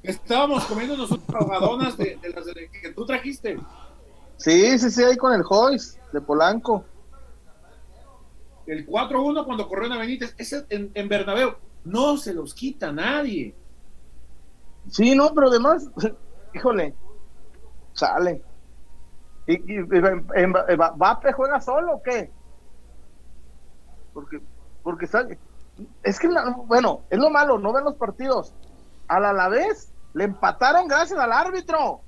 [0.02, 3.60] Estábamos comiendo nosotros ahogadonas de, de las de- que tú trajiste.
[4.38, 6.86] Sí, sí, sí, ahí con el Joyce de Polanco.
[8.66, 10.34] El 4-1 cuando corrió a Benítez.
[10.38, 11.56] Ese en, en Bernabéu.
[11.88, 13.56] No se los quita nadie.
[14.90, 15.90] Sí, no, pero además,
[16.54, 16.94] híjole,
[17.94, 18.42] sale.
[19.48, 22.32] ¿Y, y, y- juega solo o qué?
[24.14, 24.42] Porque,
[24.84, 25.38] porque sale.
[26.04, 28.54] Es que, la- bueno, es lo malo, no ven los partidos.
[29.08, 32.02] Al Alavés le empataron gracias al árbitro.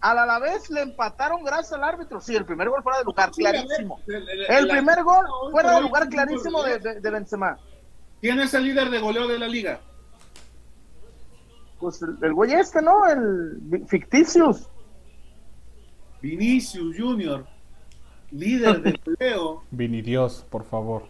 [0.00, 2.20] Al Alavés le empataron gracias al árbitro.
[2.20, 3.98] Sí, el primer gol fuera de lugar, clarísimo.
[4.06, 7.58] El, primer gol fuera de lugar clarísimo de- de, de Benzema.
[8.20, 9.80] ¿Quién es el líder de goleo de la liga?
[11.78, 13.06] Pues el, el güey este, ¿no?
[13.06, 14.68] El Ficticius.
[16.22, 17.46] Vinicius Junior,
[18.30, 19.62] líder de goleo.
[19.70, 21.04] Vini Dios, por favor.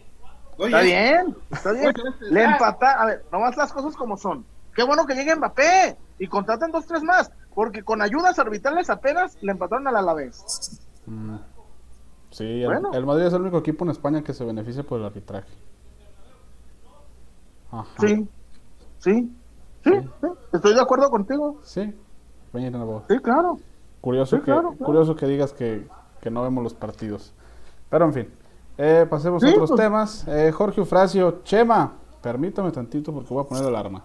[0.57, 1.87] Oye, Está bien, está bien.
[1.87, 4.45] Oye, este- Le empata, a ver, nomás las cosas como son.
[4.75, 9.37] Qué bueno que llegue Mbappé y contraten dos, tres más, porque con ayudas arbitrales apenas
[9.41, 10.81] le empataron al Alavés.
[11.05, 11.37] Mm.
[12.31, 12.91] Sí, el, Bueno.
[12.93, 15.47] el Madrid es el único equipo en España que se beneficia por el arbitraje.
[17.71, 17.85] Ajá.
[17.99, 18.27] Sí,
[18.99, 19.29] sí,
[19.83, 21.59] sí, sí, estoy de acuerdo contigo.
[21.63, 21.93] Sí.
[23.07, 23.57] Sí, claro.
[24.01, 24.85] Curioso, Sí, que, claro, claro.
[24.85, 25.87] curioso que digas que,
[26.21, 27.33] que no vemos los partidos.
[27.89, 28.29] Pero en fin,
[28.77, 29.81] eh, pasemos a otros pues.
[29.81, 30.27] temas.
[30.27, 34.03] Eh, Jorge Eufrasio, Chema, permítame tantito porque voy a poner alarma.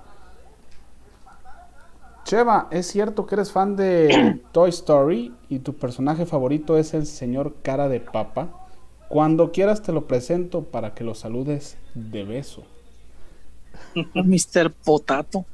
[2.25, 7.07] Chema, ¿es cierto que eres fan de Toy Story y tu personaje favorito es el
[7.07, 8.49] señor cara de papa?
[9.09, 12.63] Cuando quieras te lo presento para que lo saludes de beso.
[14.15, 14.73] Mr.
[14.73, 15.45] Potato.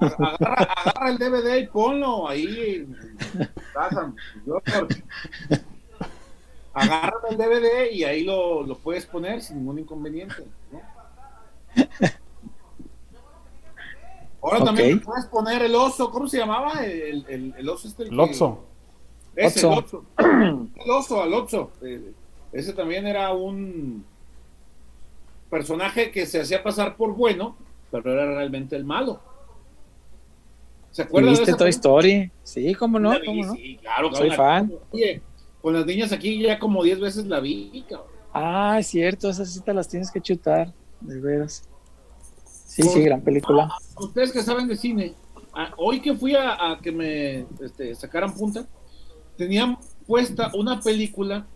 [0.00, 2.86] agarra, agarra el DVD y ponlo ahí.
[4.46, 4.62] yo-
[6.72, 10.44] Agarra el DVD y ahí lo, lo puedes poner sin ningún inconveniente.
[10.72, 10.80] ¿no?
[14.42, 16.84] Ahora también puedes poner el oso, ¿cómo se llamaba?
[16.84, 18.02] El, el, el oso este.
[18.04, 18.64] el Lotso.
[19.34, 20.04] Ese, el oso.
[20.18, 21.70] El oso, al oso.
[21.82, 22.12] Eh,
[22.52, 24.04] ese también era un
[25.58, 27.56] personaje que se hacía pasar por bueno,
[27.92, 29.20] pero era realmente el malo.
[30.90, 31.70] ¿Se acuerdan de ¿Viste esa Toy?
[31.70, 32.32] Story?
[32.42, 33.52] Sí, cómo no, cómo no.
[33.54, 34.68] Sí, claro, Soy cabrón.
[34.68, 34.72] fan.
[34.90, 35.22] Oye,
[35.62, 38.08] con las niñas aquí ya como 10 veces la vi, cabrón.
[38.32, 41.62] Ah, es cierto, esas sí te las tienes que chutar, de veras.
[42.44, 43.72] Sí, sí, gran película.
[43.96, 45.14] Ustedes que saben de cine,
[45.52, 48.66] a- hoy que fui a, a que me este, sacaran punta,
[49.36, 51.46] tenían puesta una película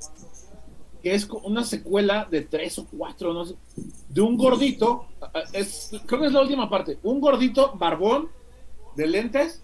[1.08, 3.54] que es una secuela de tres o cuatro, no sé,
[4.10, 8.28] de un gordito, a- a- es, creo que es la última parte, un gordito barbón
[8.94, 9.62] de lentes,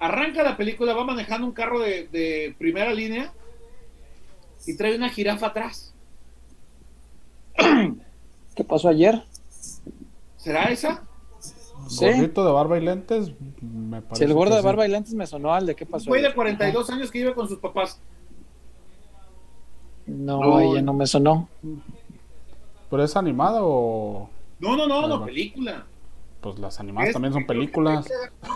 [0.00, 3.32] arranca la película, va manejando un carro de, de primera línea
[4.66, 5.94] y trae una jirafa atrás.
[8.56, 9.22] ¿Qué pasó ayer?
[10.36, 11.04] ¿Será esa?
[11.88, 12.06] Sí.
[12.06, 14.18] Gordito de barba y lentes, me parece.
[14.18, 14.66] Si el gordo de sí.
[14.66, 16.06] barba y lentes me sonó al de qué Un pasó.
[16.06, 16.34] güey de ayer.
[16.36, 18.00] 42 años que vive con sus papás.
[20.06, 20.60] No, No.
[20.60, 21.48] ella no me sonó.
[22.90, 24.28] ¿Pero es animada o.?
[24.60, 25.86] No, no, no, no, película.
[26.40, 28.08] Pues las animadas Es- también son películas.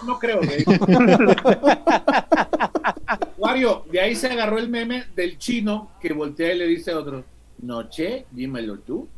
[0.06, 0.64] No, creo, güey.
[3.38, 6.98] Wario, de ahí se agarró el meme del chino que voltea y le dice a
[6.98, 7.24] otro,
[7.58, 9.08] Noche, dímelo tú.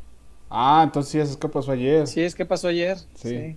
[0.50, 2.06] Ah, entonces sí, eso es que pasó ayer.
[2.06, 2.96] Sí, es que pasó ayer.
[3.14, 3.56] Sí.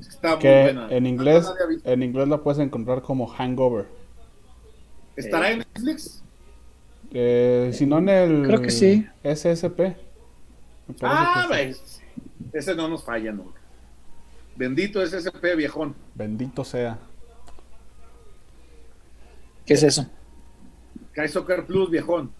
[0.00, 0.88] Está muy Que buena.
[0.90, 1.90] en inglés, No había visto.
[1.90, 3.86] en inglés la puedes encontrar como Hangover.
[5.16, 6.22] ¿Estará en Netflix?
[7.16, 9.06] Eh, si no en el Creo que sí.
[9.22, 9.96] SSP.
[11.00, 11.64] Ah, que sí.
[11.66, 12.02] ves.
[12.52, 13.60] Ese no nos falla nunca.
[14.56, 15.94] Bendito es ese P viejón.
[16.14, 16.98] Bendito sea.
[19.64, 20.06] ¿Qué es eso?
[21.12, 22.32] Kai Soccer Plus viejón.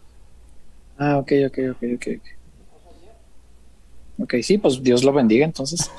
[0.98, 2.08] Ah, ok, ok, ok, ok.
[2.18, 2.34] ok.
[4.16, 5.90] Ok, sí, pues Dios lo bendiga entonces.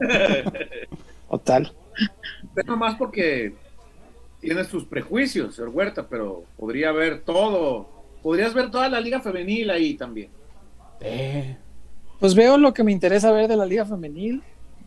[1.28, 1.72] o tal.
[2.54, 3.54] Pero más porque
[4.40, 7.93] tiene sus prejuicios, señor Huerta, pero podría haber todo
[8.24, 10.30] podrías ver toda la liga femenil ahí también.
[11.00, 11.56] Eh,
[12.18, 14.42] Pues veo lo que me interesa ver de la liga femenil.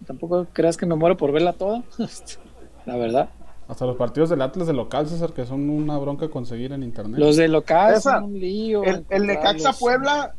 [0.05, 1.83] Tampoco creas que me muero por verla toda.
[2.85, 3.29] la verdad.
[3.67, 7.19] hasta los partidos del Atlas de local, César, que son una bronca conseguir en internet.
[7.19, 8.83] Los de local César, son un lío.
[8.83, 9.73] El, el Necaxa.
[9.73, 10.33] Puebla,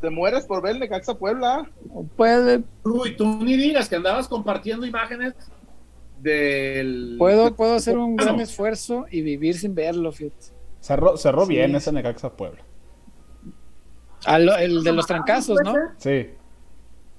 [0.00, 1.70] te mueres por ver el Necaxa Puebla.
[2.16, 5.34] Puede, Uy, tú ni digas que andabas compartiendo imágenes
[6.20, 7.16] del.
[7.18, 8.42] puedo, puedo hacer un gran No.
[8.42, 10.58] esfuerzo y vivir sin verlo, fíjate.
[10.80, 11.54] Cerró, cerró Sí.
[11.54, 12.60] bien ese Necaxa Puebla.
[14.38, 15.74] Lo- el de los trancazos, ¿no?
[15.96, 16.28] Sí.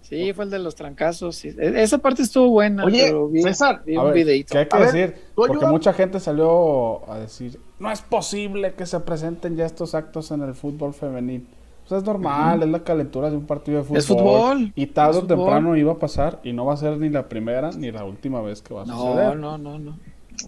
[0.02, 1.36] Sí, fue el de los trancazos.
[1.36, 1.50] sí.
[1.58, 4.52] E- Esa parte estuvo buena, Oye, pero vi, César, vi A un ver, videito.
[4.52, 5.16] ¿qué hay que A decir?
[5.36, 9.96] Porque ayuda- mucha gente salió a decir, no es posible que se presenten ya estos
[9.96, 11.48] actos en el fútbol femenil.
[11.88, 13.98] Pues es normal, es la calentura de un partido de fútbol.
[13.98, 17.10] Es fútbol, Y tarde o temprano iba a pasar y no va a ser ni
[17.10, 19.38] la primera ni la última vez que va a No, suceder.
[19.38, 19.98] no, no, no.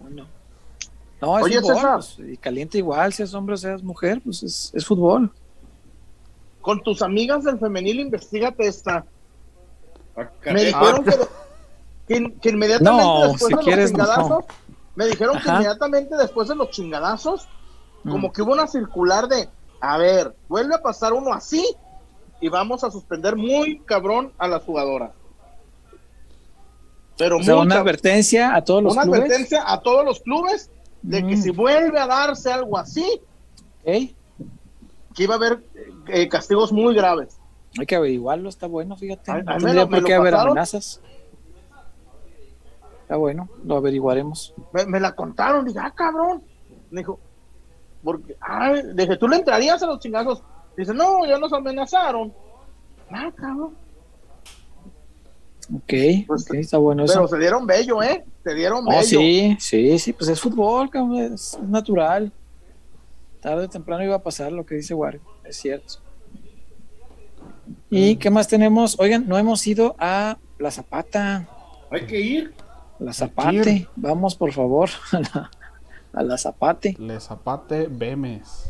[0.09, 0.25] No,
[1.21, 1.37] no.
[1.39, 1.75] Es Oye, fútbol.
[1.75, 1.95] César.
[2.17, 5.31] pues, y calienta igual, seas hombre o seas mujer, pues es, es fútbol.
[6.61, 9.05] Con tus amigas del femenil, investigate esta.
[10.15, 10.65] Ah, Me caray.
[10.67, 11.11] dijeron que,
[12.07, 14.05] que, que inmediatamente No, después si de quieres, los no.
[14.05, 14.45] chingadazos,
[14.95, 17.47] me dijeron que inmediatamente después de los chingadazos,
[18.05, 18.11] Mm.
[18.11, 19.47] como que hubo una circular de,
[19.79, 21.65] a ver, vuelve a pasar uno así
[22.41, 25.11] y vamos a suspender muy cabrón a las jugadoras.
[27.17, 29.21] Pero O sea, una advertencia a todos los una clubes.
[29.21, 30.69] advertencia a todos los clubes
[31.03, 31.41] de que Mm.
[31.41, 33.21] si vuelve a darse algo así,
[33.85, 35.63] que iba a haber
[36.07, 37.37] eh, castigos muy graves.
[37.79, 39.31] Hay que averiguarlo, está bueno, fíjate.
[39.31, 40.51] A- No a tendría por qué haber pasaron.
[40.51, 41.01] amenazas.
[43.01, 44.53] Está bueno, lo averiguaremos.
[44.71, 46.41] Me, me la contaron, dije, ah, cabrón.
[46.89, 47.19] Me dijo,
[48.03, 50.41] porque, ah, dije, ¿tú le entrarías a los chingazos?
[50.77, 52.33] Dice, no, ya nos amenazaron.
[53.11, 53.75] Ah, cabrón.
[55.73, 55.93] Ok,
[56.27, 57.35] Pues, ok, está bueno Pero eso.
[57.35, 58.23] se dieron bello, ¿eh?
[58.43, 59.03] Se dieron Oh, bello.
[59.03, 62.31] sí, sí, sí, pues es fútbol, cabrón, es, es natural.
[63.41, 65.95] Tarde o temprano iba a pasar lo que dice Wario, es cierto.
[67.89, 68.99] ¿Y qué más tenemos?
[68.99, 71.47] Oigan, no hemos ido a La Zapata,
[71.91, 72.53] Hay que ir.
[72.99, 73.87] La Zapate.
[73.95, 75.51] Vamos, por favor, a la,
[76.13, 76.95] a la Zapate.
[76.97, 78.69] Le Zapate Bemes.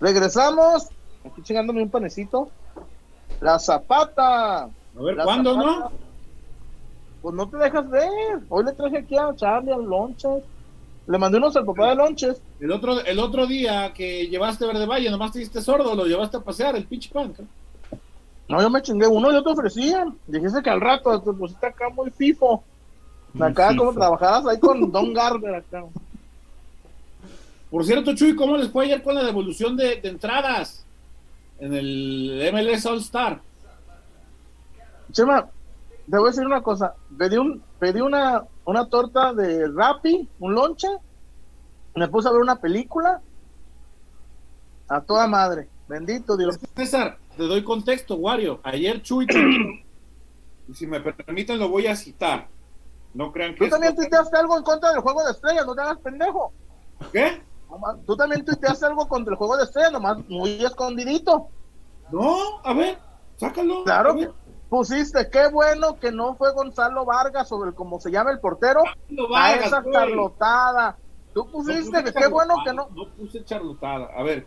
[0.00, 0.88] Regresamos.
[1.24, 2.48] Aquí chingándome un panecito.
[3.40, 4.64] La zapata.
[4.64, 5.78] A ver, La ¿cuándo, Zapata.
[5.80, 5.92] no?
[7.22, 8.08] Pues no te dejas ver.
[8.48, 10.42] Hoy le traje aquí a Charlie, al Lonches.
[11.06, 12.40] Le mandé unos al papá de Lonches.
[12.60, 16.36] El otro, el otro día que llevaste Verde Valle, nomás te hiciste sordo, lo llevaste
[16.36, 17.32] a pasear, el pinche pan.
[17.38, 17.46] ¿no?
[18.48, 20.16] No, yo me chingué uno, yo te ofrecían.
[20.26, 22.62] Dijiste que al rato te pusiste acá muy fifo.
[23.38, 25.84] Acá como trabajaras ahí con Don Garber acá.
[27.70, 30.86] Por cierto, Chuy, ¿cómo les fue ayer con la devolución de, de entradas
[31.58, 33.42] en el MLS All Star?
[35.12, 35.48] Chema,
[36.10, 36.94] te voy a decir una cosa.
[37.16, 40.88] Pedí, un, pedí una, una torta de Rappi, un lonche.
[41.94, 43.20] Me puse a ver una película.
[44.88, 45.68] A toda madre.
[45.88, 46.58] Bendito Dios.
[46.76, 48.60] César, te doy contexto, Wario.
[48.62, 49.26] Ayer Chuy,
[50.68, 52.48] y si me permiten, lo voy a citar.
[53.14, 53.64] No crean que.
[53.64, 56.52] Tú también tuiteaste algo en contra del juego de estrellas, no te hagas pendejo.
[57.12, 57.42] ¿Qué?
[58.06, 61.48] Tú también tuiteaste algo contra el juego de estrellas, nomás muy escondidito.
[62.10, 62.98] No, a ver,
[63.36, 63.84] sácalo.
[63.84, 64.30] Claro que
[64.70, 68.80] pusiste, qué bueno que no fue Gonzalo Vargas o el como se llama el portero
[69.08, 69.92] No a esa güey.
[69.94, 70.96] charlotada.
[71.34, 72.88] Tú No pusiste que qué bueno que no.
[72.94, 74.08] No puse charlotada.
[74.16, 74.46] A ver,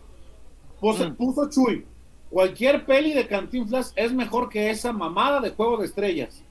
[0.80, 1.15] puso, Mm.
[1.15, 1.88] puso Chuy.
[2.30, 6.43] Cualquier peli de Cantinflas es mejor que esa mamada de Juego de Estrellas.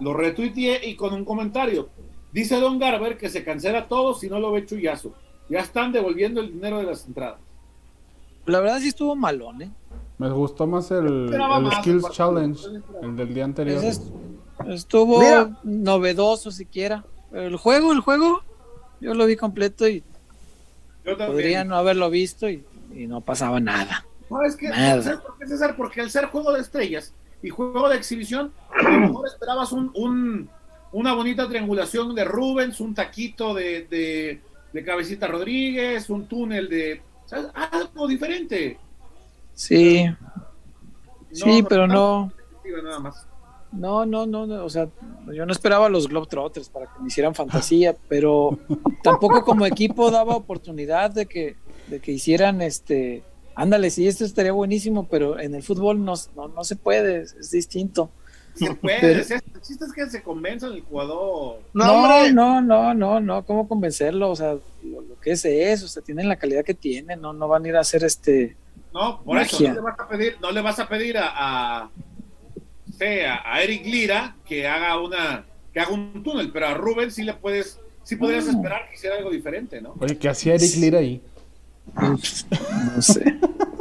[0.00, 1.88] lo retuiteé y con un comentario.
[2.32, 5.12] Dice Don Garber que se cancela todo si no lo ve Chuyazo.
[5.48, 7.38] Ya están devolviendo el dinero de las entradas.
[8.46, 9.70] La verdad sí estuvo malón, ¿eh?
[10.18, 12.10] Me gustó más el, Esperaba el más, Skills.
[12.12, 12.60] Challenge,
[13.02, 13.82] el del día anterior.
[14.68, 15.58] Estuvo Mira.
[15.64, 17.04] novedoso siquiera.
[17.30, 18.42] Pero el juego, el juego,
[19.00, 20.02] yo lo vi completo y
[21.04, 22.64] Yo podría no haberlo visto y,
[22.94, 24.06] y no pasaba nada.
[24.30, 25.02] No, es que, Nada.
[25.02, 25.76] ¿sabes por qué, César?
[25.76, 27.12] Porque al ser juego de estrellas
[27.42, 30.48] y juego de exhibición, a lo mejor esperabas un, un-
[30.92, 34.40] una bonita triangulación de Rubens, un taquito de, de,
[34.74, 37.00] de Cabecita Rodríguez, un túnel de.
[37.26, 37.46] ¿sabes?
[37.54, 38.76] Algo diferente.
[39.54, 40.16] Sí, No,
[41.30, 42.32] sí, no, pero no.
[42.64, 43.26] no, Nada más.
[43.70, 44.88] no, no, no, no, o sea,
[45.32, 48.58] yo no esperaba a los Globetrotters para que me hicieran fantasía, pero
[49.04, 51.54] tampoco como equipo daba oportunidad de que,
[51.86, 53.22] de que hicieran este,
[53.54, 57.34] ándale, sí, esto estaría buenísimo, pero en el fútbol no, no, no se puede, es,
[57.34, 58.10] es distinto.
[58.54, 61.60] Se puede, Pero- es- el chiste es que se convenza el jugador.
[61.72, 64.30] No, No, no, no, no, no, ¿cómo convencerlo?
[64.30, 64.52] O sea,
[64.82, 67.64] lo, lo que es es, o sea, tienen la calidad que tienen, no, no van
[67.64, 68.56] a ir a hacer este,
[68.92, 71.28] No, por eso no le vas a pedir, no le vas a pedir a,
[71.82, 71.90] a,
[72.98, 77.14] sé, a- a Eric Lira que haga una, que haga un túnel, pero a Rubens
[77.14, 78.50] sí le puedes, sí podrías Mm.
[78.56, 79.94] esperar que hiciera algo diferente, ¿no?
[79.98, 81.20] Oye, ¿qué hacía Eric Lira ahí?
[81.96, 83.24] no sé.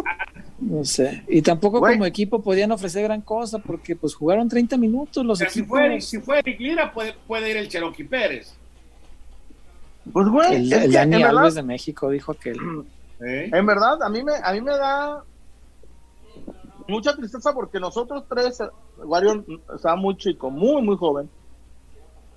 [0.65, 1.23] No sé.
[1.27, 1.93] Y tampoco Güey.
[1.95, 5.63] como equipo podían ofrecer gran cosa porque pues jugaron 30 minutos los O sea, si
[5.63, 8.53] fue, si fue Eric Lira, puede, puede ir el Cherokee Pérez.
[10.11, 12.57] Pues, güey, El, es el Dani verdad- de México dijo aquel.
[13.25, 13.49] ¿eh?
[13.53, 15.23] En verdad, a mí me, a mí me da
[16.87, 18.59] mucha tristeza porque nosotros tres,
[18.97, 19.43] Wario
[19.75, 21.29] estaba muy chico, muy, muy joven,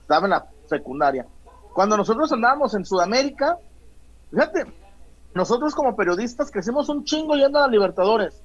[0.03, 1.27] estaba en la secundaria.
[1.75, 3.59] Cuando nosotros andábamos en Sudamérica,
[4.31, 4.65] fíjate,
[5.37, 8.43] nosotros como periodistas crecimos un chingo yendo a Libertadores.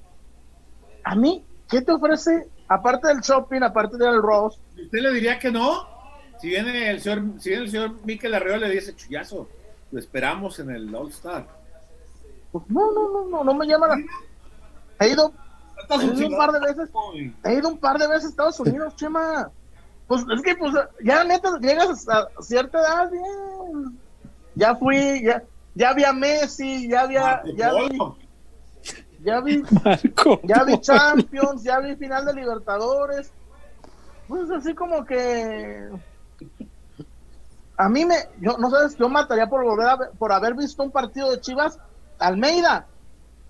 [1.02, 4.60] A mí, ¿qué te ofrece, aparte del shopping, aparte del Ross?
[4.78, 5.88] ¿Usted le diría que no?
[6.38, 9.48] Si viene el señor, si viene el señor Miquel Arreola le dice chullazo,
[9.90, 11.46] lo esperamos en el All Star.
[12.52, 13.96] Pues no, no, no, no, no me llama la...
[15.00, 15.32] He ido,
[15.88, 16.90] he ido un par de veces
[17.44, 19.50] He ido un par de veces a Estados Unidos, Chema.
[20.06, 23.98] Pues es que, pues, ya neta, llegas a cierta edad, bien.
[24.54, 25.42] Ya fui, ya,
[25.74, 27.98] ya vi a Messi, ya vi, a- ya vi,
[29.22, 30.40] ya vi, Marco.
[30.44, 33.32] ya vi Champions, ya vi final de Libertadores.
[34.28, 35.88] Pues así como que.
[37.76, 40.82] A mí me, yo no sabes, yo mataría por volver a ver- por haber visto
[40.82, 41.78] un partido de Chivas
[42.18, 42.86] Almeida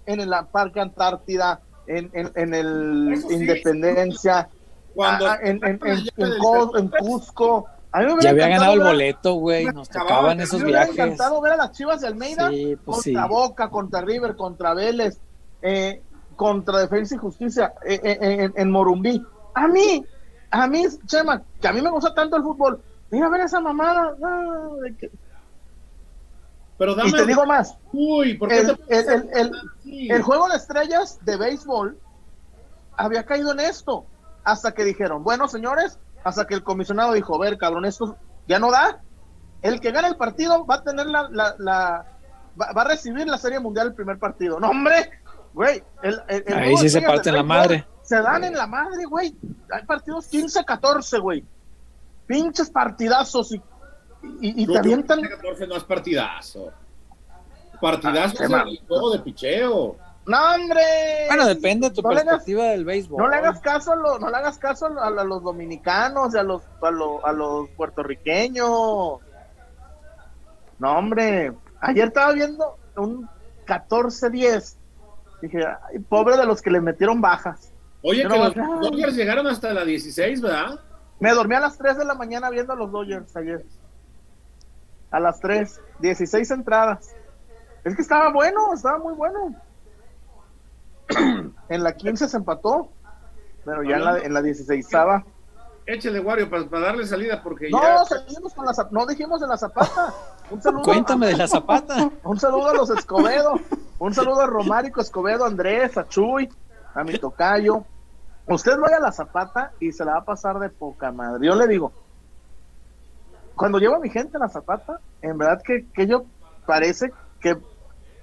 [0.06, 3.34] en el Parque Antártida, en, en, en el Eso sí.
[3.34, 4.48] Independencia.
[4.94, 7.66] Cuando Ah, en, en, en, en del Co- en Cusco.
[7.94, 9.66] A mí me hubiera Ya había ganado el boleto, güey.
[9.66, 10.98] Nos tocaban esos Me hubiera viajes.
[10.98, 13.12] encantado ver a las Chivas de Almeida Sí, pues sí.
[13.12, 15.18] contra Boca, contra River, contra Vélez,
[15.60, 16.02] eh,
[16.36, 19.22] contra Defensa y Justicia eh, eh, en, en Morumbí.
[19.54, 20.04] A mí,
[20.50, 22.80] a mí, Chema, que a mí me gusta tanto el fútbol.
[23.10, 24.14] Mira a ver esa mamada.
[24.24, 25.10] ah, de que-
[26.78, 29.52] Pero dame, Y te digo más, uy, ¿por qué el, te el- el- el-
[29.82, 30.08] Sí.
[30.10, 31.98] el juego de estrellas de béisbol
[32.96, 34.06] había caído en esto.
[34.44, 38.16] Hasta que dijeron, bueno, señores, hasta que el comisionado dijo, ver, cabrón, esto
[38.46, 39.00] ya no da.
[39.62, 42.06] El que gane el partido va a tener la, la, la-
[42.60, 44.58] va, va a recibir la Serie Mundial el primer partido.
[44.58, 45.10] No, hombre,
[45.54, 45.82] güey.
[46.02, 47.86] el- el- el Ahí sí se parten de la madre.
[48.02, 49.36] Se dan en la madre, güey.
[49.70, 51.44] Hay partidos 15-14, güey.
[52.26, 53.62] Pinches partidazos y,
[54.40, 55.20] y, y No, te avientan.
[55.22, 56.70] 14 no es partidazo.
[57.80, 58.62] Partidazo Ah, es Chema.
[58.62, 59.96] el juego de picheo.
[60.26, 60.82] ¡No, hombre!
[61.28, 63.18] Bueno, depende de tu No le hagas- perspectiva del béisbol.
[63.22, 66.38] No le hagas caso a, lo- no le hagas caso a, a los dominicanos y
[66.38, 68.68] a los, a, lo- a los puertorriqueños.
[70.78, 71.52] No, hombre.
[71.80, 73.28] Ayer estaba viendo un
[73.66, 74.76] 14-10.
[75.42, 77.72] Dije, ay, pobre de los que le metieron bajas.
[78.02, 80.78] Oye, Yo que no- los Dodgers llegaron hasta la 16, ¿verdad?
[81.20, 83.64] Me dormí a las 3 de la mañana viendo a los Dodgers ayer.
[85.10, 85.80] A las 3.
[86.00, 87.14] 16 entradas.
[87.84, 89.54] Es que estaba bueno, estaba muy bueno.
[91.68, 92.90] En la 15 se empató.
[93.64, 95.24] Pero ya en la, en la 16 estaba.
[95.86, 98.04] Échale, Wario, para, darle salida, porque No, ya.
[98.04, 100.14] seguimos con la zap- no dijimos de la zapata.
[100.50, 102.10] Un saludo, Cuéntame de la zapata.
[102.24, 103.54] un saludo a los Escobedo,
[103.98, 106.48] un saludo a Romárico Escobedo, a Andrés, a Chuy,
[106.94, 107.84] a mi tocayo.
[108.46, 111.46] Usted vaya a la zapata y se la va a pasar de poca madre.
[111.46, 111.92] Yo le digo,
[113.56, 116.24] cuando llevo a mi gente a la zapata, en verdad que, que yo
[116.66, 117.58] parece que eh,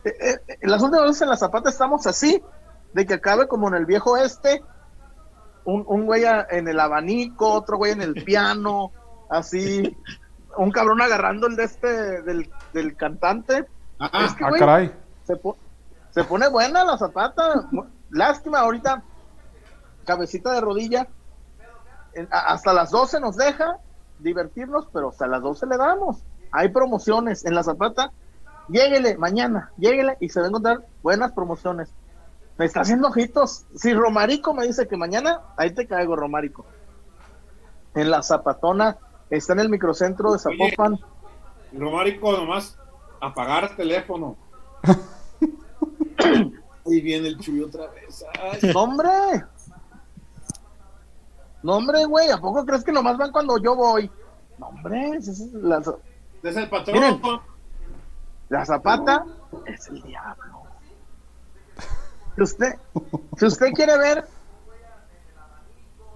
[0.05, 2.41] eh, las últimas veces en la zapata estamos así,
[2.93, 4.63] de que acabe como en el viejo este,
[5.65, 8.91] un, un güey en el abanico, otro güey en el piano,
[9.29, 9.95] así,
[10.57, 13.65] un cabrón agarrando el de este del, del cantante.
[13.99, 14.25] Ajá.
[14.25, 14.91] Es que, Ah, güey, caray.
[15.23, 15.57] se, po-
[16.11, 17.67] se pone buena la zapata.
[18.09, 19.03] Lástima ahorita,
[20.05, 21.07] cabecita de rodilla.
[22.31, 23.77] hasta las 12 nos deja
[24.19, 26.23] divertirnos, pero hasta las 12 le damos.
[26.51, 28.11] Hay promociones en la Zapata.
[28.69, 31.93] Lléguele mañana, lléguele y se va a encontrar buenas promociones.
[32.59, 33.65] Me está haciendo ojitos.
[33.73, 36.65] Si Romarico me dice que mañana, ahí te caigo, Romarico.
[37.95, 38.97] En la Zapatona,
[39.29, 40.99] está en el microcentro de Zapopan.
[41.71, 42.77] Y Romarico, nomás
[43.21, 44.35] apagar teléfono.
[46.85, 48.25] Ahí viene el chuyo otra vez.
[48.41, 49.09] Ay, ¡No, hombre!
[51.63, 54.11] No, hombre, güey, ¿a poco crees que nomás van cuando yo voy?
[54.57, 55.81] No, hombre, esa es la,
[56.43, 56.95] es el patrón.
[56.95, 57.21] Miren.
[58.49, 59.25] la zapata
[59.65, 60.58] es el diablo.
[62.39, 62.75] Si usted,
[63.37, 64.23] si usted quiere ver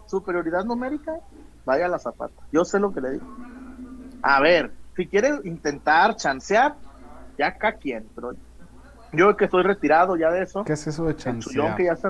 [0.08, 1.20] superioridad numérica,
[1.66, 2.34] vaya a la zapata.
[2.52, 3.26] Yo sé lo que le digo.
[4.22, 6.76] A ver, si quiere intentar chancear,
[7.38, 8.32] ya acá quien, pero
[9.12, 10.64] yo que estoy retirado ya de eso.
[10.64, 11.76] ¿Qué es eso de chancear?
[11.76, 12.08] que ya se.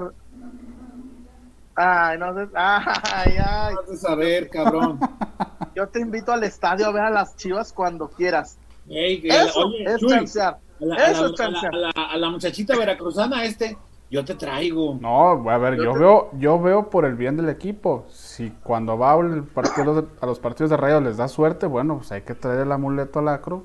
[1.76, 2.50] Ay, no sé.
[2.54, 3.76] Ay, ay.
[3.76, 5.00] Vas a saber, cabrón.
[5.76, 8.60] Yo te invito al estadio a ver a las chivas cuando quieras.
[8.88, 10.60] Ey, que- Eso oye, es Chuy, chancear.
[10.82, 11.74] a la, a Eso la- es chancear.
[11.74, 13.76] a la- a la- a la muchachita veracruzana este,
[14.14, 14.98] yo te traigo.
[15.02, 18.06] No, a ver, Yo yo te- veo, yo veo por el bien del equipo.
[18.10, 21.98] Si cuando va al partido de- a los partidos de Rayo les da suerte, bueno,
[21.98, 23.64] pues hay que traer el amuleto al acro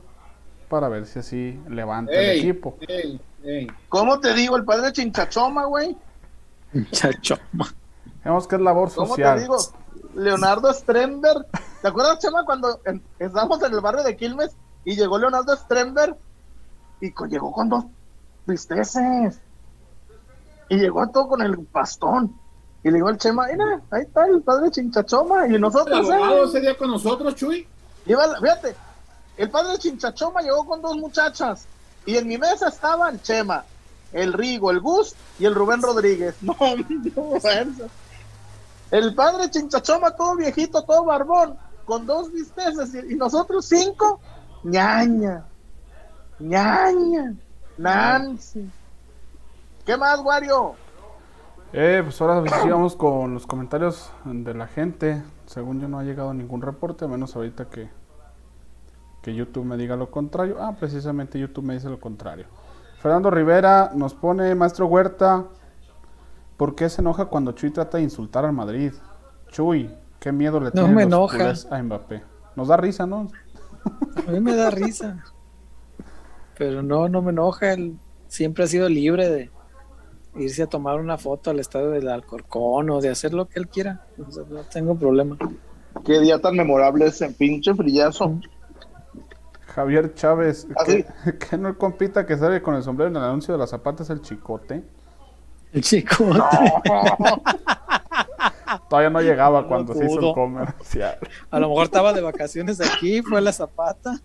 [0.68, 2.76] para ver si así levanta el equipo.
[2.88, 3.66] ey, ey.
[3.88, 4.56] ¿Cómo te digo?
[4.56, 5.96] El padre Chinchachoma, güey.
[6.92, 7.36] Chacho.
[8.24, 9.36] Vemos que es labor ¿Cómo social.
[9.36, 9.56] te digo?
[10.14, 11.46] Leonardo Stremberg.
[11.82, 16.16] ¿Te acuerdas, Chema, cuando en- estábamos en el barrio de Quilmes y llegó Leonardo Stremberg
[17.00, 17.84] y co- llegó con dos
[18.46, 19.40] tristeces?
[20.68, 22.38] Y llegó todo con el bastón.
[22.82, 25.48] Y le digo al Chema, mira, ahí está el padre Chinchachoma.
[25.48, 27.66] Y ¿El nosotros, abogado eh, ese día con nosotros, Chuy?
[28.06, 28.74] Iba fíjate,
[29.36, 31.66] el padre Chinchachoma llegó con dos muchachas
[32.06, 33.64] y en mi mesa estaban Chema,
[34.12, 36.36] el Rigo, el Gus y el Rubén Rodríguez.
[36.42, 36.56] No,
[37.16, 37.38] no,
[38.90, 44.20] el padre Chinchachoma todo viejito, todo barbón, con dos bisteces y, y nosotros cinco,
[44.62, 45.44] ñaña,
[46.38, 47.34] ñaña,
[47.76, 48.70] Nancy.
[49.88, 50.74] ¿Qué más, Wario?
[51.72, 55.22] Eh, pues ahora sí vamos con los comentarios de la gente.
[55.46, 57.88] Según yo no ha llegado ningún reporte, a menos ahorita que,
[59.22, 60.58] que YouTube me diga lo contrario.
[60.60, 62.44] Ah, precisamente YouTube me dice lo contrario.
[62.98, 65.46] Fernando Rivera nos pone, maestro Huerta,
[66.58, 68.92] ¿por qué se enoja cuando Chuy trata de insultar al Madrid?
[69.48, 69.90] Chuy,
[70.20, 71.38] qué miedo le tienen me los enoja.
[71.38, 72.22] culés a Mbappé.
[72.56, 73.28] Nos da risa, ¿no?
[74.26, 75.24] A mí me da risa.
[76.58, 77.72] Pero no, no me enoja.
[77.72, 79.50] Él siempre ha sido libre de
[80.36, 83.68] irse a tomar una foto al estadio del Alcorcón o de hacer lo que él
[83.68, 84.06] quiera.
[84.26, 85.36] O sea, no tengo problema.
[86.04, 88.38] Qué día tan memorable ese pinche frillazo.
[89.66, 91.06] Javier Chávez, ¿Ah, que,
[91.38, 94.20] que no compita que sale con el sombrero en el anuncio de las zapatas el
[94.22, 94.84] chicote.
[95.72, 96.24] El chico.
[98.88, 101.18] Todavía no llegaba No cuando se hizo el comercial.
[101.50, 104.20] A lo mejor estaba de vacaciones aquí, fue la zapata.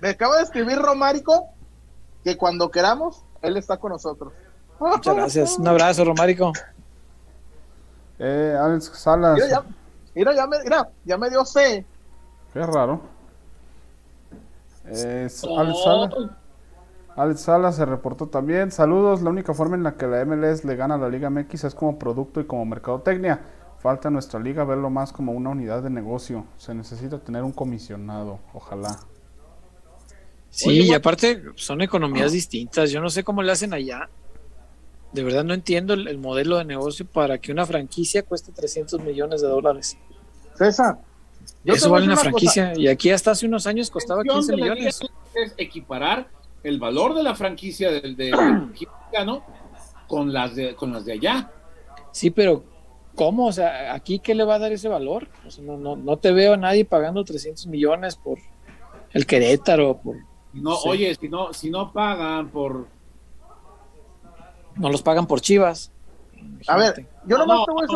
[0.00, 1.48] Me acaba de escribir Romárico
[2.24, 4.32] que cuando queramos, él está con nosotros.
[4.80, 5.58] Muchas gracias.
[5.58, 6.52] Un abrazo, Romárico.
[8.18, 9.64] Eh, Alex Salas, Mira, ya,
[10.14, 11.84] mira, ya me, mira, ya me dio C.
[12.52, 13.00] qué raro.
[14.86, 16.14] Eh, Alex Salas.
[17.16, 18.70] Alex Salas se reportó también.
[18.70, 19.22] Saludos.
[19.22, 21.74] La única forma en la que la MLS le gana a la Liga MX es
[21.74, 23.40] como producto y como mercadotecnia.
[23.78, 26.44] Falta en nuestra liga verlo más como una unidad de negocio.
[26.56, 28.38] Se necesita tener un comisionado.
[28.52, 28.98] Ojalá.
[30.50, 32.90] Sí, Oye, y aparte son economías distintas.
[32.90, 34.08] Yo no sé cómo le hacen allá.
[35.12, 39.00] De verdad no entiendo el, el modelo de negocio para que una franquicia cueste 300
[39.00, 39.96] millones de dólares.
[40.58, 40.98] César.
[41.64, 42.72] yo Eso vale una franquicia.
[42.76, 45.00] Y aquí hasta hace unos años costaba La 15 intención de la millones.
[45.34, 46.28] Es equiparar
[46.62, 49.44] el valor de la franquicia del, equipo mexicano
[50.06, 51.50] con las de, con las de allá.
[52.12, 52.64] Sí, pero
[53.14, 53.46] ¿cómo?
[53.46, 55.28] O sea, ¿aquí qué le va a dar ese valor?
[55.46, 58.38] O sea, no, no, no te veo a nadie pagando 300 millones por
[59.12, 59.98] el Querétaro.
[59.98, 60.16] Por,
[60.60, 60.88] No, Sí.
[60.88, 62.86] oye, si no, si no pagan por
[64.76, 65.90] no los pagan por Chivas.
[66.68, 67.88] A ver, yo nomás No, te voy a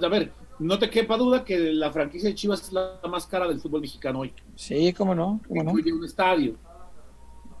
[0.00, 3.46] no, ver, no te quepa duda que la franquicia de Chivas es la más cara
[3.46, 4.32] del fútbol mexicano hoy.
[4.54, 5.72] Sí, cómo no, cómo no.
[5.72, 6.56] Un estadio.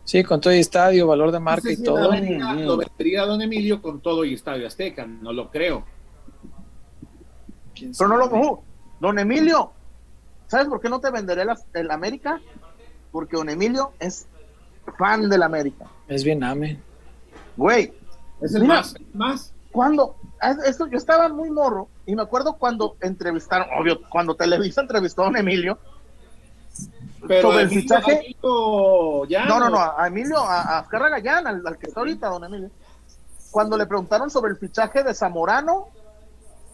[0.04, 2.12] Sí, con todo y estadio, valor de marca No sé y todo.
[2.12, 5.84] América Lo vendería Don Emilio con todo y estadio Azteca, no lo creo.
[7.74, 8.62] ¿Quién Pero no lo...
[9.00, 9.72] don Emilio,
[10.46, 12.40] ¿sabes por qué no te venderé el América?
[13.12, 14.26] Porque don Emilio es
[14.98, 15.86] fan del América.
[16.08, 16.78] Es bien ame.
[17.56, 17.92] Güey,
[18.40, 18.74] Es el Mira.
[18.76, 19.52] más, más.
[19.72, 20.16] cuando...
[20.42, 25.22] es- Esto, yo estaba muy morro y me acuerdo cuando entrevistaron, obvio, cuando Televisa entrevistó
[25.22, 25.78] a don Emilio.
[27.26, 29.24] Pero Sobre el fichaje- No,
[29.58, 32.70] no, no, a Emilio, a, a Gallán, al, al que está ahorita, don Emilio.
[33.50, 35.88] Cuando le preguntaron sobre el fichaje de Zamorano,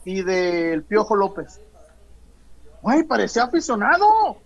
[0.05, 1.61] y del Piojo López.
[2.83, 4.37] Güey, parecía aficionado.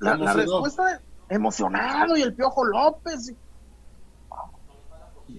[0.00, 0.98] La, la respuesta de-
[1.28, 3.32] emocionado y el Piojo López.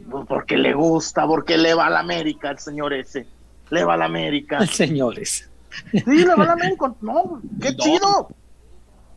[0.10, 3.28] Pues porque le gusta, porque le va a la América el señor ese.
[3.70, 4.66] Le va a la América.
[4.68, 5.49] Señores.
[5.91, 6.94] Sí, le va a la América.
[7.02, 7.78] No, qué No.
[7.78, 8.28] chido.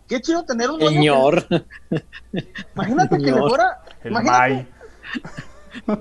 [0.08, 1.44] Qué chido tener un que- Señor.
[2.74, 3.48] imagínate que le Señor.
[3.50, 3.82] fuera.
[4.02, 4.38] El Imagínate.
[5.86, 5.98] May.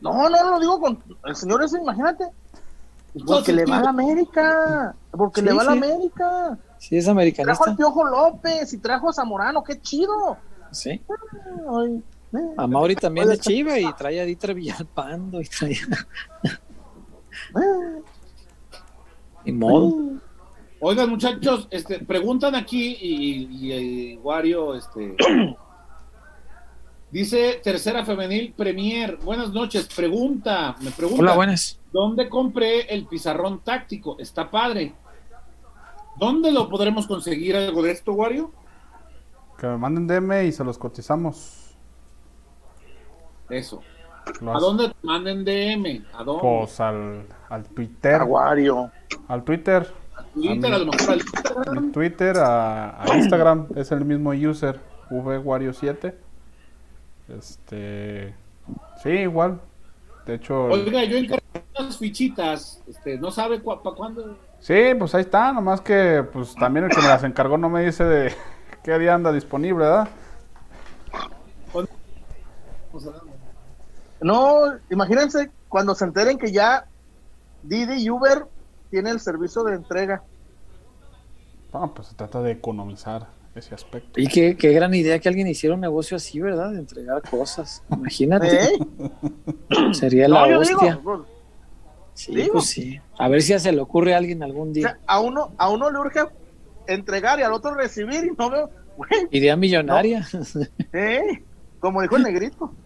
[0.00, 2.24] No, no lo digo con el señor ese, imagínate.
[3.26, 4.94] Porque le va a la América.
[5.10, 5.78] Porque Sí, le va a la sí.
[5.78, 6.58] América.
[6.78, 7.70] Sí, es Trajo americanista.
[7.70, 10.36] al Piojo López y trajo a Zamorano, qué chido.
[10.70, 10.90] Sí.
[11.70, 12.02] Ay,
[12.34, 12.54] eh.
[12.56, 15.72] A Mauri también de Chiva y trae a Dieter Villalpando y trae.
[17.56, 18.02] eh,
[19.44, 20.18] Ni modo.
[20.80, 23.72] Oigan, muchachos, este, preguntan aquí y, y,
[24.12, 25.16] y Wario, este.
[27.10, 29.16] Dice Tercera Femenil Premier.
[29.24, 29.88] Buenas noches.
[29.94, 31.22] Pregunta, me pregunta.
[31.22, 31.80] Hola, buenas.
[31.90, 34.16] ¿Dónde compré el pizarrón táctico?
[34.18, 34.94] Está padre.
[36.18, 38.52] ¿Dónde lo podremos conseguir algo de esto, Wario?
[39.56, 41.74] Que me manden DM y se los cotizamos.
[43.48, 43.80] Eso.
[44.46, 46.04] ¿A dónde te manden DM?
[46.12, 46.42] ¿A dónde?
[46.42, 48.16] Pues al, al Twitter.
[48.16, 48.90] Aguario.
[49.28, 49.90] Al Twitter.
[50.14, 50.74] ¿A Twitter?
[50.74, 51.18] A lo mejor
[51.66, 53.68] al Twitter, a, a Instagram.
[53.76, 54.78] Es el mismo user.
[55.08, 56.27] VWario7.
[57.28, 58.34] Este.
[59.02, 59.60] Sí, igual.
[60.26, 60.64] De hecho.
[60.64, 61.44] Oiga, yo encargué
[61.78, 62.82] unas fichitas.
[62.86, 64.36] Este, ¿No sabe para cuándo?
[64.60, 65.52] Sí, pues ahí está.
[65.52, 68.32] Nomás que pues también el que me las encargó no me dice de
[68.82, 70.08] qué día anda disponible, ¿verdad?
[74.20, 76.86] No, imagínense cuando se enteren que ya
[77.62, 78.46] Didi y Uber
[78.90, 80.22] tiene el servicio de entrega.
[81.72, 83.28] No, pues se trata de economizar
[83.58, 84.20] ese aspecto.
[84.20, 86.72] Y qué, qué gran idea que alguien hiciera un negocio así, ¿verdad?
[86.72, 87.82] De entregar cosas.
[87.90, 88.64] Imagínate.
[88.64, 88.78] ¿Eh?
[89.92, 90.96] Sería No, la hostia.
[90.96, 91.20] digo, pues,
[92.14, 92.52] sí, digo.
[92.54, 93.00] pues sí.
[93.18, 94.88] A ver si se le ocurre a alguien algún o día.
[94.88, 96.20] sea, a uno, a uno le urge
[96.86, 98.70] entregar y al otro recibir y no veo,
[99.30, 100.26] Idea millonaria.
[100.92, 101.44] ¿eh?
[101.78, 102.72] Como dijo el negrito.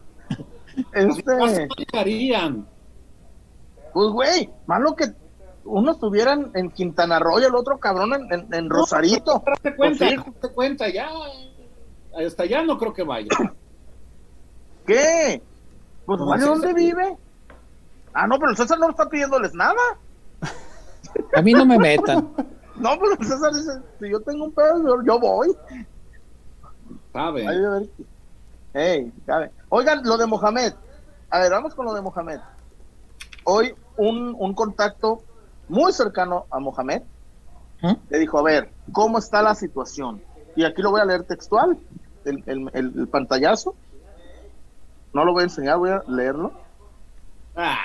[0.94, 2.66] Este, ¿Qué harían?
[3.93, 5.05] pues güey, más lo que
[5.64, 9.43] uno estuviera en, en Quintana Roo y el otro cabrón en, en- en Rosarito.
[9.47, 10.16] Date cuenta, Pues sí.
[10.16, 11.09] date cuenta, ya.
[12.26, 13.28] Hasta allá no creo que vaya.
[14.86, 15.43] ¿Qué?
[16.06, 16.59] Pues No, ¿vale César.
[16.59, 17.16] dónde vive?
[18.12, 19.80] Ah, no, pero el César no está pidiéndoles nada.
[21.34, 22.28] A mí no me metan.
[22.74, 23.70] No, pero el César dice,
[24.01, 25.55] si yo tengo un pedo, yo, yo voy.
[27.12, 27.47] ¿Sabe?
[27.47, 27.89] Ahí a ver.
[28.72, 29.51] Ey, ya ve.
[29.68, 30.72] Oigan, lo de Mohamed.
[31.30, 32.40] A ver, vamos con lo de Mohamed.
[33.44, 35.22] Hoy un, un contacto
[35.68, 37.02] muy cercano a Mohamed
[37.82, 37.93] ¿Mm?
[38.10, 40.22] le dijo, a ver, ¿cómo está la situación?
[40.55, 41.78] Y aquí lo voy a leer textual,
[42.24, 43.76] el, el- el- el pantallazo.
[45.12, 46.52] No lo voy a enseñar, voy a leerlo.
[47.56, 47.78] Ah,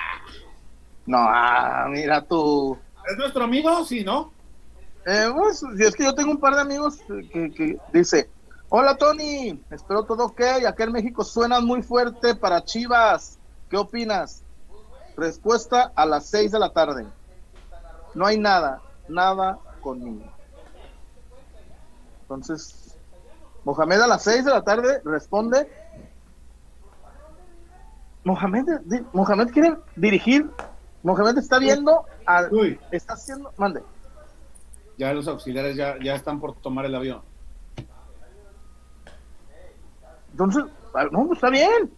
[1.05, 2.77] No, ah, mira tú.
[3.09, 3.85] ¿Es nuestro amigo?
[3.85, 4.33] Sí, ¿no?
[5.05, 6.97] Eh, pues, si es que yo tengo un par de amigos
[7.31, 8.29] que, que dice,
[8.69, 13.39] hola Tony, espero todo ok, acá en México suenas muy fuerte para Chivas,
[13.69, 14.43] ¿qué opinas?
[15.15, 17.07] Respuesta a las 6 de la tarde.
[18.17, 20.23] No hay nada, nada conmigo.
[22.23, 22.97] Entonces,
[23.63, 25.69] Mohamed a las 6 de la tarde responde,
[28.23, 30.49] Mohamed, di- Mohamed quiere dirigir,
[31.03, 33.83] Mohamed está viendo al, Uy, está haciendo, mande.
[34.97, 37.21] ya los auxiliares ya, ya están por tomar el avión.
[40.31, 40.63] Entonces,
[40.95, 41.93] ah, no, está bien.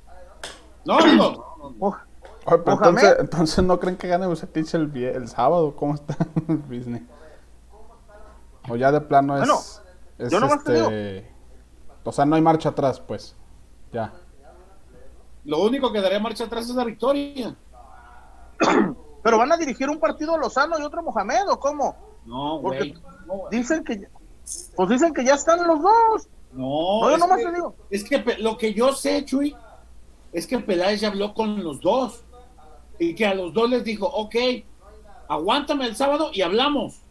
[0.83, 1.15] No, no,
[1.79, 2.08] no.
[2.53, 5.75] Oye, pero entonces, entonces no creen que gane Bucetich el, el sábado.
[5.75, 6.15] ¿Cómo está
[6.47, 7.03] el business?
[8.69, 9.39] O ya de plano es.
[9.41, 9.59] Bueno,
[10.17, 11.31] es yo este.
[12.03, 13.35] O sea, no hay marcha atrás, pues.
[13.91, 14.13] Ya.
[15.45, 17.55] Lo único que daría marcha atrás es la victoria.
[19.23, 21.95] Pero van a dirigir un partido Lozano y otro Mohamed, ¿o cómo?
[22.25, 22.93] No, Porque güey.
[23.27, 24.09] No, dicen que, ya-
[24.75, 26.27] pues dicen que ya están los dos.
[26.53, 27.75] no, No, yo es nomás que- te digo.
[27.89, 29.55] Es que lo que yo sé, Chuy,
[30.31, 32.23] es que Peláez ya habló con los dos.
[32.99, 34.35] Y que a los dos les dijo, ok,
[35.27, 37.01] aguántame el sábado y hablamos.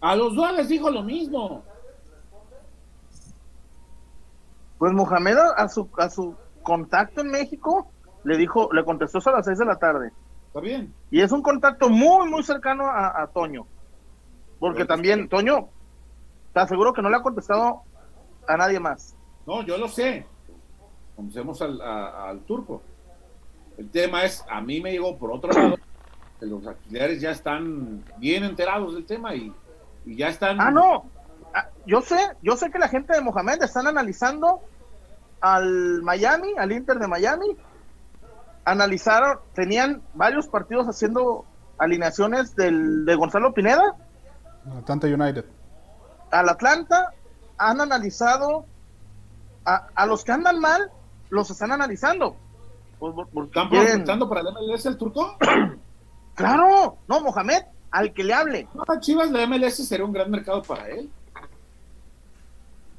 [0.00, 1.62] A los dos les dijo lo mismo.
[4.78, 7.88] Pues Mohamed a, su, a su contacto en México
[8.24, 10.12] le dijo, le contestó eso a las 6 de la tarde.
[10.48, 10.92] Está bien.
[11.10, 13.66] Y es un contacto muy, muy cercano a, a Toño.
[14.60, 15.28] Porque también, sí.
[15.28, 15.68] Toño,
[16.52, 17.82] te aseguro que no le ha contestado
[18.46, 19.14] a nadie más.
[19.46, 20.26] No, yo lo sé.
[21.16, 22.82] Conocemos al, a- al turco.
[23.78, 25.76] El tema es, a mí me llegó por otro lado,
[26.38, 29.54] que los auxiliares ya están bien enterados del tema y,
[30.04, 30.60] y ya están...
[30.60, 31.10] Ah, no.
[31.54, 34.60] Ah, Yo sé, yo sé que la gente de Mohamed están analizando
[35.40, 37.56] al Miami, al Inter de Miami,
[38.64, 41.46] analizaron, tenían varios partidos haciendo
[41.78, 43.94] alineaciones del, de Gonzalo Pineda
[44.76, 45.44] Atlanta United.
[46.32, 47.14] al Atlanta,
[47.56, 48.66] han analizado
[49.64, 50.90] a, a los que andan mal,
[51.30, 52.36] los están analizando.
[52.98, 53.14] Pues,
[53.46, 55.36] ¿Están prospectando para el MLS el turco?
[56.34, 58.68] Claro, no, Mohamed, al que le hable.
[58.72, 61.10] No, Chivas, la MLS sería un gran mercado para él.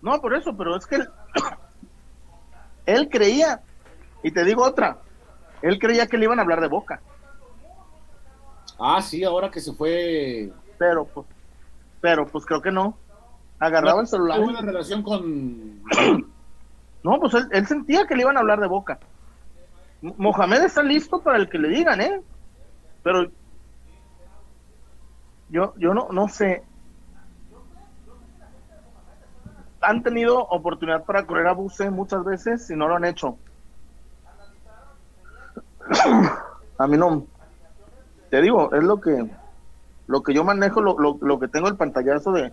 [0.02, 1.10] No, por eso, pero es que él,
[2.86, 3.62] él creía,
[4.24, 4.98] y te digo otra,
[5.62, 7.00] él creía que le iban a hablar de boca,
[8.78, 10.52] Ah, sí, ahora que se fue.
[10.78, 11.26] pero pues,
[12.02, 12.98] pero pues creo que no.
[13.60, 14.38] Agarraba el celular.
[14.38, 15.82] Tuvo una relación con.
[17.04, 19.00] No, pues él, él sentía que le iban a hablar de boca.
[20.02, 22.22] Mo- Mohamed está listo para el que le digan, ¿eh?
[23.04, 23.32] Pero
[25.50, 26.64] yo, yo no, no sé.
[29.82, 33.40] Han tenido oportunidad para correr a Buse muchas veces y no lo han hecho.
[36.78, 37.26] A mí no.
[38.30, 39.26] Te digo, es lo que
[40.08, 42.52] lo que yo manejo, lo, lo, lo que tengo el pantallazo de,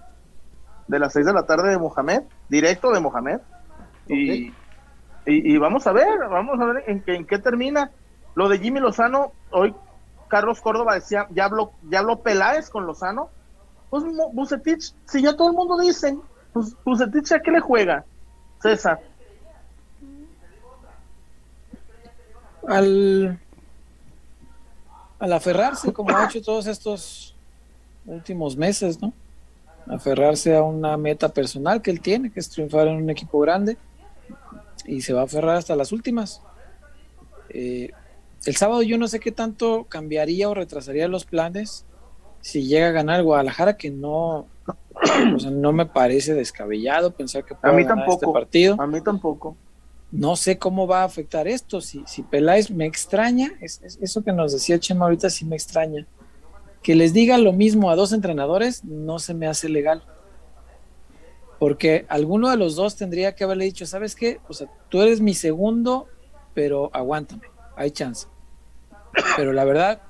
[0.89, 3.41] de las 6 de la tarde de Mohamed, directo de Mohamed.
[4.09, 4.53] Y,
[5.27, 7.91] y, vamos a ver, vamos a ver en, en qué termina.
[8.35, 9.75] Lo de Jimmy Lozano, hoy
[10.29, 13.31] Carlos Córdoba decía, ya habló, ya habló Peláez con Lozano.
[13.91, 16.17] Pues Bucetich, si ya todo el mundo dice,
[16.53, 18.05] pues Bucetich a qué le juega,
[18.61, 19.01] César.
[22.67, 23.39] al,
[25.19, 27.35] al aferrarse, como ha hecho todos estos
[28.07, 29.13] últimos meses, ¿no?
[29.89, 33.77] Aferrarse a una meta personal que él tiene, que es triunfar en un equipo grande,
[34.87, 36.43] y se va a aferrar hasta las últimas.
[37.51, 37.91] Eh,
[38.45, 41.85] el sábado yo no sé qué tanto cambiaría o retrasaría los planes
[42.41, 44.47] si llega a ganar Guadalajara, que no,
[45.35, 48.33] o sea, no me parece descabellado pensar que A pueda mí ganar este tampoco.
[48.33, 49.57] partido A mí tampoco.
[50.13, 51.81] no sé cómo va a afectar esto.
[51.81, 55.57] Si, si Peláez me extraña, es, es- eso que nos decía Chema ahorita sí me
[55.57, 56.07] extraña.
[56.83, 60.05] Que les diga lo mismo a dos entrenadores no se me hace legal.
[61.59, 64.41] Porque alguno de los dos tendría que haberle dicho, ¿sabes qué?
[64.49, 66.07] O sea, tú eres mi segundo,
[66.55, 67.43] pero aguántame,
[67.77, 68.27] hay chance.
[69.37, 70.03] Pero la verdad,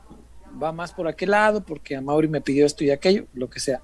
[0.60, 3.60] va más por aquel lado, porque a Mauri me pidió esto y aquello, lo que
[3.60, 3.80] sea.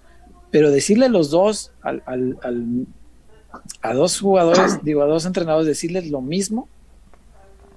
[0.51, 2.87] Pero decirle los dos al, al-
[3.83, 6.69] a dos jugadores, digo, a dos entrenadores, decirles lo mismo,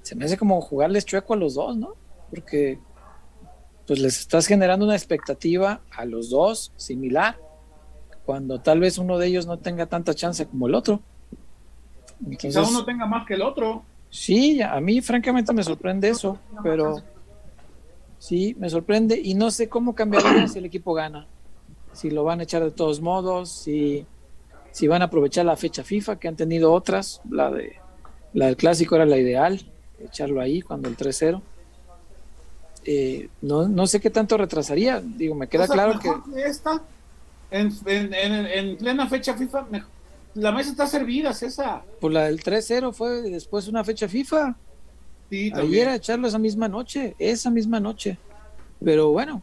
[0.02, 1.96] se me hace como jugarles chueco a los dos, ¿no?
[2.30, 2.80] Porque
[3.86, 7.38] pues les estás generando una expectativa a los dos similar,
[8.26, 11.00] cuando tal vez uno de ellos no tenga tanta chance como el otro.
[12.38, 13.84] Quizá Entonces, uno tenga más que el otro.
[14.10, 17.02] Sí, a mí francamente me sorprende eso, pero
[18.18, 21.28] sí, me sorprende y no sé cómo cambiaría si el equipo gana.
[21.94, 24.06] Si lo van a echar de todos modos, si,
[24.72, 27.76] si van a aprovechar la fecha FIFA, que han tenido otras, la, de,
[28.34, 29.62] la del clásico era la ideal,
[30.00, 31.42] echarlo ahí cuando el 3-0.
[32.86, 36.12] Eh, no, no sé qué tanto retrasaría, digo, me queda O sea, claro que...
[36.34, 36.82] que esta,
[37.52, 39.66] en, en- en- en plena fecha FIFA,
[40.36, 41.84] la mesa está servida, César.
[42.02, 44.56] Pues la del 3-0 fue después una fecha FIFA.
[45.30, 48.18] Sí, Ayer a echarlo esa misma noche, esa misma noche.
[48.84, 49.42] Pero bueno,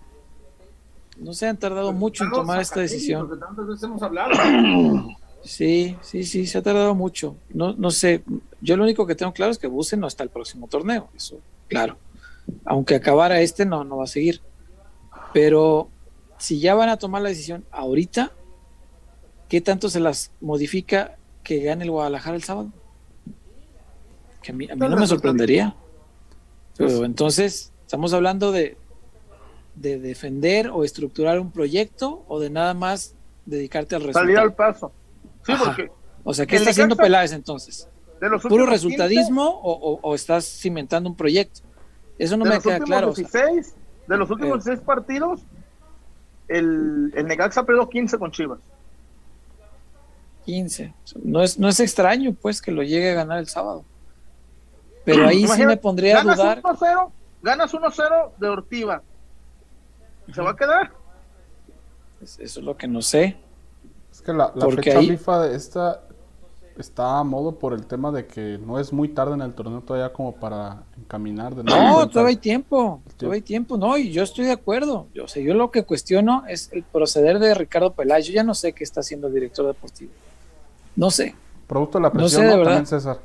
[1.19, 3.27] no se han tardado mucho en tomar esta decisión.
[3.29, 4.31] porque tantas veces hemos hablado.
[5.45, 7.35] Sí, sí, sí, se ha tardado mucho.
[7.53, 8.23] No, no sé,
[8.61, 11.41] yo lo único que tengo claro es que Buse no está el próximo torneo, eso,
[11.67, 11.97] claro.
[12.65, 14.41] Aunque acabara este, no, no va a seguir.
[15.33, 15.89] Pero
[16.43, 18.33] si ya van a tomar la decisión ahorita,
[19.49, 22.71] ¿qué tanto se las modifica que gane el Guadalajara el sábado?
[24.43, 25.75] Que a mí, a mí no me sorprendería.
[26.77, 28.77] Pero entonces, estamos hablando de,
[29.77, 33.15] de defender o estructurar un proyecto o de nada más
[33.47, 34.25] dedicarte al resultado.
[34.27, 34.93] Salir al paso.
[35.47, 35.91] Sí, porque
[36.25, 37.89] O sea, ¿qué está haciendo Peláez entonces?
[38.21, 41.61] de los ¿Puro resultadismo o, o- o estás cimentando un proyecto?
[42.19, 43.11] Eso no 15, de me queda claro.
[43.11, 43.75] o sea, 16,
[44.07, 44.71] de los últimos Eh.
[44.71, 45.41] 16 partidos,
[46.49, 48.59] el, el Necaxa perdió 15 con Chivas.
[50.45, 50.93] 15.
[51.23, 53.85] No es, no es extraño, pues, que lo llegue a ganar el sábado.
[55.05, 56.63] Pero ahí sí Imagínate, me pondría a ganas dudar.
[56.63, 57.11] 1-0,
[57.43, 59.03] ganas 1-0 de Ortiva.
[60.33, 60.93] ¿Se va a quedar?
[62.23, 63.37] Eso es lo que no sé.
[64.13, 66.03] Es que la, la fecha ahí- FIFA de esta
[66.79, 69.81] está a modo por el tema de que no es muy tarde en el torneo
[69.81, 73.01] todavía como para encaminar de nuevo No, todavía hay tiempo.
[73.17, 73.77] Todavía hay tiempo.
[73.77, 75.07] No, y yo estoy de acuerdo.
[75.15, 78.27] Yo, o sea, yo lo que cuestiono es el proceder de Ricardo Peláez.
[78.27, 80.11] Yo ya no sé qué está haciendo el director deportivo.
[80.97, 81.35] No sé.
[81.67, 82.59] Producto de la No presión, sé, de ¿no?
[82.59, 82.73] verdad.
[82.73, 83.19] También César.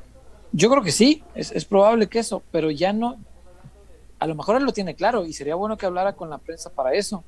[0.51, 3.17] Yo creo que sí, es, es probable que eso, pero ya no.
[4.19, 6.69] A lo mejor él lo tiene claro y sería bueno que hablara con la prensa
[6.69, 7.23] para eso.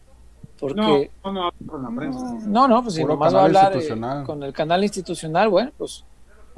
[0.61, 1.11] No, Porque.
[1.23, 2.33] no, no, con la prensa.
[2.45, 4.25] No, no, pues si nomás va a hablar eh, institucional.
[4.25, 6.03] con el canal institucional, bueno, pues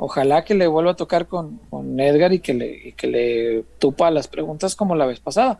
[0.03, 3.64] Ojalá que le vuelva a tocar con, con Edgar y que, le, y que le
[3.78, 5.60] tupa las preguntas como la vez pasada.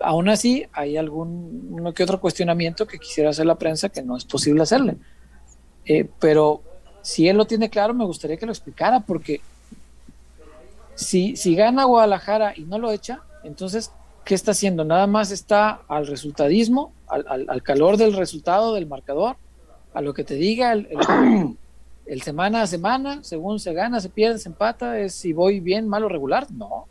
[0.00, 4.16] Aún así, hay algún uno que otro cuestionamiento que quisiera hacer la prensa que no
[4.16, 4.96] es posible hacerle.
[5.84, 6.62] Eh, pero
[7.02, 9.42] si él lo tiene claro, me gustaría que lo explicara, porque
[10.94, 13.92] si, si gana Guadalajara y no lo echa, entonces,
[14.24, 14.84] ¿qué está haciendo?
[14.84, 19.36] Nada más está al resultadismo, al, al- al calor del resultado del marcador,
[19.92, 21.56] a lo que te diga el, el-
[22.06, 25.88] el semana a semana, según se gana, se pierde, se empata, es si voy bien,
[25.88, 26.46] mal o regular.
[26.50, 26.86] No.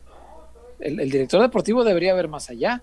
[0.79, 2.81] El, el director deportivo debería ver más allá.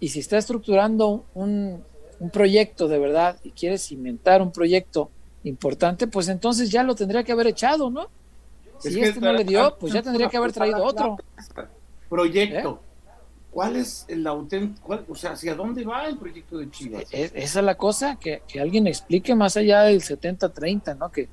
[0.00, 1.84] Y si está estructurando un,
[2.18, 5.10] un proyecto de verdad y quiere cimentar un proyecto
[5.44, 8.08] importante, pues entonces ya lo tendría que haber echado, ¿no?
[8.84, 11.16] Es Si que este no le dio, pues ya tendría que haber traído otro.
[12.08, 12.80] Proyecto.
[12.82, 12.91] ¿Eh?
[13.52, 14.98] ¿Cuál es el auténtico?
[15.08, 17.04] O sea, ¿hacia dónde va el proyecto de Chivas?
[17.10, 21.12] Es- esa es la cosa, que, que alguien explique más allá del 70-30, ¿no?
[21.12, 21.28] Que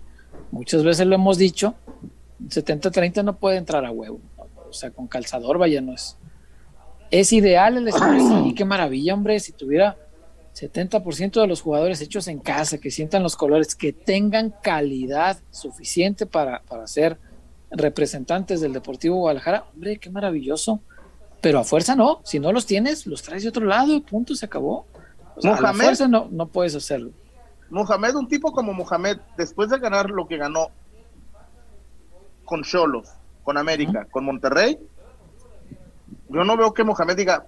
[0.52, 1.76] muchas veces lo hemos dicho,
[2.48, 6.18] 70-30 no puede entrar a huevo, o sea, con calzador, vaya, no es.
[7.12, 9.98] Es ideal el escenario, sí, qué maravilla, hombre, si tuviera
[10.54, 16.26] 70% de los jugadores hechos en casa, que sientan los colores, que tengan calidad suficiente
[16.26, 17.18] para, para ser
[17.72, 20.82] representantes del Deportivo Guadalajara, hombre, qué maravilloso.
[21.42, 24.46] Pero a fuerza no, si no los tienes, los traes de otro lado, punto, se
[24.46, 24.86] acabó.
[25.36, 27.12] O sea, a la Mohamed- fuerza no, no puedes hacerlo.
[27.70, 30.70] Mohamed, un tipo como Mohamed, después de ganar lo que ganó
[32.46, 33.10] con Cholos,
[33.44, 34.80] con América, con Monterrey,
[36.30, 37.46] yo no veo que Mohamed diga,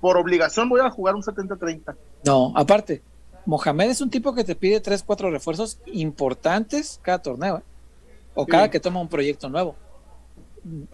[0.00, 1.94] por obligación voy a jugar un 70-30.
[2.24, 3.02] No, aparte,
[3.44, 7.62] Mohamed es un tipo que te pide tres, cuatro refuerzos importantes cada torneo, ¿eh?
[8.34, 8.50] o Sí.
[8.50, 9.74] cada que toma un proyecto nuevo.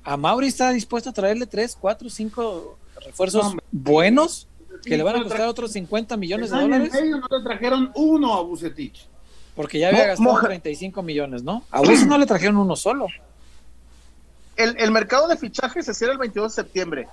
[0.04, 3.66] A Mauri está dispuesto a traerle tres, cuatro, cinco refuerzos No, hombre.
[3.72, 4.48] buenos
[4.84, 8.34] que le van a costar otros 50 millones de dólares, medio no le trajeron uno
[8.34, 9.08] a Bucetich.
[9.54, 11.64] porque ya había Mo- gastado Moja- 35 millones, ¿no?
[11.70, 13.06] A Wilson no le trajeron uno solo.
[14.56, 17.08] El, el mercado de fichajes se cierra el 22 de septiembre.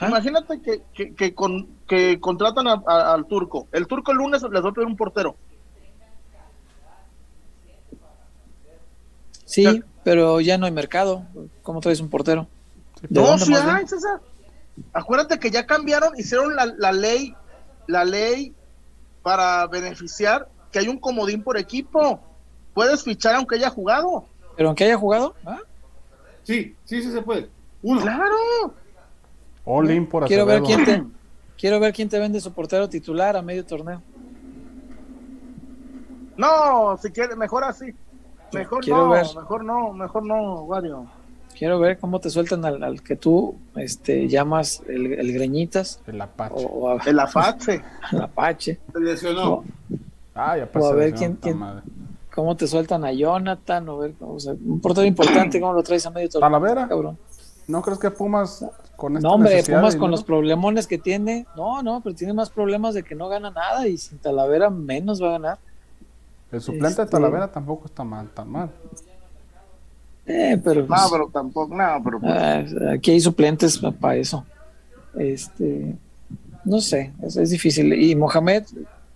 [0.00, 3.66] Imagínate que, que, que con, que contratan a- a- al turco.
[3.72, 5.36] El turco el lunes les va a pedir un portero.
[9.44, 11.24] Sí, pero ya no hay mercado.
[11.62, 12.46] ¿Cómo traes un portero?
[13.02, 14.20] ¿De No, sí hay, César.
[14.92, 17.34] Acuérdate que ya cambiaron, hicieron la, la ley,
[17.86, 18.54] la ley
[19.22, 22.20] para beneficiar que hay un comodín por equipo.
[22.74, 24.26] Puedes fichar aunque haya jugado.
[24.56, 25.60] Pero aunque haya jugado, ¿ah?
[26.44, 27.48] Sí, sí, sí se puede.
[27.82, 28.00] Uno.
[28.00, 28.74] Claro.
[29.64, 31.04] All in por quiero ver quién te
[31.58, 34.02] quiero ver quién te vende su portero titular a medio torneo.
[36.36, 37.94] No, si quieres, mejor así.
[38.52, 39.26] Mejor Quiero no, ver.
[39.36, 41.06] mejor no, mejor no, Wario.
[41.56, 46.20] Quiero ver cómo te sueltan al, al que tú este, llamas el, el greñitas El
[46.20, 46.54] Apache.
[46.56, 47.82] o, o a- El Apache.
[48.12, 48.78] al Apache.
[48.92, 49.52] Se lesionó.
[49.54, 49.64] O-
[50.34, 50.90] Ah, ya o pasó.
[50.90, 51.58] a ver quién- quién-
[52.32, 56.06] cómo te sueltan a Jonathan, o ver, o sea, un portero importante, cómo lo traes
[56.06, 56.48] a medio torneo.
[56.48, 56.86] Talavera.
[56.86, 57.18] Cabrón.
[57.66, 58.64] ¿No crees que Pumas
[58.94, 62.32] con esta No, hombre, Pumas de con los problemones que tiene, no, no, pero tiene
[62.34, 65.58] más problemas de que no gana nada y sin Talavera menos va a ganar.
[66.50, 68.70] El suplente este- de Talavera tampoco está mal, tan mal.
[70.26, 72.64] Eh, pero No, pues, pero tampoco, no, pero pues, Ah,
[72.94, 74.44] aquí hay suplentes para eso.
[75.16, 75.94] Este,
[76.64, 77.92] no sé, es, es difícil.
[77.94, 78.64] Y Mohamed,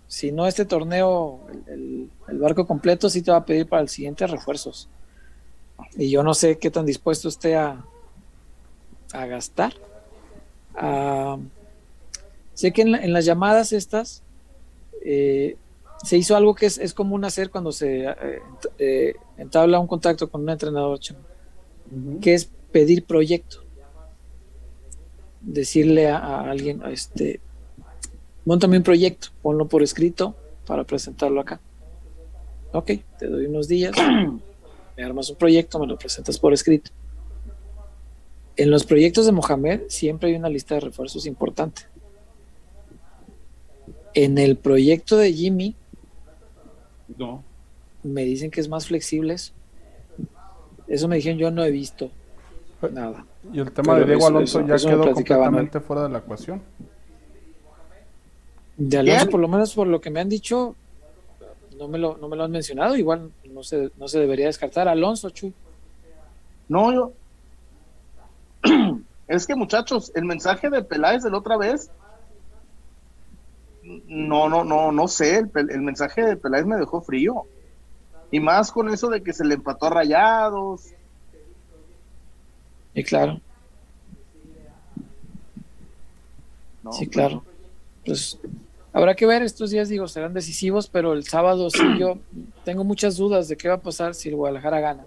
[0.07, 3.81] si no este torneo, el, el- el barco completo sí te va a pedir para
[3.83, 4.89] el siguiente refuerzos.
[5.97, 7.83] Y yo no sé qué tan dispuesto esté a,
[9.13, 9.73] a gastar.
[10.75, 11.37] Ah,
[12.55, 14.23] sé que en, la- en las llamadas estas
[15.05, 15.57] eh,
[16.03, 18.15] se hizo algo que es, es común hacer cuando se eh,
[18.77, 20.99] eh, entabla un contacto con un entrenador,
[22.21, 23.63] que es pedir proyecto.
[25.41, 27.39] Decirle a, a alguien, este,
[28.45, 30.35] montame un proyecto, ponlo por escrito
[30.65, 31.59] para presentarlo acá.
[32.73, 33.93] Ok, te doy unos días,
[34.97, 36.91] me armas un proyecto, me lo presentas por escrito.
[38.55, 41.83] En los proyectos de Mohamed siempre hay una lista de refuerzos importante.
[44.13, 45.75] En el proyecto de Jimmy
[47.17, 47.43] No.
[48.03, 49.53] me dicen que es más flexible eso.
[50.87, 52.11] Eso me dijeron, yo no he visto
[52.91, 53.25] nada.
[53.53, 56.09] Y el tema Pero de Diego eso- Alonso eso- ya eso quedó completamente fuera de
[56.09, 56.61] la ecuación.
[58.77, 60.75] De Alonso, por lo menos por lo que me han dicho,
[61.77, 62.95] no me lo, no me lo han mencionado.
[62.97, 64.87] Igual no se, no se debería descartar.
[64.87, 65.53] Alonso, Chuy.
[66.67, 67.13] no, yo.
[69.27, 71.89] Es que muchachos, el mensaje de Peláez de la otra vez,
[73.83, 77.43] no, no, no, no sé, el, mensaje de Peláez me dejó frío.
[78.31, 80.87] Y más con eso de que se le empató a Rayados.
[82.95, 83.41] Y claro,
[86.83, 86.91] ¿no?
[86.93, 87.43] sí, claro.
[88.05, 88.39] Pues
[88.91, 92.19] habrá que ver estos días, digo, serán decisivos, pero el sábado sí yo
[92.63, 95.05] tengo muchas dudas de qué va a pasar si el Guadalajara gana.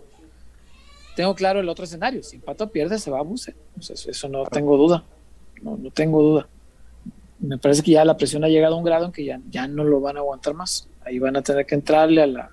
[1.15, 2.23] tengo claro el otro escenario.
[2.23, 3.55] Si Pato pierde, se va a Buse.
[3.78, 5.05] eso, no tengo duda.
[5.62, 6.48] No, no tengo duda.
[7.39, 9.67] Me parece que ya la presión ha llegado a un grado en que ya, ya
[9.67, 10.89] no lo van a aguantar más.
[11.05, 12.51] Ahí van a tener que entrarle a la,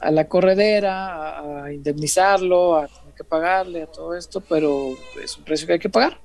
[0.00, 5.44] a la corredera, a, indemnizarlo, a tener que pagarle a todo esto, pero es un
[5.44, 6.18] precio que hay que pagar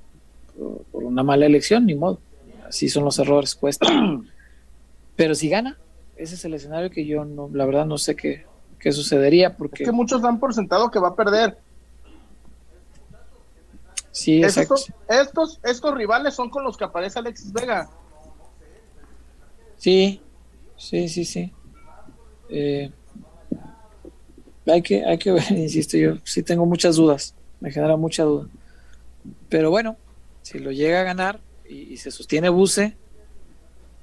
[0.91, 2.19] por, una mala elección, ni modo.
[2.68, 3.88] Así son los errores, cuesta.
[5.15, 5.77] Pero si gana,
[6.18, 8.45] ese es el escenario que yo no, la verdad no sé qué,
[8.80, 11.57] qué sucedería porque es que muchos dan por sentado que va a perder.
[14.15, 17.89] Sí, estos, estos, estos rivales son con los que aparece Alexis Vega.
[19.75, 20.21] Sí,
[20.77, 21.51] sí, sí, sí.
[22.47, 22.93] Eh,
[24.65, 28.47] hay que, hay que ver, insisto, yo sí tengo muchas dudas, me genera mucha duda.
[29.49, 29.97] Pero bueno,
[30.43, 32.95] si lo llega a ganar y, se sostiene Buse,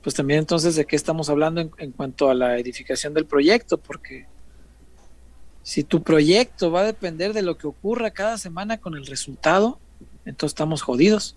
[0.02, 4.26] pues también entonces de qué estamos hablando en, cuanto a la edificación del proyecto, porque
[5.62, 9.78] si tu proyecto va a depender de lo que ocurra cada semana con el resultado,
[10.24, 11.36] entonces estamos jodidos.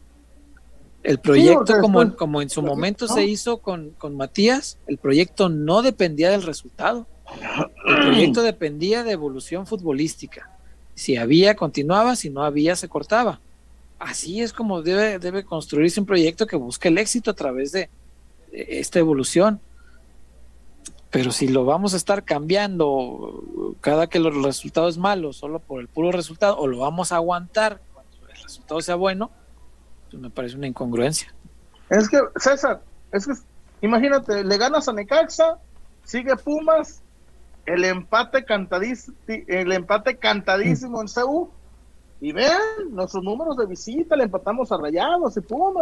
[1.03, 5.83] El proyecto, como, como en su momento se hizo con, con Matías, el proyecto no
[5.83, 7.05] dependía del resultado.
[7.85, 10.49] El proyecto dependía de evolución futbolística.
[10.95, 13.39] Si había, continuaba, si no había, se cortaba.
[13.99, 17.89] Así es como debe, debe construirse un proyecto que busque el éxito a través de,
[18.55, 19.59] esta evolución.
[21.11, 25.79] Pero si lo vamos a estar cambiando cada que el resultado es malo, solo por
[25.79, 27.79] el puro resultado, o lo vamos a aguantar
[28.45, 29.31] resultado sea bueno,
[30.09, 31.33] pues me parece una incongruencia.
[31.89, 32.81] Es que, César,
[33.11, 33.33] es que
[33.81, 35.57] imagínate, le ganas a Necaxa,
[36.03, 37.01] sigue Pumas,
[37.65, 41.49] el empate cantadísimo, el empate cantadísimo en CU.
[42.21, 42.59] Y vean,
[42.91, 45.81] nuestros números de visita, le empatamos a Rayados y Puma.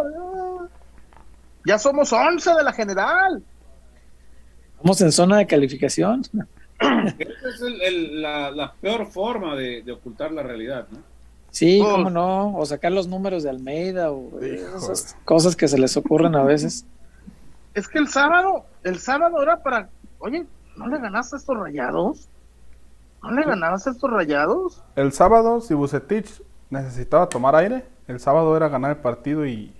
[1.64, 3.42] Ya somos 11 de la general.
[4.78, 6.22] Vamos en zona de calificación.
[6.80, 11.13] Esa es la, peor forma de, ocultar la realidad, ¿no?
[11.54, 15.96] Sí, cómo no, o sacar los números de Almeida o esas cosas que se les
[15.96, 16.84] ocurren a veces.
[17.74, 22.28] Es que el sábado, el sábado era para, oye, ¿No le ganaste a estos rayados?
[23.22, 24.82] ¿No le ganaste a estos rayados?
[24.96, 29.72] El sábado, si Bucetich necesitaba tomar aire, el sábado era ganar el partido y.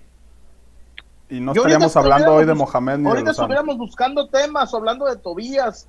[1.27, 5.87] Y no estaríamos hablando hoy de Mohamed ni Ahorita estuviéramos buscando temas, hablando de Tobías.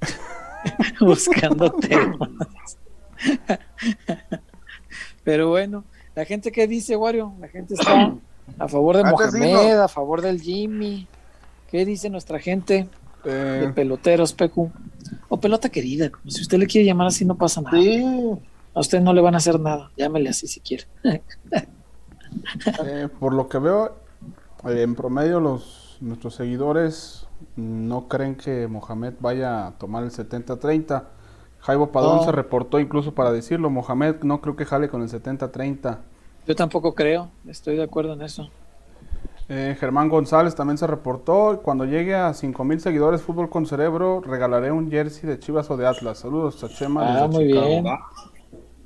[1.00, 2.28] buscando temas.
[5.24, 5.84] Pero bueno,
[6.14, 8.14] la gente que dice, Wario, la gente está
[8.58, 11.06] a favor de Mohamed, a favor del Jimmy.
[11.70, 12.88] ¿Qué dice nuestra gente?
[13.24, 14.70] de eh, peloteros, Pecu.
[15.28, 17.78] O pelota querida, si usted le quiere llamar así, no pasa nada.
[18.74, 20.84] A usted no le van a hacer nada, llámele así si quiere.
[22.84, 23.96] Eh, por lo que veo,
[24.64, 27.26] eh, en promedio los nuestros seguidores
[27.56, 31.04] no creen que Mohamed vaya a tomar el 70-30.
[31.60, 35.98] Jaibo Padón se reportó incluso para decirlo, Mohamed no creo que jale con el 70-30.
[36.46, 38.50] Yo tampoco creo, estoy de acuerdo en eso.
[39.48, 41.60] Eh, Germán González también se reportó.
[41.62, 45.88] Cuando llegue a 5000 seguidores Fútbol con Cerebro, regalaré un jersey de Chivas o de
[45.88, 46.18] Atlas.
[46.18, 47.24] Saludos a Chema.
[47.24, 47.84] Ah, muy bien.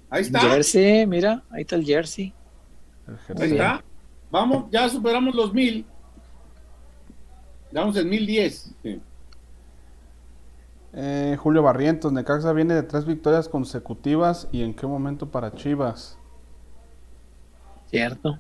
[0.09, 0.41] Ahí está.
[0.41, 2.33] Jersey, mira, ahí está el jersey.
[3.39, 3.85] ahí está.
[4.31, 5.85] Vamos, ya superamos los mil.
[7.71, 8.75] Vamos en 1010.
[8.83, 9.01] Sí.
[10.97, 14.49] Eh, Julio Barrientos, Necaxa viene de tres victorias consecutivas.
[14.53, 16.19] ¿Y en qué momento para Chivas?
[17.91, 18.39] Cierto.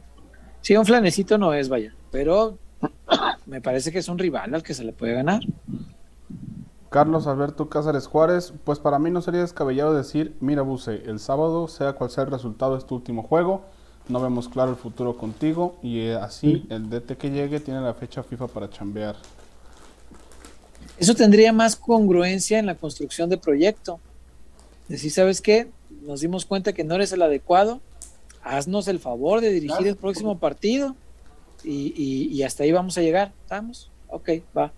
[0.60, 2.58] Sí, un flanecito no es, vaya pero
[3.46, 5.42] me parece que es un rival al que se le puede ganar.
[6.90, 11.66] Carlos Alberto Cázares Juárez, pues para mí no sería descabellado decir, mira Buse, el sábado,
[11.66, 13.62] sea cual sea el resultado de este último juego,
[14.08, 17.94] no vemos claro el futuro contigo y eh, así el DT que llegue tiene la
[17.94, 19.16] fecha FIFA para chambear.
[20.98, 24.00] Eso tendría más congruencia en la construcción de proyecto.
[24.88, 25.68] Decir, ¿sabes qué?
[26.02, 27.80] Nos dimos cuenta que no eres el adecuado,
[28.42, 30.94] haznos el favor de dirigir el próximo partido
[31.64, 33.32] y, hasta ahí vamos a llegar.
[33.42, 33.90] ¿Estamos?
[34.08, 34.72] Ok, va.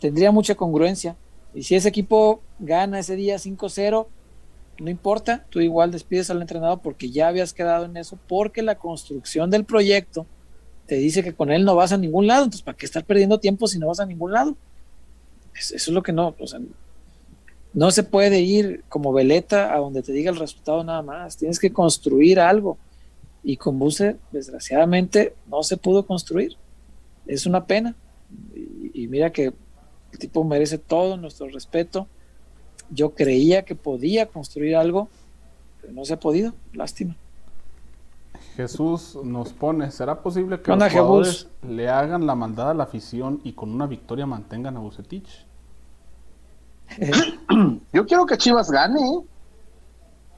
[0.00, 1.16] Tendría mucha congruencia.
[1.54, 4.06] Y si ese equipo gana ese día 5-0,
[4.80, 8.74] no importa, tú igual despides al entrenador porque ya habías quedado en eso, porque la
[8.76, 10.26] construcción del proyecto
[10.86, 13.38] te dice que con él no vas a ningún lado, entonces ¿para qué estar perdiendo
[13.38, 14.56] tiempo si no vas a ningún lado?
[15.54, 16.60] Eso es lo que no, o sea,
[17.72, 21.58] no se puede ir como veleta a donde te diga el resultado nada más, tienes
[21.58, 22.78] que construir algo
[23.44, 26.56] y con Buse, desgraciadamente, no se pudo construir.
[27.26, 27.94] Es una pena.
[28.94, 29.52] Y, mira que
[30.12, 32.08] el tipo merece todo nuestro respeto.
[32.90, 35.10] Yo creía que podía construir algo,
[35.80, 36.54] pero no se ha podido.
[36.72, 37.16] Lástima.
[38.56, 43.40] Jesús nos pone, ¿será posible que los jugadores le hagan la maldad a la afición
[43.42, 45.46] y con una victoria mantengan a Bucetich?
[47.92, 49.00] Yo quiero que Chivas gane.
[49.00, 49.20] ¿eh?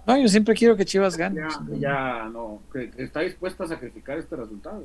[0.07, 1.41] No, yo siempre quiero que Chivas gane.
[1.41, 4.85] Ya, ya no, que está dispuesta a sacrificar este resultado.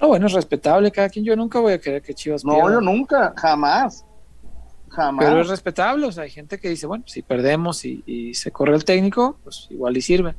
[0.00, 1.24] No, bueno, es respetable cada quien.
[1.24, 2.72] Yo nunca voy a querer que Chivas No, pierda.
[2.72, 4.04] yo nunca, jamás.
[4.88, 5.26] Jamás.
[5.26, 8.50] Pero es respetable, o sea, hay gente que dice, bueno, si perdemos y, y se
[8.50, 10.34] corre el técnico, pues igual y sirve.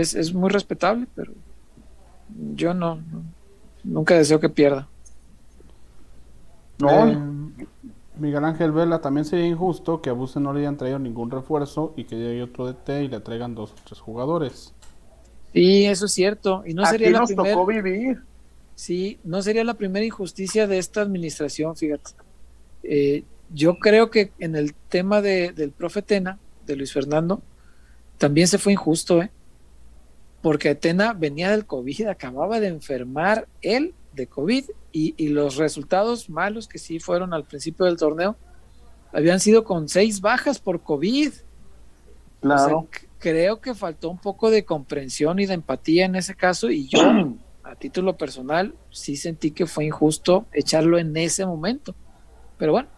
[0.00, 1.32] Es, es muy respetable, pero
[2.56, 3.24] yo no, no-
[3.84, 4.88] nunca deseo que pierda.
[6.78, 6.90] No.
[6.90, 7.16] Eh,
[8.16, 11.94] Miguel Ángel Vela, también sería injusto que a Buse no le hayan traído ningún refuerzo
[11.96, 14.72] y que llegue otro DT y le traigan dos o tres jugadores.
[15.52, 16.62] Sí, eso es cierto.
[16.66, 18.26] Y no sería la nos primera, tocó vivir.
[18.74, 22.12] sí, no sería la primera injusticia de esta administración, fíjate.
[22.82, 27.42] Eh, yo creo que en el tema de, del profe Tena, de Luis Fernando,
[28.18, 29.32] también se fue injusto, ¿eh?
[30.44, 36.28] Porque Tena venía del COVID, acababa de enfermar él de COVID y, y los resultados
[36.28, 38.36] malos que sí fueron al principio del torneo
[39.10, 41.28] habían sido con seis bajas por COVID.
[41.28, 42.88] O sea, Claro.
[43.18, 47.00] creo que faltó un poco de comprensión y de empatía en ese caso y yo,
[47.62, 51.94] a título personal, sí sentí que fue injusto echarlo en ese momento.
[52.58, 52.88] Pero bueno,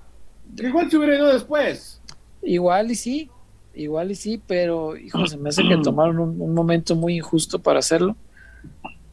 [0.56, 2.01] Igual se hubiera ido después.
[2.43, 3.31] igual y sí,
[3.77, 7.61] igual y sí, pero hijo, se me hace que tomaron un, un momento muy injusto
[7.61, 8.16] para hacerlo.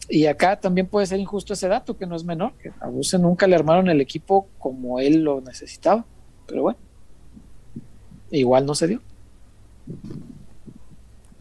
[0.10, 3.18] Y acá también puede ser injusto ese dato, que no es menor, que a Buse
[3.18, 6.06] nunca le armaron el equipo como él lo necesitaba.
[6.46, 6.80] Pero bueno,
[8.32, 9.02] igual no se dio.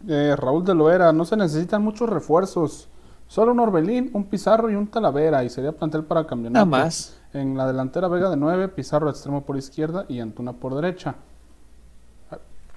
[0.08, 2.88] Eh, Raúl de Loera, no se necesitan muchos refuerzos.
[3.26, 6.66] Solo un Orbelín, un Pizarro y un Talavera y sería plantel para campeonato.
[6.66, 7.18] Nada más.
[7.32, 11.14] En la delantera Vega de 9, Pizarro extremo por izquierda y Antuna por derecha.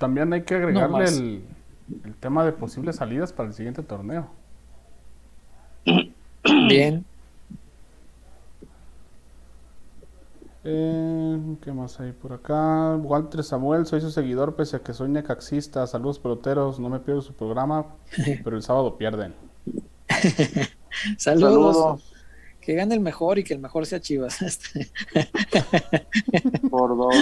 [0.06, 1.44] También hay que agregarle el,
[2.04, 4.28] el tema de posibles salidas para el siguiente torneo.
[6.70, 7.04] Bien.
[10.64, 12.96] Eh, ¿Qué más hay por acá?
[12.98, 15.88] Walter Samuel, soy su seguidor pese a que soy necaxista.
[15.88, 17.88] Saludos peloteros, no me pierdo su programa,
[18.44, 19.34] pero el sábado pierden.
[21.18, 21.74] Saludos.
[21.74, 22.15] Saludos
[22.66, 24.42] Que gane el mejor y que el mejor sea Chivas.
[24.42, 24.90] Este,
[26.70, 27.16] por dos.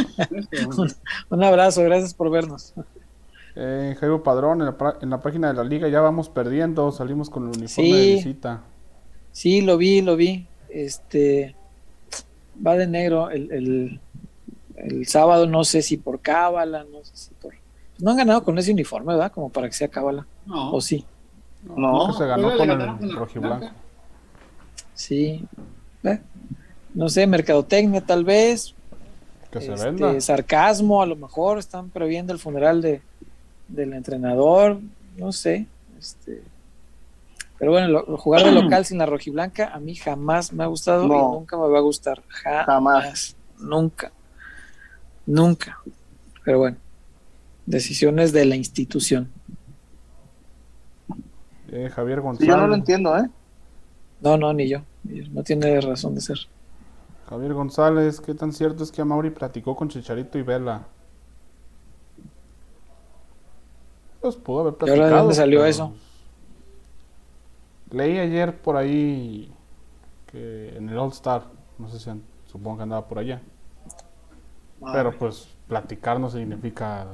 [1.29, 2.73] Un abrazo, gracias por vernos.
[3.55, 6.91] Eh, Jairo Padrón, en la, pra- en la página de la liga ya vamos perdiendo,
[6.91, 7.91] salimos con el uniforme Sí.
[7.91, 8.61] de visita.
[9.31, 10.47] Sí, lo vi, lo vi.
[10.69, 11.55] Este
[12.65, 13.99] va de negro el, el,
[14.75, 17.53] el sábado, no sé si por cábala, no sé si por.
[17.99, 19.31] No han ganado con ese uniforme, ¿verdad?
[19.31, 20.25] Como para que sea cábala.
[20.45, 20.71] No.
[20.73, 21.05] O sí.
[21.63, 23.69] No, creo que se ganó con el la rojiblanco.
[24.95, 25.43] Sí.
[26.03, 26.19] Eh,
[26.93, 28.73] No sé, mercadotecnia tal vez.
[29.51, 30.19] Que se este, venda.
[30.21, 33.01] sarcasmo, a lo mejor están previendo el funeral de,
[33.67, 34.79] del entrenador,
[35.17, 35.67] no sé.
[35.99, 36.41] Este,
[37.59, 40.67] pero bueno, lo- lo- jugar de local sin la rojiblanca a mí jamás me ha
[40.67, 42.21] gustado y nunca me va a gustar.
[42.27, 42.65] Jamás.
[42.65, 43.35] Jamás.
[43.59, 44.11] Nunca.
[45.25, 45.77] Nunca.
[46.43, 46.77] Pero bueno,
[47.65, 49.31] decisiones de la institución.
[51.71, 52.49] Eh, Javier Sí, González.
[52.49, 53.29] yo no lo entiendo, ¿eh?
[54.23, 54.79] No, no, ni yo.
[55.03, 56.37] No tiene razón de ser.
[57.29, 60.87] Javier González, ¿qué tan cierto es que Amauri platicó con Chicharito y Vela?
[64.21, 65.03] Pues pudo haber ¿Y platicado.
[65.03, 65.93] ahora de dónde salió pero eso?
[67.91, 69.53] Leí ayer por ahí
[70.27, 71.45] que en el All Star,
[71.77, 72.09] no sé si
[72.45, 73.41] supongo que andaba por allá.
[74.91, 77.07] Pero pues platicar no significa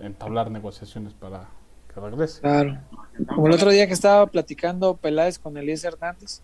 [0.00, 1.48] entablar negociaciones para
[1.94, 2.40] que regrese.
[2.40, 2.78] Claro.
[3.26, 6.40] Como el otro día que estaba platicando Peláez con Elías Hernández,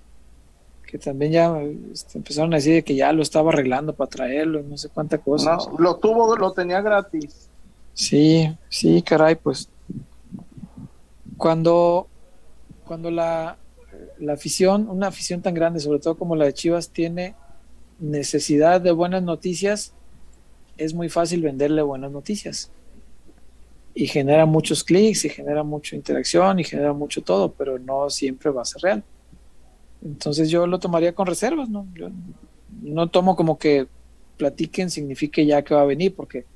[0.86, 1.60] que también ya
[1.92, 4.88] este, empezaron a decir de que ya lo estaba arreglando para traerlo y no sé
[4.88, 5.56] cuánta cosa.
[5.56, 7.48] No, lo tuvo, lo tenía gratis.
[7.92, 9.68] Sí, sí, caray, pues
[11.36, 12.06] cuando,
[12.86, 13.56] cuando la,
[14.18, 17.34] la afición, una afición tan grande, sobre todo como la de Chivas, tiene
[17.98, 19.92] necesidad de buenas noticias,
[20.76, 22.70] es muy fácil venderle buenas noticias.
[23.94, 28.50] Y genera muchos clics, y genera mucha interacción, y genera mucho todo, pero no siempre
[28.50, 29.04] va a ser real.
[30.02, 31.86] Entonces yo lo tomaría con reservas, ¿no?
[31.94, 32.08] Yo
[32.82, 33.88] no tomo como que
[34.36, 36.46] platiquen signifique ya que va a venir, porque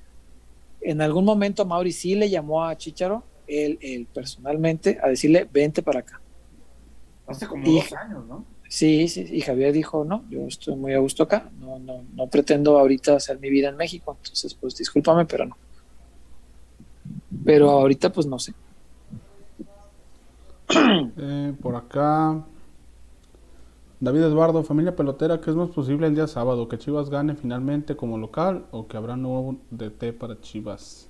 [0.80, 5.82] en algún momento Mauri sí le llamó a Chicharo, él, él personalmente, a decirle, vente
[5.82, 6.20] para acá.
[7.26, 8.46] Hace como Y- dos años, ¿no?
[8.68, 12.26] Sí, sí, y Javier dijo, no, yo estoy muy a gusto acá, no, no, no
[12.28, 15.56] pretendo ahorita hacer mi vida en México, entonces pues discúlpame, pero no.
[17.42, 18.54] Pero ahorita pues no sé.
[21.16, 22.42] Eh, por acá.
[24.00, 26.68] David Eduardo, familia pelotera, ¿qué es más posible el día sábado?
[26.68, 31.08] ¿Que Chivas gane finalmente como local o que habrá nuevo DT para Chivas?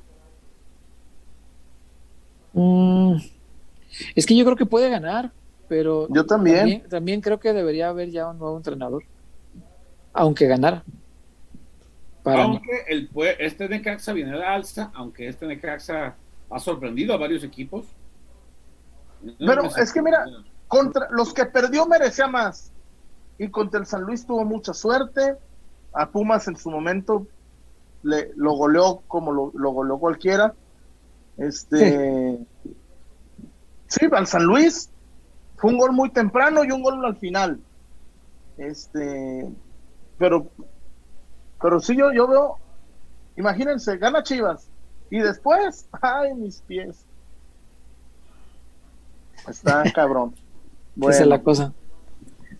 [2.52, 3.16] Mm,
[4.14, 5.32] es que yo creo que puede ganar,
[5.68, 6.56] pero Yo también.
[6.58, 9.02] también, también creo que debería haber ya un nuevo entrenador,
[10.12, 10.84] aunque ganara.
[12.24, 12.54] Para mí.
[12.54, 16.16] aunque el, este Necaxa viene a la alza, aunque este Necaxa
[16.50, 17.86] ha sorprendido a varios equipos.
[19.38, 20.24] Pero es que mira,
[20.66, 22.72] contra los que perdió merecía más.
[23.38, 25.36] Y contra el San Luis tuvo mucha suerte.
[25.92, 27.26] A Pumas en su momento
[28.02, 30.54] le, lo goleó como lo, lo goleó cualquiera.
[31.36, 32.38] Este.
[33.86, 34.06] Sí.
[34.12, 34.90] al San Luis
[35.56, 37.60] fue un gol muy temprano y un gol al final.
[38.56, 39.48] Este.
[40.18, 40.48] Pero.
[41.64, 42.58] Pero sí, yo, yo veo.
[43.38, 44.68] Imagínense, gana Chivas.
[45.08, 47.06] Y después, ay, mis pies.
[49.48, 50.34] Está cabrón.
[51.00, 51.72] Esa es la cosa.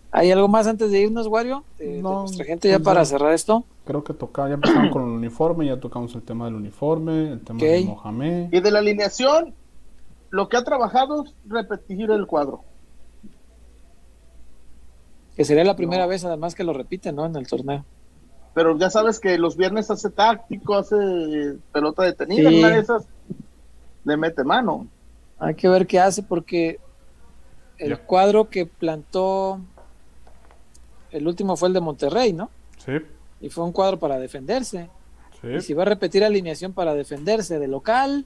[0.09, 1.63] ¿Hay algo más antes de irnos, Wario?
[1.77, 3.63] De, No, nuestra gente ya para cerrar esto.
[3.85, 7.41] Creo que toca, ya empezamos con el uniforme, ya tocamos el tema del uniforme, el
[7.41, 8.51] tema de Mohamed.
[8.51, 9.53] Y de la alineación,
[10.31, 12.63] lo que ha trabajado es repetir el cuadro.
[15.35, 17.27] Que sería la primera vez además que lo repiten, ¿no?
[17.27, 17.85] En el torneo.
[18.55, 20.95] Pero ya sabes que los viernes hace táctico, hace
[21.71, 22.59] pelota detenida, Sí.
[22.59, 23.05] una de esas
[24.05, 24.87] le mete mano.
[25.37, 26.79] Hay que ver qué hace porque
[27.77, 29.59] el cuadro que plantó
[31.11, 32.49] el último fue el de Monterrey, ¿no?
[32.77, 32.93] Sí,
[33.41, 34.89] Y fue un cuadro para defenderse.
[35.43, 35.73] Y si sí.
[35.73, 38.25] va a repetir alineación para defenderse de local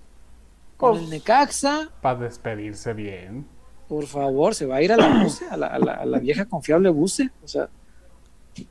[0.78, 3.46] con Pues- el Necaxa, Para despedirse bien.
[3.88, 6.20] por favor, se va a ir a la buce, a la, a la- a la
[6.20, 7.32] vieja confiable buce.
[7.44, 7.68] O sea,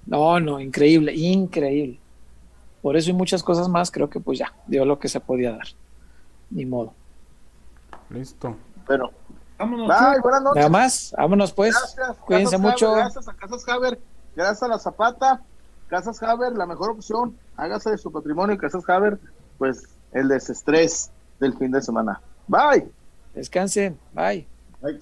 [0.07, 1.99] no, no, increíble, increíble.
[2.83, 5.53] Por eso y muchas cosas más, creo que pues ya, dio lo que se podía
[5.53, 5.67] dar.
[6.51, 6.95] Ni modo.
[8.11, 8.57] Listo.
[8.87, 9.11] Pero,
[9.59, 9.89] Vámonos.
[9.89, 10.57] bye, buenas noches.
[10.57, 11.75] Nada más, vámonos pues.
[11.75, 12.89] Gracias, Cuídense Casas mucho.
[12.89, 14.01] Haber, gracias a Casas Haber,
[14.37, 15.43] gracias a la Zapata,
[15.89, 17.37] Casas Haber, la mejor opción.
[17.57, 19.19] Hágase de su patrimonio y Casas Haber,
[19.59, 21.11] pues el desestrés
[21.41, 22.21] del fin de semana.
[22.47, 22.89] Bye.
[23.35, 23.99] Descansen.
[24.15, 24.47] Bye.
[24.81, 24.99] Bye.